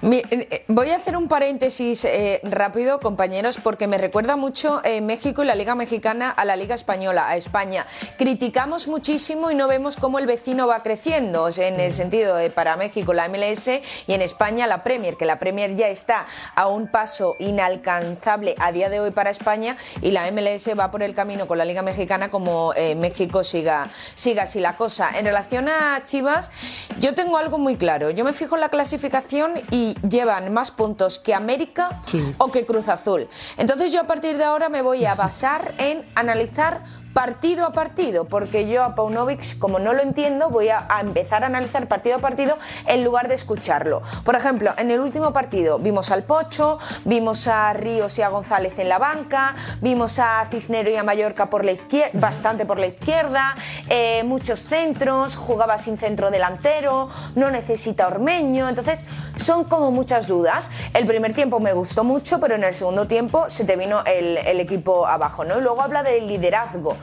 Eh, 0.00 0.64
voy 0.68 0.90
a 0.90 0.96
hacer 0.96 1.16
un 1.16 1.26
paréntesis 1.26 2.04
eh, 2.04 2.40
rápido, 2.44 3.00
compañeros, 3.00 3.58
porque 3.60 3.88
me 3.88 3.98
recuerda 3.98 4.36
mucho 4.36 4.80
eh, 4.84 5.00
México 5.00 5.42
y 5.42 5.46
la 5.46 5.56
Liga 5.56 5.74
Mexicana 5.74 6.30
a 6.30 6.44
la 6.44 6.54
Liga 6.54 6.76
Española, 6.76 7.28
a 7.28 7.36
España. 7.36 7.84
Criticamos 8.16 8.86
muchísimo 8.86 9.50
y 9.50 9.56
no 9.56 9.66
vemos 9.66 9.96
cómo 9.96 10.20
el 10.20 10.26
vecino 10.26 10.68
va 10.68 10.84
creciendo, 10.84 11.42
o 11.42 11.52
sea, 11.52 11.66
en 11.66 11.80
el 11.80 11.90
sentido 11.90 12.36
para 12.54 12.76
México 12.76 13.12
la 13.12 13.28
MLS 13.28 13.68
y 14.06 14.12
en 14.12 14.22
España 14.22 14.68
la 14.68 14.84
Premier, 14.84 15.16
que 15.16 15.24
la 15.24 15.40
Premier 15.40 15.74
ya 15.74 15.88
está 15.88 16.26
a 16.54 16.68
un 16.68 16.88
paso 16.88 17.34
inalcanzable 17.40 18.54
a 18.58 18.70
día 18.70 18.90
de 18.90 19.00
hoy 19.00 19.10
para 19.10 19.30
España 19.30 19.76
y 20.00 20.12
la 20.12 20.30
MLS 20.30 20.70
va 20.78 20.92
por 20.92 21.02
el 21.02 21.14
camino 21.14 21.48
con 21.48 21.58
la 21.58 21.64
Liga 21.64 21.82
Mexicana 21.82 22.30
como 22.30 22.72
México 22.96 23.42
siga, 23.42 23.90
siga 24.14 24.44
así 24.44 24.60
la 24.60 24.76
cosa. 24.76 25.10
En 25.18 25.26
relación 25.26 25.68
a 25.68 26.04
Chivas, 26.04 26.50
yo 27.00 27.14
tengo 27.14 27.36
algo 27.36 27.58
muy 27.58 27.76
claro. 27.76 28.10
Yo 28.10 28.24
me 28.24 28.32
fijo 28.32 28.54
en 28.54 28.60
la 28.60 28.68
clasificación 28.68 29.54
y 29.70 29.87
llevan 30.08 30.52
más 30.52 30.70
puntos 30.70 31.18
que 31.18 31.34
América 31.34 32.02
Sí. 32.06 32.34
o 32.38 32.50
que 32.50 32.66
Cruz 32.66 32.88
Azul. 32.88 33.28
Entonces 33.56 33.92
yo 33.92 34.00
a 34.00 34.06
partir 34.06 34.36
de 34.36 34.44
ahora 34.44 34.68
me 34.68 34.82
voy 34.82 35.04
a 35.04 35.14
basar 35.14 35.74
en 35.78 36.04
analizar 36.14 36.82
partido 37.12 37.66
a 37.66 37.72
partido, 37.72 38.26
porque 38.26 38.68
yo 38.68 38.84
a 38.84 38.94
Paunovic, 38.94 39.58
como 39.58 39.78
no 39.78 39.92
lo 39.92 40.02
entiendo, 40.02 40.50
voy 40.50 40.68
a, 40.68 40.86
empezar 41.00 41.42
a 41.42 41.46
analizar 41.46 41.88
partido 41.88 42.16
a 42.16 42.18
partido 42.20 42.56
en 42.86 43.04
lugar 43.04 43.28
de 43.28 43.34
escucharlo. 43.34 44.02
Por 44.24 44.36
ejemplo, 44.36 44.72
en 44.78 44.90
el 44.90 45.00
último 45.00 45.32
partido 45.32 45.78
vimos 45.78 46.10
al 46.10 46.24
Pocho, 46.24 46.78
vimos 47.04 47.46
a 47.46 47.72
Ríos 47.72 48.18
y 48.18 48.22
a 48.22 48.28
González 48.28 48.78
en 48.78 48.88
la 48.88 48.98
banca, 48.98 49.54
vimos 49.80 50.18
a 50.18 50.46
Cisnero 50.50 50.90
y 50.90 50.96
a 50.96 51.02
Mallorca 51.02 51.50
por 51.50 51.64
la 51.64 51.72
izquierda, 51.72 52.10
bastante 52.14 52.66
por 52.66 52.78
la 52.78 52.86
izquierda, 52.86 53.54
eh, 53.88 54.22
muchos 54.24 54.60
centros, 54.64 55.36
jugaba 55.36 55.78
sin 55.78 55.96
centro 55.96 56.30
delantero, 56.30 57.08
no 57.34 57.50
necesita 57.50 58.06
Ormeño, 58.06 58.68
entonces 58.68 59.04
son 59.36 59.64
como 59.64 59.90
muchas 59.90 60.26
dudas. 60.26 60.70
El 60.94 61.06
primer 61.06 61.32
tiempo 61.32 61.60
me 61.60 61.72
gustó 61.72 62.04
mucho, 62.04 62.38
pero 62.40 62.54
en 62.54 62.64
el 62.64 62.74
segundo 62.74 63.06
tiempo 63.06 63.48
se 63.48 63.64
te 63.64 63.76
vino 63.76 64.02
el, 64.04 64.38
el 64.38 64.60
equipo 64.60 65.06
abajo, 65.06 65.44
¿no? 65.44 65.58
Y 65.58 65.62
luego 65.62 65.82
habla 65.82 66.02
del 66.02 66.26
liderazgo. 66.26 66.96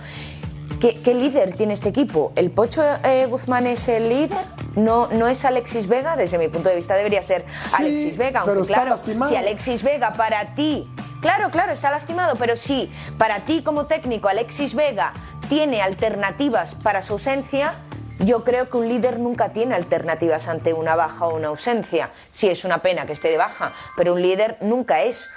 ¿Qué, 0.80 1.00
qué 1.00 1.14
líder 1.14 1.54
tiene 1.54 1.74
este 1.74 1.90
equipo? 1.90 2.34
¿El 2.36 2.52
Pocho 2.52 2.84
eh, 3.04 3.28
Guzmán 3.28 3.66
es 3.66 3.88
el 3.88 4.10
líder? 4.10 4.46
¿No, 4.76 5.08
¿No 5.08 5.28
es 5.28 5.46
Alexis 5.46 5.88
Vega? 5.88 6.16
Desde 6.18 6.38
mi 6.38 6.50
punto 6.50 6.70
de 6.70 6.76
vista 6.76 6.96
debería 6.96 7.22
ser 7.22 7.46
Alexis 7.78 8.18
Vega, 8.18 8.42
aunque 8.42 8.68
claro, 8.68 8.92
lastimado. 8.92 9.32
si 9.32 9.38
Alexis 9.38 9.84
Vega 9.84 10.14
para 10.14 10.54
ti 10.56 10.88
Claro, 11.26 11.50
claro, 11.50 11.72
está 11.72 11.90
lastimado, 11.90 12.36
pero 12.36 12.56
sí, 12.56 12.92
para 13.18 13.46
ti 13.46 13.64
como 13.64 13.88
técnico 13.88 14.28
Alexis 14.30 14.76
Vega 14.76 15.12
tiene 15.50 15.82
alternativas 15.82 16.76
para 16.76 17.02
su 17.02 17.14
ausencia, 17.14 17.74
yo 18.20 18.44
creo 18.44 18.70
que 18.70 18.78
un 18.78 18.88
líder 18.88 19.20
nunca 19.20 19.52
tiene 19.52 19.74
alternativas 19.74 20.48
ante 20.48 20.74
una 20.74 20.96
baja 20.96 21.26
o 21.26 21.36
una 21.36 21.48
ausencia. 21.48 22.12
Sí 22.30 22.48
es 22.48 22.64
una 22.64 22.84
pena 22.84 23.08
que 23.08 23.14
esté 23.14 23.30
de 23.30 23.38
baja, 23.38 23.74
pero 23.98 24.14
un 24.14 24.22
líder 24.22 24.58
nunca 24.62 25.02
es 25.02 25.28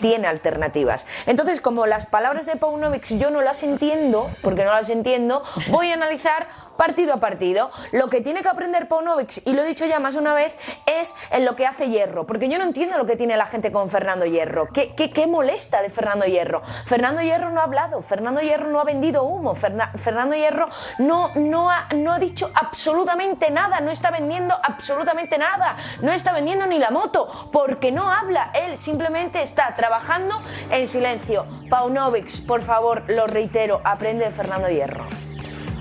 tiene 0.00 0.26
alternativas. 0.26 1.06
Entonces, 1.26 1.60
como 1.60 1.86
las 1.86 2.06
palabras 2.06 2.46
de 2.46 2.56
Paunovic 2.56 3.04
yo 3.18 3.30
no 3.30 3.40
las 3.42 3.62
entiendo, 3.62 4.30
porque 4.42 4.64
no 4.64 4.72
las 4.72 4.90
entiendo, 4.90 5.42
voy 5.70 5.90
a 5.90 5.94
analizar 5.94 6.48
partido 6.76 7.14
a 7.14 7.16
partido. 7.18 7.70
Lo 7.92 8.08
que 8.08 8.20
tiene 8.20 8.42
que 8.42 8.48
aprender 8.48 8.88
Paunovic, 8.88 9.42
y 9.46 9.52
lo 9.52 9.62
he 9.62 9.66
dicho 9.66 9.84
ya 9.86 9.98
más 10.00 10.16
una 10.16 10.32
vez, 10.34 10.56
es 10.86 11.14
en 11.30 11.44
lo 11.44 11.56
que 11.56 11.66
hace 11.66 11.88
Hierro, 11.88 12.26
porque 12.26 12.48
yo 12.48 12.58
no 12.58 12.64
entiendo 12.64 12.96
lo 12.98 13.06
que 13.06 13.16
tiene 13.16 13.36
la 13.36 13.46
gente 13.46 13.72
con 13.72 13.90
Fernando 13.90 14.26
Hierro. 14.26 14.68
¿Qué, 14.72 14.94
qué, 14.94 15.10
qué 15.10 15.26
molesta 15.26 15.82
de 15.82 15.90
Fernando 15.90 16.24
Hierro? 16.26 16.62
Fernando 16.86 17.20
Hierro 17.22 17.50
no 17.50 17.60
ha 17.60 17.64
hablado, 17.64 18.00
Fernando 18.02 18.40
Hierro 18.40 18.68
no 18.68 18.80
ha 18.80 18.84
vendido 18.84 19.24
humo, 19.24 19.54
Ferna- 19.54 19.90
Fernando 19.96 20.36
Hierro 20.36 20.68
no, 20.98 21.30
no, 21.34 21.70
ha, 21.70 21.88
no 21.94 22.12
ha 22.12 22.18
dicho 22.18 22.50
absolutamente 22.54 23.50
nada, 23.50 23.80
no 23.80 23.90
está 23.90 24.10
vendiendo 24.10 24.54
absolutamente 24.62 25.36
nada, 25.36 25.76
no 26.02 26.12
está 26.12 26.32
vendiendo 26.32 26.66
ni 26.66 26.78
la 26.78 26.90
moto, 26.90 27.28
porque 27.50 27.90
no 27.90 28.10
habla, 28.10 28.50
él 28.54 28.76
simplemente 28.78 29.42
está 29.42 29.57
trabajando 29.76 30.40
en 30.70 30.86
silencio. 30.86 31.44
Paunovic, 31.68 32.46
por 32.46 32.62
favor, 32.62 33.02
lo 33.08 33.26
reitero, 33.26 33.80
aprende 33.84 34.24
de 34.24 34.30
Fernando 34.30 34.68
Hierro. 34.68 35.04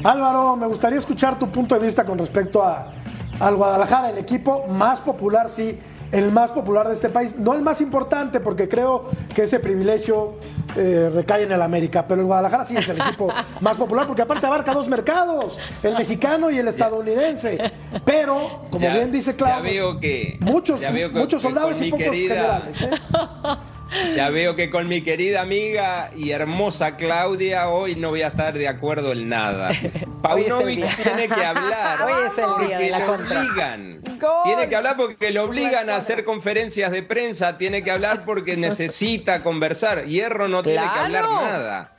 Álvaro, 0.03 0.55
me 0.55 0.67
gustaría 0.67 0.97
escuchar 0.97 1.37
tu 1.39 1.49
punto 1.49 1.75
de 1.75 1.81
vista 1.81 2.05
con 2.05 2.17
respecto 2.17 2.63
a, 2.63 2.91
al 3.39 3.55
Guadalajara, 3.55 4.09
el 4.09 4.17
equipo 4.17 4.65
más 4.67 5.01
popular, 5.01 5.49
sí, 5.49 5.79
el 6.11 6.31
más 6.31 6.51
popular 6.51 6.87
de 6.87 6.93
este 6.93 7.09
país. 7.09 7.35
No 7.37 7.53
el 7.53 7.61
más 7.61 7.81
importante, 7.81 8.39
porque 8.39 8.67
creo 8.69 9.09
que 9.33 9.43
ese 9.43 9.59
privilegio 9.59 10.35
eh, 10.75 11.09
recae 11.13 11.43
en 11.43 11.51
el 11.51 11.61
América, 11.61 12.05
pero 12.07 12.21
el 12.21 12.27
Guadalajara 12.27 12.65
sí 12.65 12.75
es 12.77 12.87
el 12.89 12.99
equipo 13.01 13.31
más 13.61 13.75
popular, 13.77 14.05
porque 14.07 14.21
aparte 14.21 14.45
abarca 14.45 14.73
dos 14.73 14.87
mercados, 14.87 15.57
el 15.83 15.93
mexicano 15.95 16.49
y 16.51 16.57
el 16.57 16.67
estadounidense. 16.67 17.71
Pero, 18.05 18.61
como 18.69 18.83
Ya- 18.83 18.93
bien 18.93 19.11
dice 19.11 19.31
ya 19.31 19.37
Claudio, 19.37 19.63
veo 19.93 19.99
que- 19.99 20.37
muchos, 20.41 20.79
ya 20.79 20.91
veo 20.91 21.11
que- 21.11 21.19
muchos 21.19 21.41
soldados 21.41 21.81
y 21.81 21.89
pocos 21.91 22.05
querida- 22.05 22.35
generales. 22.35 22.81
¿eh? 22.81 22.89
Ya 24.15 24.29
veo 24.29 24.55
que 24.55 24.69
con 24.69 24.87
mi 24.87 25.01
querida 25.01 25.41
amiga 25.41 26.11
y 26.15 26.31
hermosa 26.31 26.95
Claudia 26.95 27.69
hoy 27.69 27.95
no 27.95 28.09
voy 28.09 28.21
a 28.21 28.27
estar 28.27 28.53
de 28.53 28.67
acuerdo 28.67 29.11
en 29.11 29.29
nada. 29.29 29.69
Paunovic 30.21 30.85
tiene 31.03 31.27
que 31.27 31.45
hablar. 31.45 32.01
Hoy 32.01 32.13
es 32.27 32.37
el 32.37 32.67
día 32.67 32.77
porque 32.77 32.77
de 32.77 32.89
la 32.89 32.99
lo 32.99 33.13
obligan. 33.13 34.01
Gol. 34.19 34.31
Tiene 34.45 34.69
que 34.69 34.75
hablar 34.75 34.97
porque 34.97 35.31
lo 35.31 35.43
obligan 35.43 35.89
a 35.89 35.97
hacer 35.97 36.25
conferencias 36.25 36.91
de 36.91 37.03
prensa. 37.03 37.57
Tiene 37.57 37.83
que 37.83 37.91
hablar 37.91 38.23
porque 38.25 38.57
necesita 38.57 39.43
conversar. 39.43 40.05
Hierro 40.05 40.47
no 40.47 40.63
tiene 40.63 40.81
que 40.81 40.99
hablar 40.99 41.23
nada. 41.23 41.93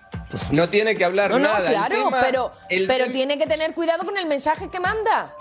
No 0.53 0.69
tiene 0.69 0.95
que 0.95 1.05
hablar 1.05 1.31
No, 1.31 1.39
no, 1.39 1.45
nada. 1.45 1.59
El 1.61 1.73
claro, 1.73 2.05
tema- 2.05 2.21
pero, 2.87 3.07
tiene 3.11 3.39
que 3.39 3.47
tener 3.47 3.73
cuidado 3.73 4.05
con 4.05 4.17
el 4.17 4.27
mensaje 4.27 4.69
que 4.71 4.81
manda. 4.81 5.35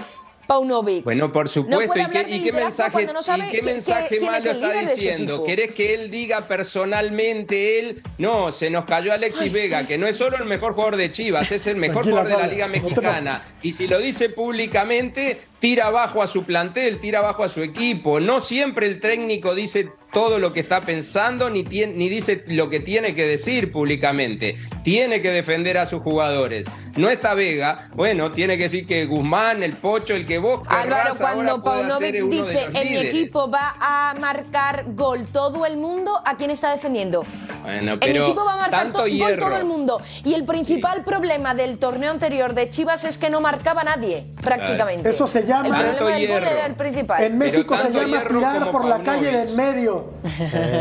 Paunovic. 0.48 1.04
Bueno, 1.04 1.32
por 1.32 1.46
No 1.46 1.52
supuesto. 1.52 2.00
¿Y 2.00 2.10
qué, 2.10 2.36
y 2.38 2.52
mensaje, 2.52 2.92
cuando 2.92 3.14
no 3.14 3.22
sabe 3.22 3.50
y 3.50 3.52
qué 3.52 3.62
mensaje 3.62 4.18
es 4.18 4.24
malo 4.24 4.38
está 4.38 4.82
diciendo? 4.82 5.44
¿Querés 5.44 5.74
que 5.74 5.94
él 5.94 6.10
diga 6.10 6.48
personalmente 6.48 7.80
él? 7.80 8.02
No, 8.18 8.52
se 8.52 8.70
nos 8.70 8.86
cayó 8.86 9.14
Alexis 9.14 9.52
Vega, 9.52 9.86
que 9.86 9.98
no 9.98 10.08
es 10.08 10.16
solo 10.16 10.38
el 10.38 10.46
mejor 10.46 10.74
jugador 10.74 10.96
de 10.96 11.12
Chivas, 11.12 11.52
es 11.52 11.68
el 11.68 11.76
mejor 11.76 12.06
jugador 12.06 12.32
de 12.32 12.38
la 12.38 12.48
Liga 12.48 12.68
Mexicana. 12.68 13.42
Y 13.62 13.74
si 13.74 13.88
lo 13.88 14.00
dice 14.00 14.30
públicamente, 14.30 15.40
tira 15.60 15.88
abajo 15.88 16.24
a 16.24 16.28
su 16.28 16.44
plantel, 16.44 17.00
tira 17.00 17.20
abajo 17.20 17.44
a 17.44 17.50
su 17.50 17.62
equipo. 17.62 18.20
No 18.20 18.40
siempre 18.40 18.88
el 18.88 19.00
técnico 19.00 19.54
dice 19.54 19.90
todo 20.18 20.40
lo 20.40 20.52
que 20.52 20.62
está 20.62 20.82
pensando 20.82 21.48
ni, 21.48 21.64
tien- 21.64 21.94
ni 21.94 22.10
dice 22.10 22.44
lo 22.48 22.72
que 22.72 22.80
tiene 22.80 23.14
que 23.14 23.28
decir 23.28 23.72
públicamente. 23.72 24.56
Tiene 24.84 25.22
que 25.22 25.30
defender 25.30 25.78
a 25.78 25.86
sus 25.86 26.02
jugadores. 26.02 26.66
No 26.96 27.08
está 27.12 27.36
Vega, 27.36 27.90
bueno, 27.94 28.32
tiene 28.32 28.58
que 28.58 28.64
decir 28.64 28.88
que 28.88 29.06
Guzmán, 29.06 29.62
el 29.62 29.76
Pocho, 29.76 30.16
el 30.16 30.26
que 30.26 30.40
vos 30.40 30.62
Álvaro, 30.70 31.14
cuando 31.20 31.62
Paunovic 31.62 32.16
dice 32.30 32.64
en 32.74 32.74
mi 32.74 32.90
líderes". 32.96 33.14
equipo 33.14 33.52
va 33.52 33.76
a 33.80 34.16
marcar 34.20 34.86
gol 34.96 35.28
todo 35.32 35.68
el 35.68 35.78
mundo, 35.78 36.20
¿a 36.26 36.36
quién 36.36 36.50
está 36.50 36.72
defendiendo? 36.72 37.24
Bueno, 37.62 37.98
En 38.02 38.12
mi 38.14 38.18
equipo 38.18 38.44
va 38.46 38.54
a 38.54 38.58
marcar 38.58 38.92
to- 38.94 39.00
gol 39.20 39.38
todo 39.38 39.58
el 39.58 39.66
mundo. 39.66 40.02
Y 40.24 40.34
el 40.34 40.46
principal 40.46 41.04
problema 41.04 41.54
del 41.54 41.78
torneo 41.78 42.10
anterior 42.12 42.54
de 42.56 42.70
Chivas 42.72 43.04
es 43.04 43.18
que 43.20 43.30
no 43.30 43.40
marcaba 43.42 43.84
nadie, 43.84 44.24
prácticamente. 44.42 45.10
Eso 45.10 45.28
se 45.28 45.46
llama- 45.46 45.68
El 45.68 45.96
problema 45.98 46.16
del 46.18 46.28
gol 46.30 46.44
era 46.44 46.66
el 46.66 46.74
principal. 46.76 47.24
En 47.24 47.38
México 47.38 47.78
se 47.78 47.92
llama 47.92 48.24
tirar 48.28 48.72
por 48.72 48.86
la 48.86 49.04
calle 49.04 49.32
de 49.32 49.42
en 49.44 49.56
medio. 49.56 50.07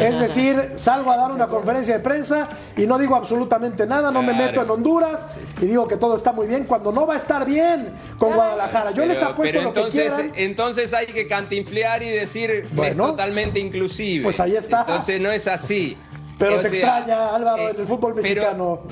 Es 0.01 0.21
decir, 0.21 0.73
salgo 0.77 1.11
a 1.11 1.17
dar 1.17 1.31
una 1.31 1.47
conferencia 1.47 1.95
de 1.95 2.01
prensa 2.01 2.49
y 2.77 2.87
no 2.87 2.99
digo 2.99 3.15
absolutamente 3.15 3.87
nada, 3.87 4.11
no 4.11 4.23
me 4.23 4.35
meto 4.35 4.63
en 4.63 4.71
Honduras 4.71 5.27
y 5.61 5.67
digo 5.67 5.87
que 5.89 5.97
todo 5.97 6.17
está 6.17 6.33
muy 6.33 6.47
bien 6.47 6.65
cuando 6.65 6.93
no 6.93 7.07
va 7.07 7.15
a 7.15 7.17
estar 7.17 7.45
bien 7.47 7.93
con 8.19 8.35
Guadalajara. 8.35 8.91
Yo 8.93 9.07
les 9.07 9.23
apuesto 9.23 9.63
lo 9.63 9.73
que 9.73 9.87
quieran. 9.89 10.33
entonces 10.35 10.93
hay 10.93 11.07
que 11.07 11.27
cantinflear 11.27 12.03
y 12.03 12.11
decir 12.11 12.69
Bueno. 12.73 13.05
es 13.05 13.11
totalmente 13.11 13.59
inclusive. 13.59 14.23
Pues 14.25 14.41
ahí 14.41 14.57
está. 14.57 14.81
Entonces 14.81 15.21
no 15.21 15.31
es 15.31 15.47
así. 15.49 15.97
Pero 16.39 16.57
O 16.57 16.61
te 16.61 16.69
sea, 16.69 16.99
extraña, 16.99 17.35
Álvaro, 17.35 17.69
eh, 17.69 17.71
en 17.75 17.81
el 17.81 17.87
fútbol 17.87 18.13
pero- 18.15 18.23
mexicano. 18.23 18.83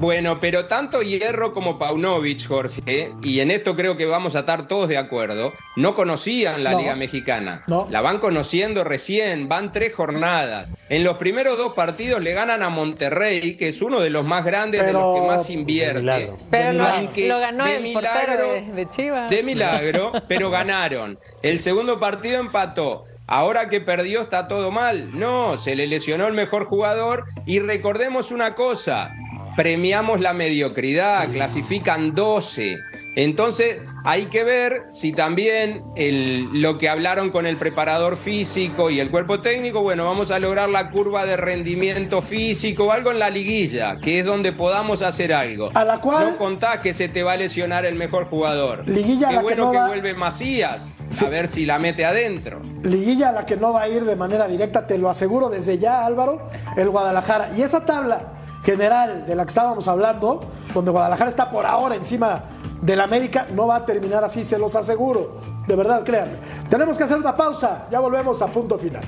Bueno, 0.00 0.38
pero 0.40 0.64
tanto 0.66 1.02
Hierro 1.02 1.52
como 1.52 1.78
Paunovic, 1.78 2.46
Jorge, 2.48 3.12
y 3.22 3.40
en 3.40 3.50
esto 3.50 3.76
creo 3.76 3.96
que 3.96 4.06
vamos 4.06 4.34
a 4.36 4.40
estar 4.40 4.66
todos 4.66 4.88
de 4.88 4.96
acuerdo, 4.96 5.52
no 5.76 5.94
conocían 5.94 6.64
la 6.64 6.70
No. 6.72 6.78
Liga 6.78 6.96
Mexicana. 6.96 7.62
No. 7.66 7.86
La 7.90 8.00
van 8.00 8.18
conociendo 8.20 8.84
recién, 8.84 9.48
van 9.48 9.70
tres 9.72 9.92
jornadas. 9.94 10.72
En 10.88 11.04
los 11.04 11.18
primeros 11.18 11.58
dos 11.58 11.74
partidos 11.74 12.22
le 12.22 12.32
ganan 12.32 12.62
a 12.62 12.70
Monterrey, 12.70 13.56
que 13.56 13.68
es 13.68 13.82
uno 13.82 14.00
de 14.00 14.10
los 14.10 14.24
más 14.24 14.44
grandes, 14.44 14.84
de 14.84 14.92
los 14.92 15.14
que 15.20 15.26
más 15.26 15.50
invierte. 15.50 16.00
milagro. 16.00 16.38
Pero 16.50 16.72
lo, 16.72 16.84
Aunque 16.86 17.28
lo 17.28 17.38
ganó 17.38 17.64
de 17.66 17.76
el 17.76 17.82
milagro- 17.82 18.12
portero 18.36 18.52
de, 18.52 18.72
de 18.72 18.88
Chivas. 18.88 19.30
De 19.30 19.42
milagro, 19.42 20.12
pero 20.26 20.50
ganaron. 20.50 21.18
El 21.42 21.60
segundo 21.60 22.00
partido 22.00 22.40
empató. 22.40 23.04
Ahora 23.26 23.68
que 23.68 23.80
perdió 23.80 24.22
está 24.22 24.48
todo 24.48 24.70
mal. 24.70 25.18
No, 25.18 25.56
se 25.56 25.74
le 25.74 25.86
lesionó 25.86 26.26
el 26.26 26.34
mejor 26.34 26.66
jugador. 26.66 27.24
Y 27.46 27.58
recordemos 27.58 28.30
una 28.30 28.54
cosa, 28.54 29.14
premiamos 29.56 30.20
la 30.20 30.34
mediocridad, 30.34 31.28
clasifican 31.30 32.14
12. 32.14 32.76
Entonces 33.16 33.80
hay 34.04 34.26
que 34.26 34.42
ver 34.44 34.86
si 34.88 35.12
también 35.12 35.84
el- 35.94 36.60
lo 36.60 36.78
que 36.78 36.88
hablaron 36.88 37.30
con 37.30 37.46
el 37.46 37.56
preparador 37.56 38.16
físico 38.16 38.90
y 38.90 38.98
el 39.00 39.10
cuerpo 39.10 39.40
técnico, 39.40 39.82
bueno, 39.82 40.04
vamos 40.04 40.30
a 40.30 40.38
lograr 40.38 40.68
la 40.68 40.90
curva 40.90 41.24
de 41.24 41.36
rendimiento 41.36 42.22
físico 42.22 42.84
o 42.86 42.92
algo 42.92 43.10
en 43.12 43.18
la 43.20 43.30
liguilla, 43.30 43.98
que 44.00 44.20
es 44.20 44.26
donde 44.26 44.52
podamos 44.52 45.00
hacer 45.02 45.32
algo. 45.32 45.70
A 45.74 45.84
la 45.84 45.98
cual- 46.00 46.30
No 46.32 46.36
contás 46.38 46.80
que 46.80 46.92
se 46.92 47.08
te 47.08 47.22
va 47.22 47.32
a 47.32 47.36
lesionar 47.36 47.84
el 47.86 47.94
mejor 47.94 48.26
jugador. 48.28 48.82
Liguilla 48.88 49.28
a 49.28 49.30
Qué 49.30 49.34
la 49.36 49.40
que 49.40 49.44
bueno 49.44 49.64
no 49.66 49.70
que 49.72 49.78
va- 49.78 49.86
vuelve 49.86 50.14
Macías, 50.14 50.98
a 51.20 51.28
ver 51.28 51.46
si 51.48 51.64
la 51.64 51.78
mete 51.78 52.04
adentro. 52.04 52.60
Liguilla 52.82 53.28
a 53.28 53.32
la 53.32 53.46
que 53.46 53.56
no 53.56 53.72
va 53.72 53.82
a 53.82 53.88
ir 53.88 54.04
de 54.04 54.16
manera 54.16 54.48
directa, 54.48 54.86
te 54.86 54.98
lo 54.98 55.08
aseguro 55.08 55.48
desde 55.50 55.78
ya, 55.78 56.04
Álvaro, 56.04 56.48
el 56.76 56.90
Guadalajara. 56.90 57.50
Y 57.56 57.62
esa 57.62 57.84
tabla 57.84 58.32
general 58.64 59.24
de 59.26 59.34
la 59.36 59.44
que 59.44 59.48
estábamos 59.50 59.86
hablando, 59.88 60.50
donde 60.72 60.90
Guadalajara 60.90 61.28
está 61.30 61.50
por 61.50 61.66
ahora 61.66 61.94
encima 61.94 62.44
del 62.84 63.00
América, 63.00 63.46
no 63.54 63.66
va 63.66 63.76
a 63.76 63.86
terminar 63.86 64.22
así, 64.24 64.44
se 64.44 64.58
los 64.58 64.76
aseguro. 64.76 65.40
De 65.66 65.74
verdad, 65.74 66.04
créanme. 66.04 66.36
Tenemos 66.68 66.98
que 66.98 67.04
hacer 67.04 67.16
una 67.16 67.34
pausa, 67.34 67.88
ya 67.90 67.98
volvemos 67.98 68.42
a 68.42 68.48
punto 68.48 68.78
final. 68.78 69.02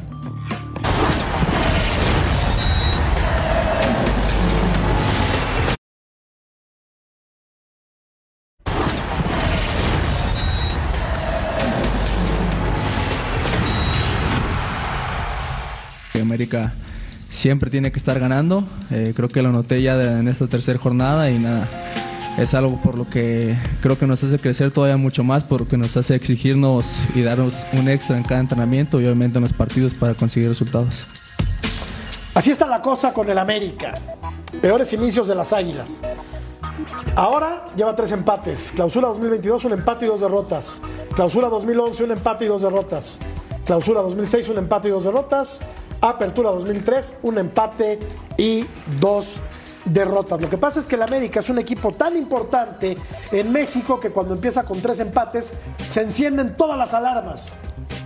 América 16.19 16.75
siempre 17.31 17.71
tiene 17.71 17.93
que 17.93 17.99
estar 17.99 18.19
ganando. 18.19 18.65
Eh, 18.91 19.13
creo 19.15 19.29
que 19.29 19.43
lo 19.43 19.53
noté 19.53 19.81
ya 19.81 19.95
en 20.19 20.27
esta 20.29 20.47
tercera 20.47 20.79
jornada 20.79 21.31
y 21.31 21.39
nada. 21.39 21.69
Es 22.39 22.53
algo 22.53 22.77
por 22.83 22.99
lo 22.99 23.09
que 23.09 23.57
creo 23.81 23.99
que 23.99 24.07
nos 24.07 24.23
hace 24.23 24.39
crecer 24.39 24.71
todavía 24.71 24.99
mucho 24.99 25.25
más, 25.25 25.43
porque 25.43 25.79
nos 25.79 25.97
hace 25.97 26.15
exigirnos 26.15 26.97
y 27.15 27.23
darnos 27.23 27.67
un 27.73 27.89
extra 27.89 28.19
en 28.19 28.25
cada 28.25 28.41
entrenamiento 28.41 29.01
y 29.01 29.05
obviamente 29.05 29.39
en 29.39 29.43
los 29.43 29.55
partidos 29.55 29.95
para 29.95 30.13
conseguir 30.13 30.51
resultados. 30.51 31.07
Así 32.35 32.51
está 32.51 32.67
la 32.67 32.83
cosa 32.83 33.15
con 33.15 33.31
el 33.31 33.39
América. 33.39 33.95
Peores 34.61 34.93
inicios 34.93 35.29
de 35.29 35.35
las 35.35 35.55
Águilas. 35.55 36.03
Ahora 37.15 37.71
lleva 37.75 37.97
tres 37.97 38.13
empates. 38.13 38.71
Clausura 38.75 39.09
2022, 39.09 39.65
un 39.65 39.73
empate 39.73 40.05
y 40.05 40.09
dos 40.09 40.21
derrotas. 40.21 40.83
Clausura 41.15 41.49
2011, 41.49 42.05
un 42.05 42.11
empate 42.11 42.45
y 42.45 42.49
dos 42.49 42.61
derrotas. 42.61 43.19
Clausura 43.65 44.03
2006, 44.03 44.51
un 44.51 44.59
empate 44.59 44.89
y 44.89 44.91
dos 44.91 45.05
derrotas. 45.05 45.61
Apertura 46.03 46.51
2003, 46.51 47.15
un 47.23 47.39
empate 47.39 47.99
y 48.37 48.67
dos 49.01 49.37
derrotas. 49.37 49.56
Lo 49.95 50.49
que 50.49 50.59
pasa 50.59 50.81
es 50.81 50.87
que 50.87 50.97
el 50.97 51.03
América 51.03 51.41
es 51.41 51.49
un 51.49 51.59
equipo 51.59 51.93
tan 51.93 52.17
importante 52.17 52.97
en 53.31 53.53
México 53.53 54.01
que 54.01 54.11
cuando 54.11 54.35
empieza 54.35 54.65
con 54.65 54.81
tres 54.81 54.99
empates 55.01 55.55
se 55.85 56.03
encienden 56.03 56.57
todas 56.57 56.77
las 56.77 56.93
alarmas 56.93 57.59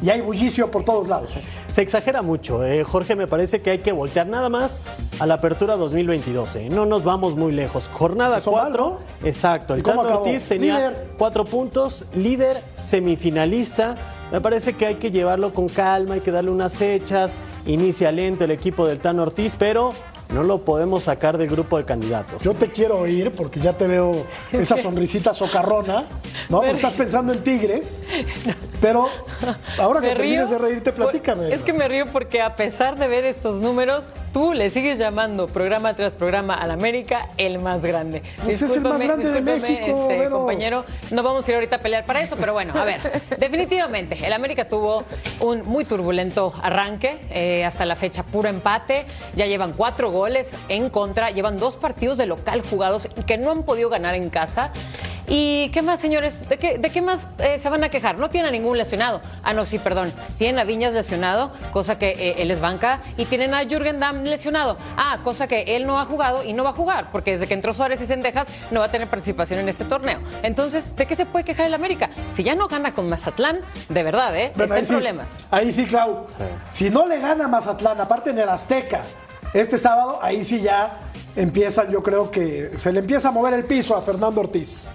y 0.03 0.11
hay 0.11 0.20
bullicio 0.20 0.70
por 0.70 0.85
todos 0.85 1.09
lados. 1.09 1.31
Se 1.72 1.83
exagera 1.83 2.20
mucho, 2.22 2.64
eh. 2.64 2.85
Jorge, 2.85 3.16
me 3.16 3.26
parece 3.26 3.62
que 3.62 3.70
hay 3.70 3.78
que 3.78 3.93
voltear 3.93 4.26
nada 4.26 4.49
más 4.49 4.81
a 5.18 5.26
la 5.26 5.35
apertura 5.35 5.76
2022. 5.76 6.57
eh. 6.57 6.68
No 6.70 6.85
nos 6.85 7.05
vamos 7.05 7.37
muy 7.37 7.53
lejos. 7.53 7.89
Jornada 7.93 8.39
Eso 8.39 8.53
mal, 8.53 8.72
4, 8.72 8.99
exacto. 9.24 9.74
El 9.74 9.81
¿Y 9.81 9.83
cómo 9.83 10.03
Tano? 10.03 10.18
Ortiz 10.20 10.45
tenía 10.45 10.76
Líder. 10.76 11.09
cuatro 11.16 11.45
puntos, 11.45 12.05
líder, 12.14 12.62
semifinalista. 12.74 13.97
Me 14.33 14.41
parece 14.41 14.74
que 14.74 14.87
hay 14.87 14.95
que 14.97 15.11
llevarlo 15.11 15.53
con 15.55 15.68
calma, 15.68 16.14
hay 16.14 16.20
que 16.20 16.31
darle 16.31 16.51
unas 16.51 16.76
fechas. 16.76 17.39
Inicia 17.66 18.11
lento 18.12 18.45
el 18.45 18.51
equipo 18.53 18.87
del 18.87 19.01
Tano 19.01 19.22
Ortiz, 19.22 19.57
pero 19.59 19.93
no 20.33 20.43
lo 20.43 20.64
podemos 20.64 21.05
sacar 21.05 21.39
del 21.39 21.49
grupo 21.49 21.78
de 21.78 21.85
candidatos. 21.85 22.43
Yo 22.43 22.55
te 22.55 22.68
quiero 22.68 22.99
oír 22.99 23.33
porque 23.33 23.61
ya 23.61 23.76
te 23.76 23.87
veo 23.87 24.26
esa 24.53 24.76
sonrisita 24.83 25.35
socarrona, 25.35 26.05
¿no? 26.49 26.62
Estás 26.62 26.95
pensando 26.95 27.33
en 27.33 27.43
Tigres, 27.43 28.03
pero 28.81 29.09
ahora 29.78 30.01
que 30.01 30.14
río 30.14 30.45
termines 30.45 30.51
de 30.51 30.59
reírte, 30.59 30.93
por- 30.93 31.05
platícame. 31.11 31.53
Es 31.53 31.62
que 31.62 31.72
me 31.72 31.87
río 31.89 32.07
porque 32.07 32.41
a 32.41 32.57
pesar 32.57 32.97
de 32.99 33.07
ver 33.09 33.24
estos 33.24 33.57
números, 33.57 34.11
tú 34.33 34.53
le 34.53 34.70
sigues 34.70 34.99
llamando 34.99 35.47
programa 35.49 35.95
tras 35.95 36.14
programa 36.14 36.55
al 36.55 36.70
América 36.70 37.28
el 37.37 37.59
más 37.59 37.83
grande. 37.83 38.22
Pues 38.43 38.62
es 38.62 38.74
el 38.76 38.81
más 38.83 39.01
grande 39.01 39.31
de 39.31 39.41
México, 39.41 40.09
este, 40.11 40.31
compañero. 40.31 40.85
No 41.11 41.22
vamos 41.22 41.47
a 41.47 41.51
ir 41.51 41.55
ahorita 41.57 41.76
a 41.76 41.81
pelear 41.81 42.07
para 42.07 42.20
eso, 42.20 42.37
pero 42.39 42.53
bueno, 42.53 42.72
a 42.78 42.85
ver. 42.85 43.01
definitivamente, 43.39 44.18
el 44.24 44.33
América 44.33 44.68
tuvo 44.68 45.05
un 45.41 45.62
muy 45.64 45.85
turbulento 45.85 46.53
arranque. 46.62 47.20
eh, 47.31 47.64
hasta 47.64 47.85
la 47.85 47.97
fecha, 47.97 48.22
puro 48.22 48.49
empate. 48.49 49.07
Ya 49.37 49.47
llevan 49.47 49.72
cuatro 49.72 50.11
goles 50.11 50.53
en 50.68 50.89
contra. 50.91 51.31
Llevan 51.31 51.59
dos 51.59 51.76
partidos 51.76 52.16
de 52.18 52.26
local 52.26 52.62
jugados 52.62 53.09
que 53.26 53.37
no 53.39 53.51
han 53.51 53.62
podido 53.64 53.89
ganar 53.91 54.14
en 54.14 54.31
casa. 54.31 54.70
¿Y 55.33 55.68
qué 55.68 55.81
más, 55.81 56.01
señores? 56.01 56.49
¿De 56.49 56.59
qué, 56.59 56.76
de 56.76 56.91
qué 56.91 57.01
más 57.01 57.24
eh, 57.39 57.61
se 57.61 57.70
van 57.70 57.85
a 57.85 57.89
quejar? 57.89 58.18
No 58.18 58.31
tienen 58.31 58.49
a 58.49 58.51
ningún 58.51 58.76
lesionado. 58.76 59.20
Ah, 59.45 59.55
no, 59.55 59.64
sí, 59.64 59.78
perdón. 59.78 60.12
Tienen 60.39 60.59
a 60.59 60.64
Viñas 60.64 60.93
lesionado, 60.93 61.53
cosa 61.70 61.99
que 61.99 62.09
eh, 62.11 62.43
él 62.43 62.51
es 62.51 62.61
banca. 62.61 63.01
Y 63.16 63.26
tienen 63.26 63.55
a 63.55 63.61
Jürgen 63.64 64.01
Damm 64.01 64.24
lesionado. 64.24 64.76
Ah, 64.97 65.20
cosa 65.22 65.47
que 65.47 65.76
él 65.76 65.87
no 65.87 66.01
ha 66.01 66.05
jugado 66.05 66.43
y 66.43 66.53
no 66.53 66.64
va 66.64 66.70
a 66.70 66.72
jugar, 66.72 67.12
porque 67.12 67.31
desde 67.31 67.47
que 67.47 67.55
entró 67.55 67.72
Suárez 67.72 68.01
y 68.03 68.09
Sendejas 68.09 68.49
no 68.72 68.81
va 68.81 68.87
a 68.87 68.91
tener 68.91 69.07
participación 69.07 69.61
en 69.61 69.68
este 69.68 69.85
torneo. 69.85 70.18
Entonces, 70.43 70.97
¿de 70.97 71.07
qué 71.07 71.14
se 71.14 71.26
puede 71.26 71.45
quejar 71.45 71.66
el 71.66 71.74
América? 71.74 72.11
Si 72.35 72.43
ya 72.43 72.57
no 72.57 72.66
gana 72.66 72.93
con 72.93 73.09
Mazatlán, 73.09 73.61
de 73.89 74.03
verdad, 74.03 74.37
¿eh? 74.37 74.51
Bueno, 74.57 74.64
Está 74.64 74.74
ahí 74.74 74.81
en 74.81 74.87
sí, 74.87 74.95
problemas. 74.95 75.28
Ahí 75.53 75.72
sí, 75.72 75.87
Clau. 75.87 76.26
Si 76.72 76.91
no 76.91 77.07
le 77.07 77.20
gana 77.20 77.47
Mazatlán, 77.47 78.01
aparte 78.01 78.31
en 78.31 78.41
el 78.41 78.49
Azteca, 78.49 79.03
este 79.55 79.78
sábado, 79.78 80.18
ahí 80.22 80.43
sí 80.43 80.61
ya 80.61 80.99
empiezan, 81.37 81.89
yo 81.89 82.03
creo 82.03 82.33
que 82.33 82.72
se 82.74 82.91
le 82.91 82.99
empieza 82.99 83.28
a 83.28 83.31
mover 83.31 83.55
el 83.55 83.64
piso 83.64 83.95
a 83.95 84.03
Fernando 84.03 84.41
Ortiz. 84.41 84.89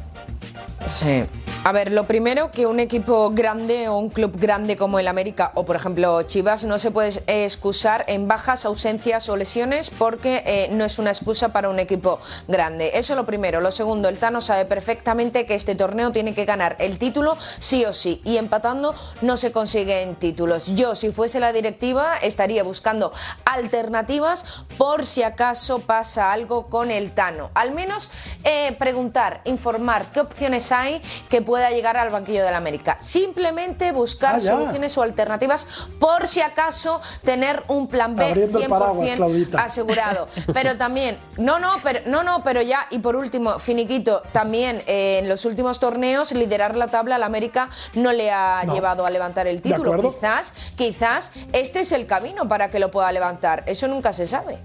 Sí. 0.87 1.44
A 1.67 1.71
ver, 1.71 1.91
lo 1.91 2.05
primero 2.05 2.51
que 2.51 2.67
un 2.67 2.79
equipo 2.79 3.31
grande 3.31 3.89
o 3.89 3.97
un 3.97 4.09
club 4.09 4.37
grande 4.39 4.77
como 4.77 4.99
el 4.99 5.07
América 5.07 5.51
o 5.55 5.65
por 5.65 5.75
ejemplo 5.75 6.21
Chivas 6.21 6.63
no 6.63 6.77
se 6.77 6.91
puede 6.91 7.23
excusar 7.25 8.05
en 8.07 8.27
bajas, 8.27 8.67
ausencias 8.67 9.29
o 9.29 9.35
lesiones 9.35 9.89
porque 9.89 10.43
eh, 10.45 10.67
no 10.69 10.85
es 10.85 10.99
una 10.99 11.09
excusa 11.09 11.49
para 11.49 11.69
un 11.69 11.79
equipo 11.79 12.19
grande. 12.47 12.91
Eso 12.93 13.13
es 13.13 13.17
lo 13.17 13.25
primero. 13.25 13.61
Lo 13.61 13.71
segundo, 13.71 14.09
el 14.09 14.19
Tano 14.19 14.41
sabe 14.41 14.65
perfectamente 14.65 15.47
que 15.47 15.55
este 15.55 15.73
torneo 15.73 16.11
tiene 16.11 16.35
que 16.35 16.45
ganar 16.45 16.75
el 16.77 16.99
título 16.99 17.35
sí 17.57 17.83
o 17.83 17.93
sí 17.93 18.21
y 18.25 18.37
empatando 18.37 18.93
no 19.23 19.35
se 19.35 19.51
consiguen 19.51 20.17
títulos. 20.17 20.67
Yo 20.75 20.93
si 20.93 21.11
fuese 21.11 21.39
la 21.39 21.51
directiva 21.51 22.15
estaría 22.17 22.61
buscando 22.61 23.11
alternativas 23.43 24.65
por 24.77 25.03
si 25.03 25.23
acaso 25.23 25.79
pasa 25.79 26.31
algo 26.31 26.67
con 26.67 26.91
el 26.91 27.09
Tano. 27.15 27.49
Al 27.55 27.71
menos 27.71 28.11
eh, 28.43 28.75
preguntar, 28.77 29.41
informar 29.45 30.11
qué 30.11 30.19
opciones 30.19 30.71
hay 30.71 31.01
que 31.27 31.41
pueda 31.55 31.69
llegar 31.71 31.95
al 31.95 32.09
banquillo 32.09 32.43
del 32.43 32.53
América. 32.53 32.97
Simplemente 32.99 33.93
buscar 33.93 34.35
Ah, 34.35 34.39
soluciones 34.41 34.97
o 34.97 35.01
alternativas 35.03 35.65
por 36.01 36.27
si 36.27 36.41
acaso 36.41 36.99
tener 37.23 37.63
un 37.69 37.87
plan 37.87 38.13
B 38.17 38.25
Abriendo 38.25 38.59
el 38.59 38.67
paraguas, 38.67 39.07
100% 39.11 39.15
Claudita. 39.15 39.63
asegurado. 39.63 40.27
Pero 40.53 40.75
también, 40.75 41.17
no, 41.37 41.57
no, 41.59 41.75
pero 41.81 42.01
no, 42.07 42.23
no, 42.23 42.43
pero 42.43 42.61
ya 42.61 42.87
y 42.89 42.99
por 42.99 43.15
último, 43.15 43.57
finiquito, 43.57 44.21
también 44.33 44.83
eh, 44.85 45.19
en 45.23 45.29
los 45.29 45.45
últimos 45.45 45.79
torneos 45.79 46.33
liderar 46.33 46.75
la 46.75 46.87
tabla 46.89 47.15
al 47.15 47.23
América 47.23 47.69
no 47.93 48.11
le 48.11 48.31
ha 48.31 48.63
No. 48.65 48.73
llevado 48.73 49.05
a 49.05 49.09
levantar 49.09 49.47
el 49.47 49.61
título. 49.61 49.97
Quizás, 50.01 50.51
quizás 50.75 51.31
este 51.53 51.79
es 51.79 51.93
el 51.93 52.05
camino 52.05 52.49
para 52.49 52.69
que 52.69 52.79
lo 52.79 52.91
pueda 52.91 53.09
levantar. 53.13 53.63
Eso 53.65 53.87
nunca 53.87 54.11
se 54.11 54.27
sabe. 54.27 54.57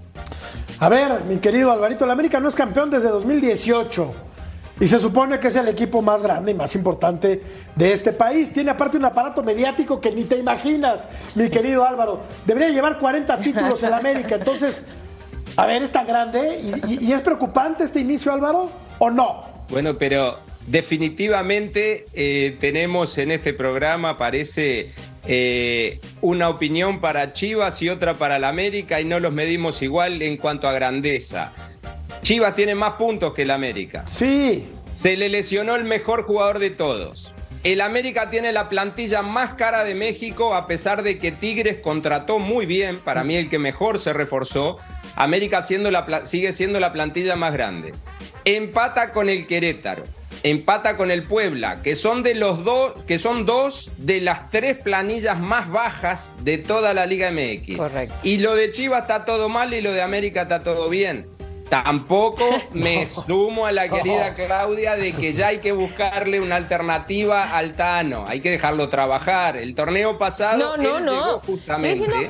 A 0.79 0.89
ver, 0.89 1.21
mi 1.23 1.37
querido 1.37 1.71
Alvarito, 1.71 2.03
el 2.03 2.11
América 2.11 2.41
no 2.41 2.49
es 2.49 2.55
campeón 2.55 2.89
desde 2.89 3.07
2018 3.07 4.13
y 4.81 4.87
se 4.87 4.97
supone 4.97 5.39
que 5.39 5.47
es 5.47 5.55
el 5.55 5.67
equipo 5.67 6.01
más 6.01 6.23
grande 6.23 6.51
y 6.51 6.55
más 6.55 6.75
importante 6.75 7.39
de 7.75 7.93
este 7.93 8.11
país. 8.11 8.51
Tiene 8.51 8.71
aparte 8.71 8.97
un 8.97 9.05
aparato 9.05 9.43
mediático 9.43 10.01
que 10.01 10.11
ni 10.11 10.23
te 10.23 10.39
imaginas, 10.39 11.07
mi 11.35 11.49
querido 11.51 11.85
Álvaro. 11.85 12.19
Debería 12.47 12.69
llevar 12.69 12.97
40 12.97 13.39
títulos 13.39 13.83
el 13.83 13.93
América. 13.93 14.35
Entonces, 14.35 14.83
a 15.55 15.67
ver, 15.67 15.83
es 15.83 15.91
tan 15.91 16.07
grande 16.07 16.59
y 16.87 17.11
es 17.11 17.21
preocupante 17.21 17.83
este 17.83 17.99
inicio, 17.99 18.33
Álvaro, 18.33 18.71
¿o 18.97 19.11
no? 19.11 19.45
Bueno, 19.69 19.93
pero 19.93 20.39
definitivamente 20.65 22.07
eh, 22.13 22.57
tenemos 22.59 23.19
en 23.19 23.31
este 23.31 23.53
programa, 23.53 24.17
parece, 24.17 24.93
eh, 25.27 25.99
una 26.21 26.49
opinión 26.49 26.99
para 27.01 27.33
Chivas 27.33 27.79
y 27.83 27.89
otra 27.89 28.15
para 28.15 28.39
la 28.39 28.49
América 28.49 28.99
y 28.99 29.05
no 29.05 29.19
los 29.19 29.31
medimos 29.31 29.83
igual 29.83 30.23
en 30.23 30.37
cuanto 30.37 30.67
a 30.67 30.71
grandeza. 30.71 31.53
Chivas 32.21 32.55
tiene 32.55 32.75
más 32.75 32.93
puntos 32.93 33.33
que 33.33 33.41
el 33.41 33.51
América. 33.51 34.03
Sí. 34.05 34.67
Se 34.93 35.17
le 35.17 35.29
lesionó 35.29 35.75
el 35.75 35.85
mejor 35.85 36.23
jugador 36.23 36.59
de 36.59 36.69
todos. 36.69 37.33
El 37.63 37.81
América 37.81 38.29
tiene 38.29 38.51
la 38.51 38.69
plantilla 38.69 39.21
más 39.21 39.53
cara 39.53 39.83
de 39.83 39.95
México, 39.95 40.55
a 40.55 40.67
pesar 40.67 41.03
de 41.03 41.17
que 41.19 41.31
Tigres 41.31 41.77
contrató 41.77 42.39
muy 42.39 42.65
bien, 42.65 42.97
para 42.99 43.23
mí 43.23 43.35
el 43.35 43.49
que 43.49 43.59
mejor 43.59 43.99
se 43.99 44.13
reforzó. 44.13 44.77
América 45.15 45.61
siendo 45.61 45.91
la 45.91 46.25
sigue 46.25 46.51
siendo 46.53 46.79
la 46.79 46.91
plantilla 46.91 47.35
más 47.35 47.53
grande. 47.53 47.93
Empata 48.45 49.11
con 49.11 49.29
el 49.29 49.45
Querétaro, 49.45 50.03
empata 50.41 50.97
con 50.97 51.11
el 51.11 51.23
Puebla, 51.23 51.81
que 51.83 51.95
son 51.95 52.23
de 52.23 52.33
los 52.33 52.63
dos, 52.63 53.03
que 53.05 53.19
son 53.19 53.45
dos 53.45 53.91
de 53.97 54.21
las 54.21 54.49
tres 54.49 54.77
planillas 54.77 55.39
más 55.39 55.69
bajas 55.69 56.33
de 56.43 56.57
toda 56.57 56.95
la 56.95 57.05
Liga 57.05 57.31
MX. 57.31 57.77
Correcto. 57.77 58.15
Y 58.23 58.37
lo 58.37 58.55
de 58.55 58.71
Chivas 58.71 59.03
está 59.03 59.25
todo 59.25 59.49
mal 59.49 59.73
y 59.73 59.81
lo 59.81 59.91
de 59.91 60.01
América 60.01 60.43
está 60.43 60.61
todo 60.61 60.89
bien. 60.89 61.27
Tampoco 61.71 62.43
me 62.73 63.05
sumo 63.07 63.65
a 63.65 63.71
la 63.71 63.87
querida 63.87 64.33
Claudia 64.35 64.97
de 64.97 65.13
que 65.13 65.31
ya 65.31 65.47
hay 65.47 65.59
que 65.59 65.71
buscarle 65.71 66.41
una 66.41 66.57
alternativa 66.57 67.55
al 67.57 67.75
Tano. 67.75 68.25
Hay 68.27 68.41
que 68.41 68.51
dejarlo 68.51 68.89
trabajar. 68.89 69.55
El 69.55 69.73
torneo 69.73 70.17
pasado 70.17 70.57
No, 70.57 70.75
no, 70.77 70.97
él 70.97 71.05
no. 71.05 71.39
justamente. 71.39 72.05
diciendo- 72.07 72.29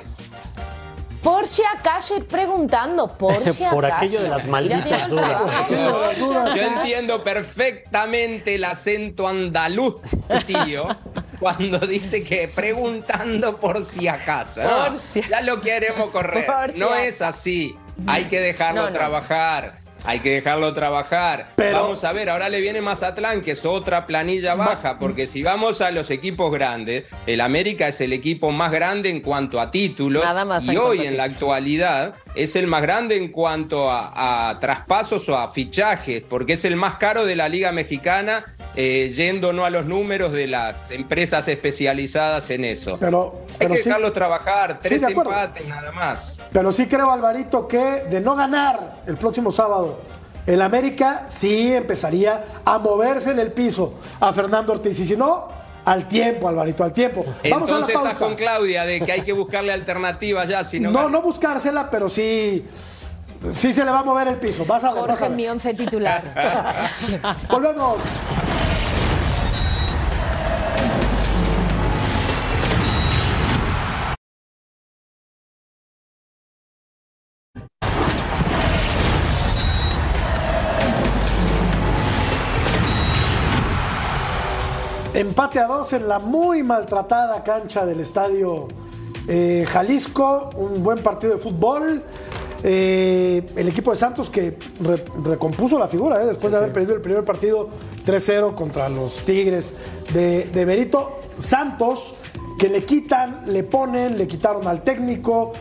Por 1.24 1.48
si 1.48 1.64
acaso 1.64 2.16
ir 2.18 2.28
preguntando, 2.28 3.18
por 3.18 3.34
si 3.54 3.64
acaso. 3.64 3.76
Por 3.76 3.86
aquello 3.88 4.22
de 4.22 4.30
las 4.30 4.48
malditas 4.48 4.86
haciendo 5.04 6.10
el 6.12 6.20
dudas. 6.20 6.56
Yo 6.56 6.62
entiendo 6.62 7.24
perfectamente 7.24 8.56
el 8.56 8.64
acento 8.64 9.28
andaluz, 9.28 10.02
tío, 10.46 10.88
cuando 11.39 11.80
dice 11.80 12.24
que 12.24 12.48
preguntando 12.48 13.58
por 13.58 13.84
si 13.86 14.08
acaso. 14.08 14.62
No, 14.64 14.70
Por 14.92 15.00
si- 15.14 15.28
ya 15.30 15.42
lo 15.42 15.62
queremos 15.62 16.12
correr. 16.12 16.46
Por 16.46 16.74
si 16.74 16.80
no 16.80 16.94
es 16.94 17.22
así. 17.24 17.76
Hay 18.08 18.26
que 18.26 18.39
dejarlo 18.39 18.82
No, 18.84 18.89
no. 18.89 18.95
trabajar. 18.97 19.74
Hay 20.04 20.20
que 20.20 20.32
dejarlo 20.32 20.74
trabajar. 20.74 21.49
Pero- 21.58 21.84
Vamos 21.84 22.04
a 22.04 22.12
ver, 22.12 22.32
ahora 22.32 22.49
le 22.49 22.60
viene 22.60 22.82
Mazatlán, 22.82 23.41
que 23.41 23.52
es 23.52 23.64
otra 23.66 24.08
planilla 24.08 24.56
baja, 24.56 24.97
porque 24.97 25.28
si 25.28 25.43
vamos 25.43 25.80
a 25.80 25.91
los 25.91 26.10
equipos 26.10 26.52
grandes, 26.52 27.04
el 27.28 27.39
América 27.39 27.88
es 27.88 28.02
el 28.02 28.12
equipo 28.12 28.49
más 28.49 28.72
grande 28.72 29.12
en 29.12 29.22
cuanto 29.22 29.62
a 29.62 29.70
títulos. 29.70 30.24
Nada 30.24 30.43
más 30.43 30.66
y 30.66 30.72
en 30.72 30.78
hoy 30.80 31.06
en 31.06 31.18
la 31.18 31.26
actualidad 31.26 32.16
es 32.34 32.56
el 32.56 32.66
más 32.66 32.82
grande 32.82 33.16
en 33.16 33.28
cuanto 33.28 33.91
a, 33.91 34.49
a 34.49 34.60
traspasos 34.60 35.30
o 35.30 35.38
a 35.38 35.47
fichajes, 35.49 36.24
porque 36.28 36.54
es 36.54 36.66
el 36.66 36.76
más 36.76 36.95
caro 36.95 37.24
de 37.24 37.36
la 37.36 37.47
Liga 37.47 37.72
Mexicana, 37.72 38.43
eh, 38.76 39.11
yendo 39.15 39.51
no 39.53 39.65
a 39.65 39.69
los 39.69 39.86
números 39.86 40.32
de 40.34 40.47
las 40.47 40.76
empresas 40.91 41.47
especializadas 41.47 42.49
en 42.51 42.65
eso. 42.65 42.97
Pero, 42.99 43.41
Hay 43.49 43.55
pero 43.59 43.72
que 43.76 43.78
sí, 43.82 43.89
dejarlos 43.89 44.13
trabajar, 44.13 44.80
Sí, 44.82 44.89
tres 44.89 45.03
acuerdo. 45.03 45.32
empates 45.32 45.67
nada 45.67 45.91
más. 45.91 46.41
pero 46.53 46.72
sí 46.72 46.88
creo, 46.88 47.11
Alvarito, 47.11 47.67
que 47.67 47.78
de 48.09 48.22
no 48.22 48.36
ganar 48.36 49.01
el 49.07 49.17
próximo 49.17 49.51
sábado, 49.51 49.99
el 50.47 50.61
América 50.61 51.26
sí 51.28 51.74
empezaría 51.74 52.43
a 52.65 52.78
moverse 52.80 53.32
en 53.32 53.39
el 53.39 53.51
piso 53.51 53.95
a 54.19 54.32
Fernando 54.34 54.74
Ortiz. 54.74 54.99
Y 54.99 55.05
si 55.05 55.15
no, 55.15 55.49
al 55.86 56.07
tiempo, 56.07 56.47
Alvarito, 56.47 56.84
al 56.84 56.93
tiempo. 56.93 57.24
Vamos 57.49 57.69
a 57.69 57.74
la 57.74 57.80
Entonces 57.80 57.89
estás 57.89 58.03
pausa. 58.03 58.26
con 58.26 58.36
Claudia 58.36 58.84
de 58.86 59.01
que 59.01 59.11
hay 59.11 59.22
que 59.22 59.34
buscarle 59.34 59.72
alternativas 59.74 60.47
ya, 60.47 60.63
si 60.63 60.80
no, 60.80 60.91
No, 60.91 60.99
gana. 60.99 61.09
no 61.11 61.22
buscársela, 61.22 61.89
pero 61.89 62.07
sí, 62.09 62.65
sí 63.54 63.74
se 63.74 63.84
le 63.84 63.92
va 63.92 64.00
a 64.00 64.04
mover 64.04 64.28
el 64.28 64.36
piso. 64.36 64.66
Vas 64.66 64.84
a 64.84 64.94
ver, 64.94 65.02
vas 65.02 65.10
Jorge 65.10 65.26
a 65.26 65.30
mi 65.30 65.48
once 65.48 65.74
titular. 65.74 66.24
Volvemos. 67.50 68.02
Empate 85.14 85.60
a 85.60 85.68
dos 85.68 85.92
en 85.94 86.08
la 86.08 86.20
muy 86.20 86.64
maltratada 86.64 87.44
cancha 87.44 87.86
del 87.86 88.00
estadio 88.00 88.70
eh, 89.28 89.66
Jalisco. 89.68 90.50
Un 90.56 90.82
buen 90.82 91.04
partido 91.04 91.34
de 91.34 91.39
fútbol. 91.39 92.02
Eh, 92.64 93.43
el 93.55 93.68
equipo 93.70 93.91
de 93.91 93.97
Santos 93.97 94.30
que 94.30 94.57
re- 94.82 95.03
recompuso 95.24 95.80
la 95.80 95.88
figura 95.88 96.22
eh, 96.22 96.28
después 96.28 96.51
de 96.51 96.59
haber 96.59 96.72
perdido 96.72 96.93
el 96.95 97.01
primer 97.01 97.24
partido 97.26 97.70
3-0 98.05 98.53
contra 98.53 98.88
los 98.89 99.24
Tigres 99.24 99.74
de, 100.14 100.45
de 100.45 100.66
Berito. 100.66 101.20
Santos 101.39 102.14
que 102.59 102.68
le 102.70 102.84
quitan, 102.84 103.43
le 103.47 103.64
ponen, 103.64 104.18
le 104.18 104.28
quitaron 104.28 104.68
al 104.68 104.84
técnico. 104.84 105.53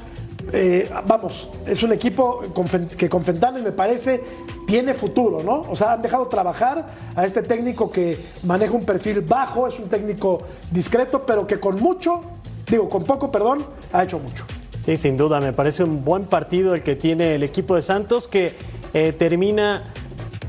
Eh, 0.53 0.91
vamos, 1.07 1.49
es 1.67 1.83
un 1.83 1.93
equipo 1.93 2.43
con 2.53 2.67
que 2.67 3.09
con 3.09 3.25
Fentanes 3.25 3.63
me 3.63 3.73
parece 3.73 4.23
tiene 4.67 4.95
futuro, 4.95 5.43
¿no? 5.43 5.63
O 5.71 5.77
sea, 5.77 5.93
han 5.95 6.03
dejado 6.03 6.27
trabajar 6.29 6.87
a 7.15 7.25
este 7.25 7.43
técnico 7.43 7.91
que 7.91 8.19
maneja 8.45 8.73
un 8.73 8.85
perfil 8.85 9.21
bajo, 9.21 9.67
es 9.67 9.79
un 9.79 9.89
técnico 9.89 10.43
discreto, 10.71 11.25
pero 11.25 11.47
que 11.47 11.59
con 11.59 11.81
mucho, 11.81 12.23
digo, 12.69 12.89
con 12.89 13.05
poco, 13.05 13.31
perdón, 13.33 13.65
ha 13.93 14.03
hecho 14.05 14.19
mucho. 14.19 14.45
Sí, 14.91 14.97
sin 14.97 15.17
duda, 15.17 15.39
me 15.39 15.53
parece 15.53 15.85
un 15.85 16.05
buen 16.05 16.25
partido 16.25 16.75
el 16.75 16.83
que 16.83 16.97
tiene 16.97 17.37
el 17.37 17.45
equipo 17.45 17.77
de 17.77 17.83
Santos 17.83 18.27
que 18.27 18.57
eh, 18.93 19.13
termina 19.17 19.85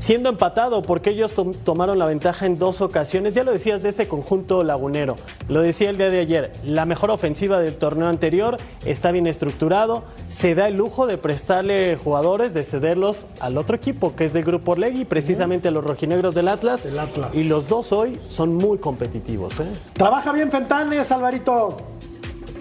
siendo 0.00 0.30
empatado 0.30 0.82
porque 0.82 1.10
ellos 1.10 1.32
tom- 1.32 1.52
tomaron 1.54 1.96
la 1.96 2.06
ventaja 2.06 2.44
en 2.46 2.58
dos 2.58 2.80
ocasiones. 2.80 3.34
Ya 3.34 3.44
lo 3.44 3.52
decías 3.52 3.84
de 3.84 3.90
este 3.90 4.08
conjunto 4.08 4.64
lagunero, 4.64 5.14
lo 5.46 5.60
decía 5.62 5.90
el 5.90 5.96
día 5.96 6.10
de 6.10 6.18
ayer, 6.18 6.50
la 6.64 6.86
mejor 6.86 7.12
ofensiva 7.12 7.60
del 7.60 7.76
torneo 7.76 8.08
anterior 8.08 8.56
está 8.84 9.12
bien 9.12 9.28
estructurado, 9.28 10.02
se 10.26 10.56
da 10.56 10.66
el 10.66 10.74
lujo 10.76 11.06
de 11.06 11.18
prestarle 11.18 11.96
jugadores, 11.96 12.52
de 12.52 12.64
cederlos 12.64 13.28
al 13.38 13.56
otro 13.56 13.76
equipo 13.76 14.16
que 14.16 14.24
es 14.24 14.32
del 14.32 14.42
Grupo 14.42 14.72
Orlegui, 14.72 15.04
precisamente 15.04 15.68
a 15.68 15.70
los 15.70 15.84
rojinegros 15.84 16.34
del 16.34 16.48
Atlas. 16.48 16.84
El 16.84 16.98
Atlas. 16.98 17.32
Y 17.36 17.44
los 17.44 17.68
dos 17.68 17.92
hoy 17.92 18.18
son 18.26 18.56
muy 18.56 18.78
competitivos. 18.78 19.60
¿eh? 19.60 19.66
Trabaja 19.92 20.32
bien 20.32 20.50
Fentanes, 20.50 21.12
Alvarito. 21.12 21.76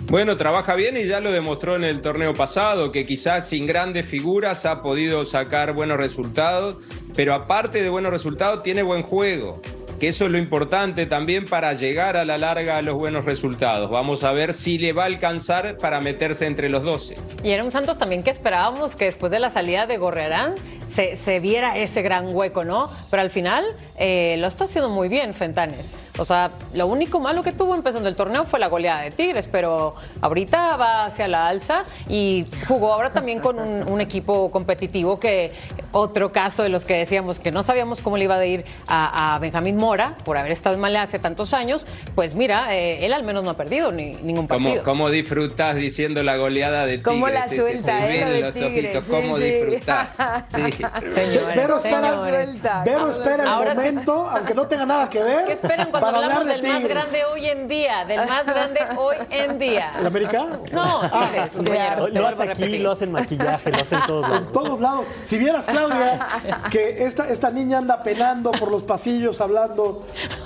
Bueno, 0.07 0.35
trabaja 0.35 0.75
bien 0.75 0.97
y 0.97 1.05
ya 1.05 1.19
lo 1.19 1.31
demostró 1.31 1.75
en 1.75 1.83
el 1.83 2.01
torneo 2.01 2.33
pasado, 2.33 2.91
que 2.91 3.05
quizás 3.05 3.47
sin 3.47 3.65
grandes 3.65 4.05
figuras 4.05 4.65
ha 4.65 4.81
podido 4.81 5.25
sacar 5.25 5.73
buenos 5.73 5.97
resultados, 5.97 6.77
pero 7.15 7.33
aparte 7.33 7.81
de 7.81 7.89
buenos 7.89 8.11
resultados 8.11 8.61
tiene 8.63 8.83
buen 8.83 9.03
juego. 9.03 9.61
que 10.01 10.07
eso 10.07 10.25
es 10.25 10.31
lo 10.31 10.39
importante 10.39 11.05
también 11.05 11.45
para 11.45 11.73
llegar 11.73 12.17
a 12.17 12.25
la 12.25 12.39
larga 12.39 12.77
a 12.77 12.81
los 12.81 12.95
buenos 12.95 13.23
resultados. 13.23 13.91
Vamos 13.91 14.23
a 14.23 14.31
ver 14.31 14.55
si 14.55 14.79
le 14.79 14.93
va 14.93 15.03
a 15.03 15.05
alcanzar 15.05 15.77
para 15.77 16.01
meterse 16.01 16.47
entre 16.47 16.69
los 16.69 16.81
12. 16.81 17.13
Y 17.43 17.51
era 17.51 17.63
un 17.63 17.69
Santos 17.69 17.99
también 17.99 18.23
que 18.23 18.31
esperábamos 18.31 18.95
que 18.95 19.05
después 19.05 19.31
de 19.31 19.39
la 19.39 19.51
salida 19.51 19.85
de 19.85 19.97
Gorrerán 19.97 20.55
se, 20.87 21.17
se 21.17 21.39
viera 21.39 21.77
ese 21.77 22.01
gran 22.01 22.35
hueco, 22.35 22.63
¿no? 22.63 22.89
Pero 23.11 23.21
al 23.21 23.29
final 23.29 23.63
eh, 23.95 24.37
lo 24.39 24.47
está 24.47 24.63
haciendo 24.63 24.89
muy 24.89 25.07
bien 25.07 25.35
Fentanes. 25.35 25.93
O 26.21 26.25
sea, 26.25 26.51
lo 26.75 26.85
único 26.85 27.19
malo 27.19 27.41
que 27.41 27.51
tuvo 27.51 27.73
empezando 27.73 28.07
el 28.07 28.15
torneo 28.15 28.45
fue 28.45 28.59
la 28.59 28.67
goleada 28.67 29.01
de 29.01 29.09
Tigres, 29.09 29.47
pero 29.51 29.95
ahorita 30.21 30.77
va 30.77 31.05
hacia 31.05 31.27
la 31.27 31.47
alza 31.47 31.83
y 32.07 32.45
jugó 32.67 32.93
ahora 32.93 33.11
también 33.11 33.39
con 33.39 33.57
un, 33.59 33.87
un 33.87 34.01
equipo 34.01 34.51
competitivo 34.51 35.19
que 35.19 35.51
otro 35.93 36.31
caso 36.31 36.61
de 36.61 36.69
los 36.69 36.85
que 36.85 36.93
decíamos 36.95 37.39
que 37.39 37.51
no 37.51 37.63
sabíamos 37.63 38.01
cómo 38.01 38.17
le 38.17 38.25
iba 38.25 38.35
a 38.35 38.45
ir 38.45 38.65
a, 38.87 39.33
a 39.35 39.39
Benjamín 39.39 39.77
Mora 39.77 40.15
por 40.23 40.37
haber 40.37 40.51
estado 40.51 40.75
en 40.75 40.81
Malasia 40.81 41.19
tantos 41.19 41.53
años, 41.53 41.87
pues 42.13 42.35
mira, 42.35 42.75
eh, 42.75 43.03
él 43.05 43.13
al 43.13 43.23
menos 43.23 43.43
no 43.43 43.49
ha 43.49 43.57
perdido 43.57 43.91
ni, 43.91 44.13
ningún 44.17 44.47
¿Cómo, 44.47 44.65
partido. 44.65 44.83
¿Cómo 44.83 45.09
disfrutás 45.09 45.75
diciendo 45.75 46.21
la 46.21 46.37
goleada 46.37 46.85
de 46.85 46.99
Tigres? 46.99 47.03
Cómo 47.03 47.29
la 47.29 47.49
suelta, 47.49 48.09
¿eh? 48.09 48.21
Lo 48.21 48.29
de 48.29 48.41
los 48.41 48.53
Tigres, 48.53 48.95
ojitos, 48.95 49.05
sí, 49.05 49.11
¿Cómo 49.11 49.37
sí. 49.37 49.43
disfrutás? 49.43 50.09
Sí. 50.51 50.71
Señores, 51.13 51.55
Vero 51.55 51.77
espera, 51.77 52.17
señores. 52.17 52.49
Vero 52.85 53.09
espera 53.09 53.43
el 53.43 53.49
Ahora 53.49 53.71
sí. 53.71 53.77
momento, 53.77 54.29
aunque 54.29 54.53
no 54.53 54.67
tenga 54.67 54.85
nada 54.85 55.09
que 55.09 55.23
ver, 55.23 55.45
¿Qué 55.45 55.53
esperan 55.53 55.89
cuando 55.89 56.10
para 56.11 56.25
hablamos 56.25 56.41
hablar 56.41 56.61
de 56.61 56.67
del 56.67 56.81
más 56.81 56.89
grande 56.89 57.25
hoy 57.25 57.45
en 57.47 57.67
día? 57.67 58.05
Del 58.05 58.27
más 58.27 58.45
grande 58.45 58.79
hoy 58.97 59.15
en 59.29 59.59
día. 59.59 59.91
¿El 59.99 60.05
América? 60.07 60.47
No, 60.71 61.01
Tigres, 61.01 61.51
te 61.51 61.57
Lo 61.63 62.01
vuelvo 62.01 62.27
hace 62.27 62.43
aquí, 62.43 62.77
lo 62.77 62.91
hace 62.91 63.03
en 63.05 63.11
maquillaje, 63.11 63.71
lo 63.71 63.77
hace 63.77 63.95
en 63.95 64.05
todos 64.05 64.21
lados. 64.29 64.39
En 64.47 64.51
todos 64.51 64.79
lados. 64.79 65.05
Si 65.23 65.37
vieras, 65.37 65.65
Claudia, 65.65 66.27
que 66.69 67.05
esta, 67.05 67.29
esta 67.29 67.49
niña 67.49 67.79
anda 67.79 68.03
penando 68.03 68.51
por 68.51 68.71
los 68.71 68.83
pasillos 68.83 69.41
hablando 69.41 70.05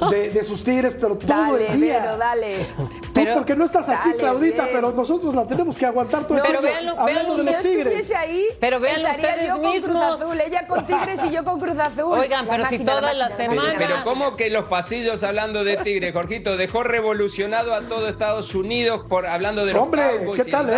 de, 0.10 0.30
de 0.30 0.44
sus 0.44 0.64
tigres, 0.64 0.96
pero 1.00 1.18
todo 1.18 1.28
Dale, 1.28 1.72
el 1.72 1.82
día. 1.82 2.00
Vero, 2.02 2.18
dale. 2.18 2.68
Tú 3.16 3.22
Pero- 3.24 3.34
porque 3.36 3.56
no 3.56 3.64
estás 3.64 3.88
aquí, 3.88 4.10
Dale, 4.10 4.20
Claudita, 4.20 4.68
pero 4.74 4.92
nosotros 4.92 5.34
la 5.34 5.48
tenemos 5.48 5.78
que 5.78 5.86
aguantar 5.86 6.28
todo 6.28 6.38
No, 6.38 6.44
el 6.44 6.48
pero 6.50 6.60
tiempo 6.60 6.74
véanlo, 6.84 7.02
hablando 7.02 7.22
véanlo. 7.24 7.32
de 7.32 7.36
Si 7.36 7.46
yo 7.46 7.52
los 7.54 7.62
tigres. 7.62 7.86
estuviese 7.86 8.16
ahí, 8.18 8.46
Pero 8.60 8.80
véanlo 8.82 9.08
estaría 9.08 9.46
yo 9.48 9.54
con 9.54 9.62
Cruz 9.62 9.74
mismos. 9.88 10.22
Azul, 10.22 10.42
ella 10.42 10.68
con 10.68 10.86
Tigres 10.86 11.24
y 11.24 11.32
yo 11.32 11.44
con 11.46 11.60
Cruz 11.62 11.80
Azul. 11.80 12.20
Oigan, 12.20 12.46
La 12.46 12.52
pero 12.52 12.66
si 12.66 12.78
máquina, 12.78 12.92
toda 13.00 13.14
la 13.14 13.30
semana- 13.30 13.64
máquina. 13.64 13.86
Pero 13.88 14.04
¿cómo 14.04 14.36
que 14.36 14.50
los 14.50 14.68
pasillos 14.68 15.24
hablando 15.24 15.64
de 15.64 15.78
Tigres, 15.78 16.12
Jorgito? 16.12 16.58
Dejó 16.58 16.84
revolucionado 16.84 17.74
a 17.74 17.80
todo 17.84 18.10
Estados 18.10 18.54
Unidos 18.54 19.02
por 19.08 19.26
hablando 19.26 19.66
de 19.66 19.72
los 19.72 19.82
Hombre, 19.82 20.04
¿qué 20.36 20.42
y 20.48 20.52
tal, 20.52 20.70
eh? 20.70 20.78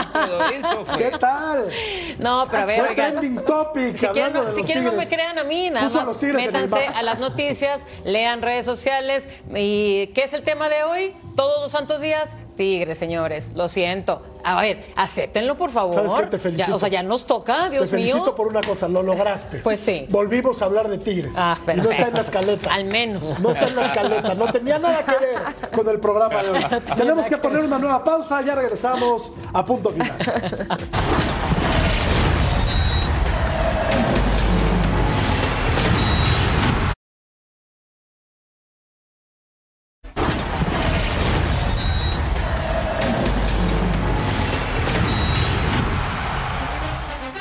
Y 0.00 0.12
todo 0.12 0.44
eso 0.46 0.84
fue. 0.86 0.96
¿Qué 0.98 1.18
tal? 1.18 1.70
No, 2.18 2.46
pero 2.50 2.62
a 2.62 2.66
ver, 2.66 2.80
Fue 2.80 2.88
oigan. 2.88 3.10
trending 3.20 3.44
topic 3.44 3.96
Si 3.96 4.06
quieren, 4.08 4.32
si 4.66 4.74
los 4.74 4.82
no 4.82 4.92
me 4.98 5.06
crean 5.08 5.38
a 5.38 5.44
mí, 5.44 5.70
nada 5.70 5.86
Puso 5.86 5.98
más 5.98 6.06
los 6.20 6.20
métanse 6.34 6.86
a 6.88 7.02
las 7.04 7.20
noticias, 7.20 7.80
lean 8.04 8.42
redes 8.42 8.64
sociales. 8.64 9.28
¿Y 9.54 10.08
qué 10.08 10.24
es 10.24 10.32
el 10.32 10.42
tema 10.42 10.68
de 10.68 10.82
hoy? 10.82 11.14
Todos 11.36 11.62
los 11.62 11.70
santos 11.70 12.00
días, 12.00 12.30
tigres, 12.56 12.96
señores. 12.96 13.52
Lo 13.54 13.68
siento. 13.68 14.22
A 14.42 14.60
ver, 14.62 14.84
acéptenlo, 14.96 15.56
por 15.56 15.70
favor. 15.70 15.94
¿Sabes 15.94 16.12
qué? 16.12 16.26
Te 16.26 16.38
felicito. 16.38 16.68
Ya, 16.68 16.74
o 16.74 16.78
sea, 16.78 16.88
ya 16.88 17.02
nos 17.02 17.26
toca, 17.26 17.68
Dios 17.68 17.84
Te 17.84 17.88
felicito 17.90 18.22
mío. 18.22 18.34
por 18.34 18.46
una 18.46 18.62
cosa, 18.62 18.88
lo 18.88 19.02
lograste. 19.02 19.58
Pues 19.58 19.80
sí. 19.80 20.06
Volvimos 20.08 20.62
a 20.62 20.64
hablar 20.64 20.88
de 20.88 20.98
Tigres. 20.98 21.34
Ah, 21.36 21.58
y 21.66 21.76
no 21.76 21.90
está 21.90 22.08
en 22.08 22.14
la 22.14 22.20
escaleta. 22.20 22.72
Al 22.72 22.84
menos. 22.84 23.38
No 23.40 23.50
está 23.50 23.66
en 23.66 23.76
la 23.76 23.86
escaleta. 23.86 24.34
No 24.34 24.50
tenía 24.50 24.78
nada 24.78 25.04
que 25.04 25.12
ver 25.12 25.70
con 25.74 25.88
el 25.88 26.00
programa 26.00 26.42
de 26.42 26.50
hoy. 26.50 26.64
Tenemos 26.96 27.26
que 27.26 27.36
poner 27.36 27.60
una 27.62 27.78
nueva 27.78 28.02
pausa. 28.02 28.40
Ya 28.42 28.54
regresamos 28.54 29.32
a 29.52 29.64
punto 29.64 29.90
final. 29.90 30.16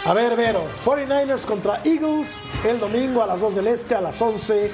A 0.05 0.13
ver, 0.13 0.35
Vero, 0.35 0.61
49ers 0.85 1.45
contra 1.45 1.81
Eagles 1.83 2.51
el 2.63 2.79
domingo 2.79 3.23
a 3.23 3.27
las 3.27 3.41
2 3.41 3.55
del 3.55 3.67
Este, 3.67 3.95
a 3.95 4.01
las 4.01 4.21
11 4.21 4.69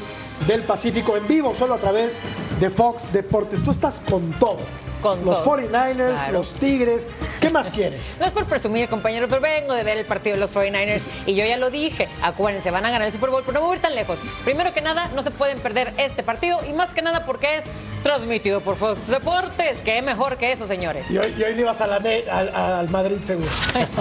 del 0.45 0.63
Pacífico, 0.63 1.15
en 1.15 1.25
vivo, 1.27 1.53
solo 1.53 1.75
a 1.75 1.77
través 1.77 2.19
de 2.59 2.69
Fox 2.69 3.11
Deportes. 3.13 3.63
Tú 3.63 3.71
estás 3.71 4.01
con 4.09 4.31
todo. 4.33 4.57
Con 5.01 5.23
los 5.23 5.41
todo. 5.43 5.57
49ers, 5.57 6.15
Claro. 6.15 6.33
los 6.33 6.53
Tigres. 6.53 7.07
¿Qué 7.39 7.49
más 7.49 7.69
quieres? 7.73 8.01
No 8.19 8.25
es 8.25 8.33
por 8.33 8.45
presumir, 8.45 8.89
compañero, 8.89 9.27
pero 9.29 9.39
vengo 9.41 9.73
de 9.73 9.83
ver 9.83 9.97
el 9.97 10.05
partido 10.05 10.35
de 10.35 10.41
los 10.41 10.53
49ers 10.53 11.03
y 11.25 11.33
yo 11.33 11.45
ya 11.45 11.55
lo 11.57 11.69
dije. 11.69 12.09
Acuérdense, 12.21 12.69
van 12.69 12.85
a 12.85 12.91
ganar 12.91 13.07
el 13.07 13.13
Super 13.13 13.29
Bowl, 13.29 13.43
pero 13.45 13.59
no 13.61 13.65
voy 13.65 13.73
a 13.73 13.75
ir 13.77 13.81
tan 13.81 13.95
lejos. 13.95 14.19
Primero 14.43 14.73
que 14.73 14.81
nada, 14.81 15.09
no 15.15 15.23
se 15.23 15.31
pueden 15.31 15.59
perder 15.59 15.93
este 15.97 16.23
partido 16.23 16.59
y 16.69 16.73
más 16.73 16.93
que 16.93 17.01
nada 17.01 17.25
porque 17.25 17.59
es 17.59 17.63
transmitido 18.01 18.61
por 18.61 18.75
Fox 18.75 19.07
Deportes. 19.07 19.79
¿Qué 19.83 20.01
mejor 20.01 20.37
que 20.37 20.51
eso, 20.51 20.67
señores? 20.67 21.09
Y 21.09 21.17
hoy, 21.17 21.33
y 21.37 21.43
hoy 21.43 21.59
ibas 21.59 21.81
a 21.81 21.87
la 21.87 21.95
al, 21.97 22.55
al 22.55 22.89
Madrid 22.89 23.17
seguro, 23.23 23.49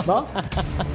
¿no? 0.06 0.26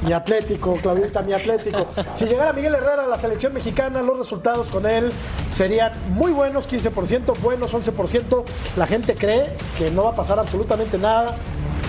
Mi 0.02 0.14
Atlético, 0.14 0.76
Claudita, 0.82 1.22
mi 1.22 1.34
Atlético. 1.34 1.88
Si 2.14 2.26
llegara 2.26 2.54
Miguel 2.54 2.76
Herrera 2.76 3.04
a 3.04 3.08
la 3.08 3.18
selección 3.18 3.54
mexicana, 3.54 4.02
los 4.02 4.18
resultados 4.18 4.68
con 4.70 4.86
él 4.86 5.12
serían 5.50 5.92
muy 6.10 6.32
buenos, 6.32 6.68
15%, 6.68 7.38
buenos 7.40 7.74
11%. 7.74 8.44
La 8.78 8.88
gente 8.88 9.16
cree 9.16 9.46
que 9.78 9.92
no 9.92 10.06
va 10.06 10.12
a 10.12 10.16
pasar 10.16 10.40
absolutamente 10.40 10.98
nada 10.98 11.36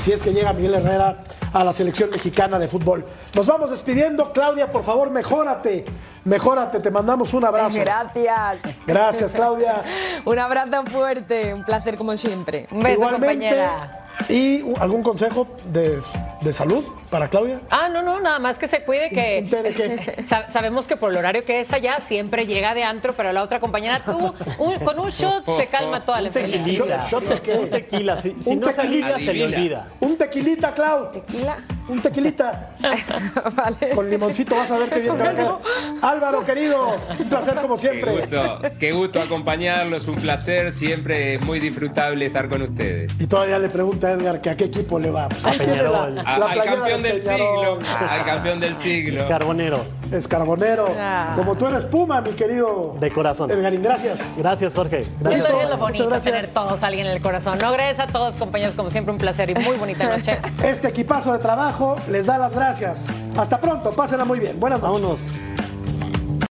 si 0.01 0.13
es 0.13 0.23
que 0.23 0.33
llega 0.33 0.53
Miguel 0.53 0.75
Herrera 0.75 1.25
a 1.53 1.65
la 1.65 1.73
selección 1.73 2.11
mexicana 2.11 2.59
de 2.59 2.69
fútbol. 2.69 3.05
Nos 3.35 3.47
vamos 3.47 3.71
despidiendo. 3.71 4.33
Claudia, 4.33 4.71
por 4.71 4.85
favor, 4.85 5.11
mejórate. 5.11 5.85
Mejórate, 6.25 6.81
te 6.81 6.91
mandamos 6.91 7.33
un 7.35 7.45
abrazo. 7.45 7.77
Gracias. 7.79 8.59
Gracias, 8.87 9.35
Claudia. 9.35 9.83
Un 10.25 10.39
abrazo 10.39 10.85
fuerte, 10.87 11.55
un 11.55 11.65
placer 11.65 11.97
como 11.97 12.17
siempre. 12.17 12.67
Un 12.73 12.81
beso, 12.81 12.95
Igualmente. 12.95 13.47
compañera. 13.49 14.07
¿Y 14.29 14.63
uh, 14.63 14.75
algún 14.81 15.03
consejo 15.05 15.47
de, 15.73 16.01
de 16.41 16.53
salud 16.53 16.83
para 17.11 17.29
Claudia? 17.29 17.61
Ah, 17.71 17.89
no, 17.89 18.03
no, 18.03 18.21
nada 18.21 18.39
más 18.39 18.59
que 18.59 18.69
se 18.69 18.83
cuide 18.83 19.11
que... 19.11 19.41
¿Un 19.45 19.51
té 19.51 19.63
de 19.63 19.73
qué? 19.75 20.23
Sa- 20.25 20.51
sabemos 20.51 20.87
que 20.87 20.97
por 20.97 21.11
el 21.11 21.17
horario 21.19 21.45
que 21.45 21.61
es 21.61 21.73
allá 21.73 21.99
siempre 22.07 22.47
llega 22.47 22.75
de 22.75 22.85
antro, 22.85 23.15
pero 23.17 23.33
la 23.33 23.43
otra 23.43 23.61
compañera, 23.61 24.01
tú, 24.05 24.35
un- 24.59 24.79
con 24.81 24.99
un 24.99 25.09
shot 25.09 25.45
se 25.57 25.67
calma 25.69 26.05
toda 26.05 26.21
la 26.21 26.29
enfermedad. 26.29 27.07
¿Shot 27.09 27.25
de 27.25 27.41
qué? 27.41 27.53
Un 27.55 27.71
tequila. 27.71 28.17
Si, 28.17 28.35
si 28.41 28.51
Un 28.51 28.61
no 28.61 28.67
se 28.69 28.75
tequilita. 28.75 29.19
se 29.19 29.33
le 29.35 29.45
olvida. 29.45 29.89
Un 30.01 30.17
tequilita, 30.19 30.75
Clau. 30.75 31.11
Tequila. 31.13 31.57
Un 31.89 32.03
tequilita. 32.03 32.71
vale. 33.55 33.91
Con 33.95 34.11
limoncito 34.11 34.57
vas 34.57 34.71
a 34.71 34.79
ver 34.79 34.89
qué 34.91 35.01
bien 35.01 35.17
te 35.17 35.23
va 35.23 35.31
a 35.31 35.35
caer. 35.35 35.51
Álvaro, 36.03 36.45
querido, 36.45 36.97
un 37.19 37.29
placer 37.29 37.55
como 37.57 37.75
Qué 37.75 37.81
siempre. 37.81 38.13
gusto, 38.13 38.61
qué 38.81 38.93
gusto 38.93 39.21
acompañarlos, 39.21 40.09
un 40.09 40.17
placer, 40.17 40.73
siempre 40.73 41.35
es 41.35 41.43
muy 41.43 41.61
disfrutable 41.61 42.27
estar 42.27 42.49
con 42.49 42.63
ustedes. 42.63 43.13
Y 43.21 43.27
todavía 43.27 43.59
le 43.59 43.69
pregunta 43.69 44.09
a 44.09 44.13
Edgar 44.13 44.41
que 44.41 44.51
a 44.51 44.57
qué 44.57 44.65
equipo 44.65 44.99
le 44.99 45.11
va. 45.11 45.29
Pues 45.29 45.45
ahí 45.47 45.55
A 45.61 45.65
tiene 45.65 45.83
la, 45.85 46.09
la 46.09 46.23
al 46.23 46.53
playera 46.55 46.96
campeón 47.03 47.13
del 47.13 47.23
siglo, 47.23 47.79
al 48.11 48.25
campeón 48.25 48.61
del 48.61 48.77
siglo. 48.79 49.21
Es 49.21 49.23
carbonero. 49.29 49.85
Es 50.13 50.29
carbonero. 50.29 50.89
Ah. 50.99 51.33
Como 51.37 51.57
tú 51.57 51.67
eres 51.67 51.85
Puma, 51.85 52.21
mi 52.21 52.31
querido. 52.33 52.97
De 53.01 53.11
corazón. 53.13 53.51
Edgarín, 53.51 53.83
gracias. 53.83 54.35
Gracias, 54.39 54.73
Jorge. 54.75 55.01
Esto 55.01 55.15
Gracias. 55.21 55.45
es 55.45 55.51
lo 55.51 55.57
Muchas 55.59 55.79
bonito, 55.81 56.07
gracias. 56.09 56.35
tener 56.35 56.51
todos 56.55 56.83
a 56.83 56.87
alguien 56.87 57.07
en 57.07 57.13
el 57.15 57.23
corazón. 57.23 57.59
No, 57.61 57.73
gracias 57.73 58.09
a 58.09 58.13
todos, 58.13 58.37
compañeros, 58.37 58.75
como 58.75 58.91
siempre, 58.91 59.13
un 59.13 59.19
placer 59.19 59.51
y 59.51 59.55
muy 59.55 59.77
bonita 59.77 60.09
noche. 60.17 60.39
Este 60.63 60.89
equipazo 60.89 61.33
de 61.33 61.39
trabajo 61.41 61.97
les 62.09 62.27
da 62.27 62.39
las 62.39 62.55
gracias. 62.55 63.09
Hasta 63.37 63.61
pronto, 63.61 63.93
pásenla 63.93 64.25
muy 64.25 64.39
bien. 64.41 64.59
Buenas 64.61 64.81
noches. 64.81 65.01
Vámonos. 65.03 65.96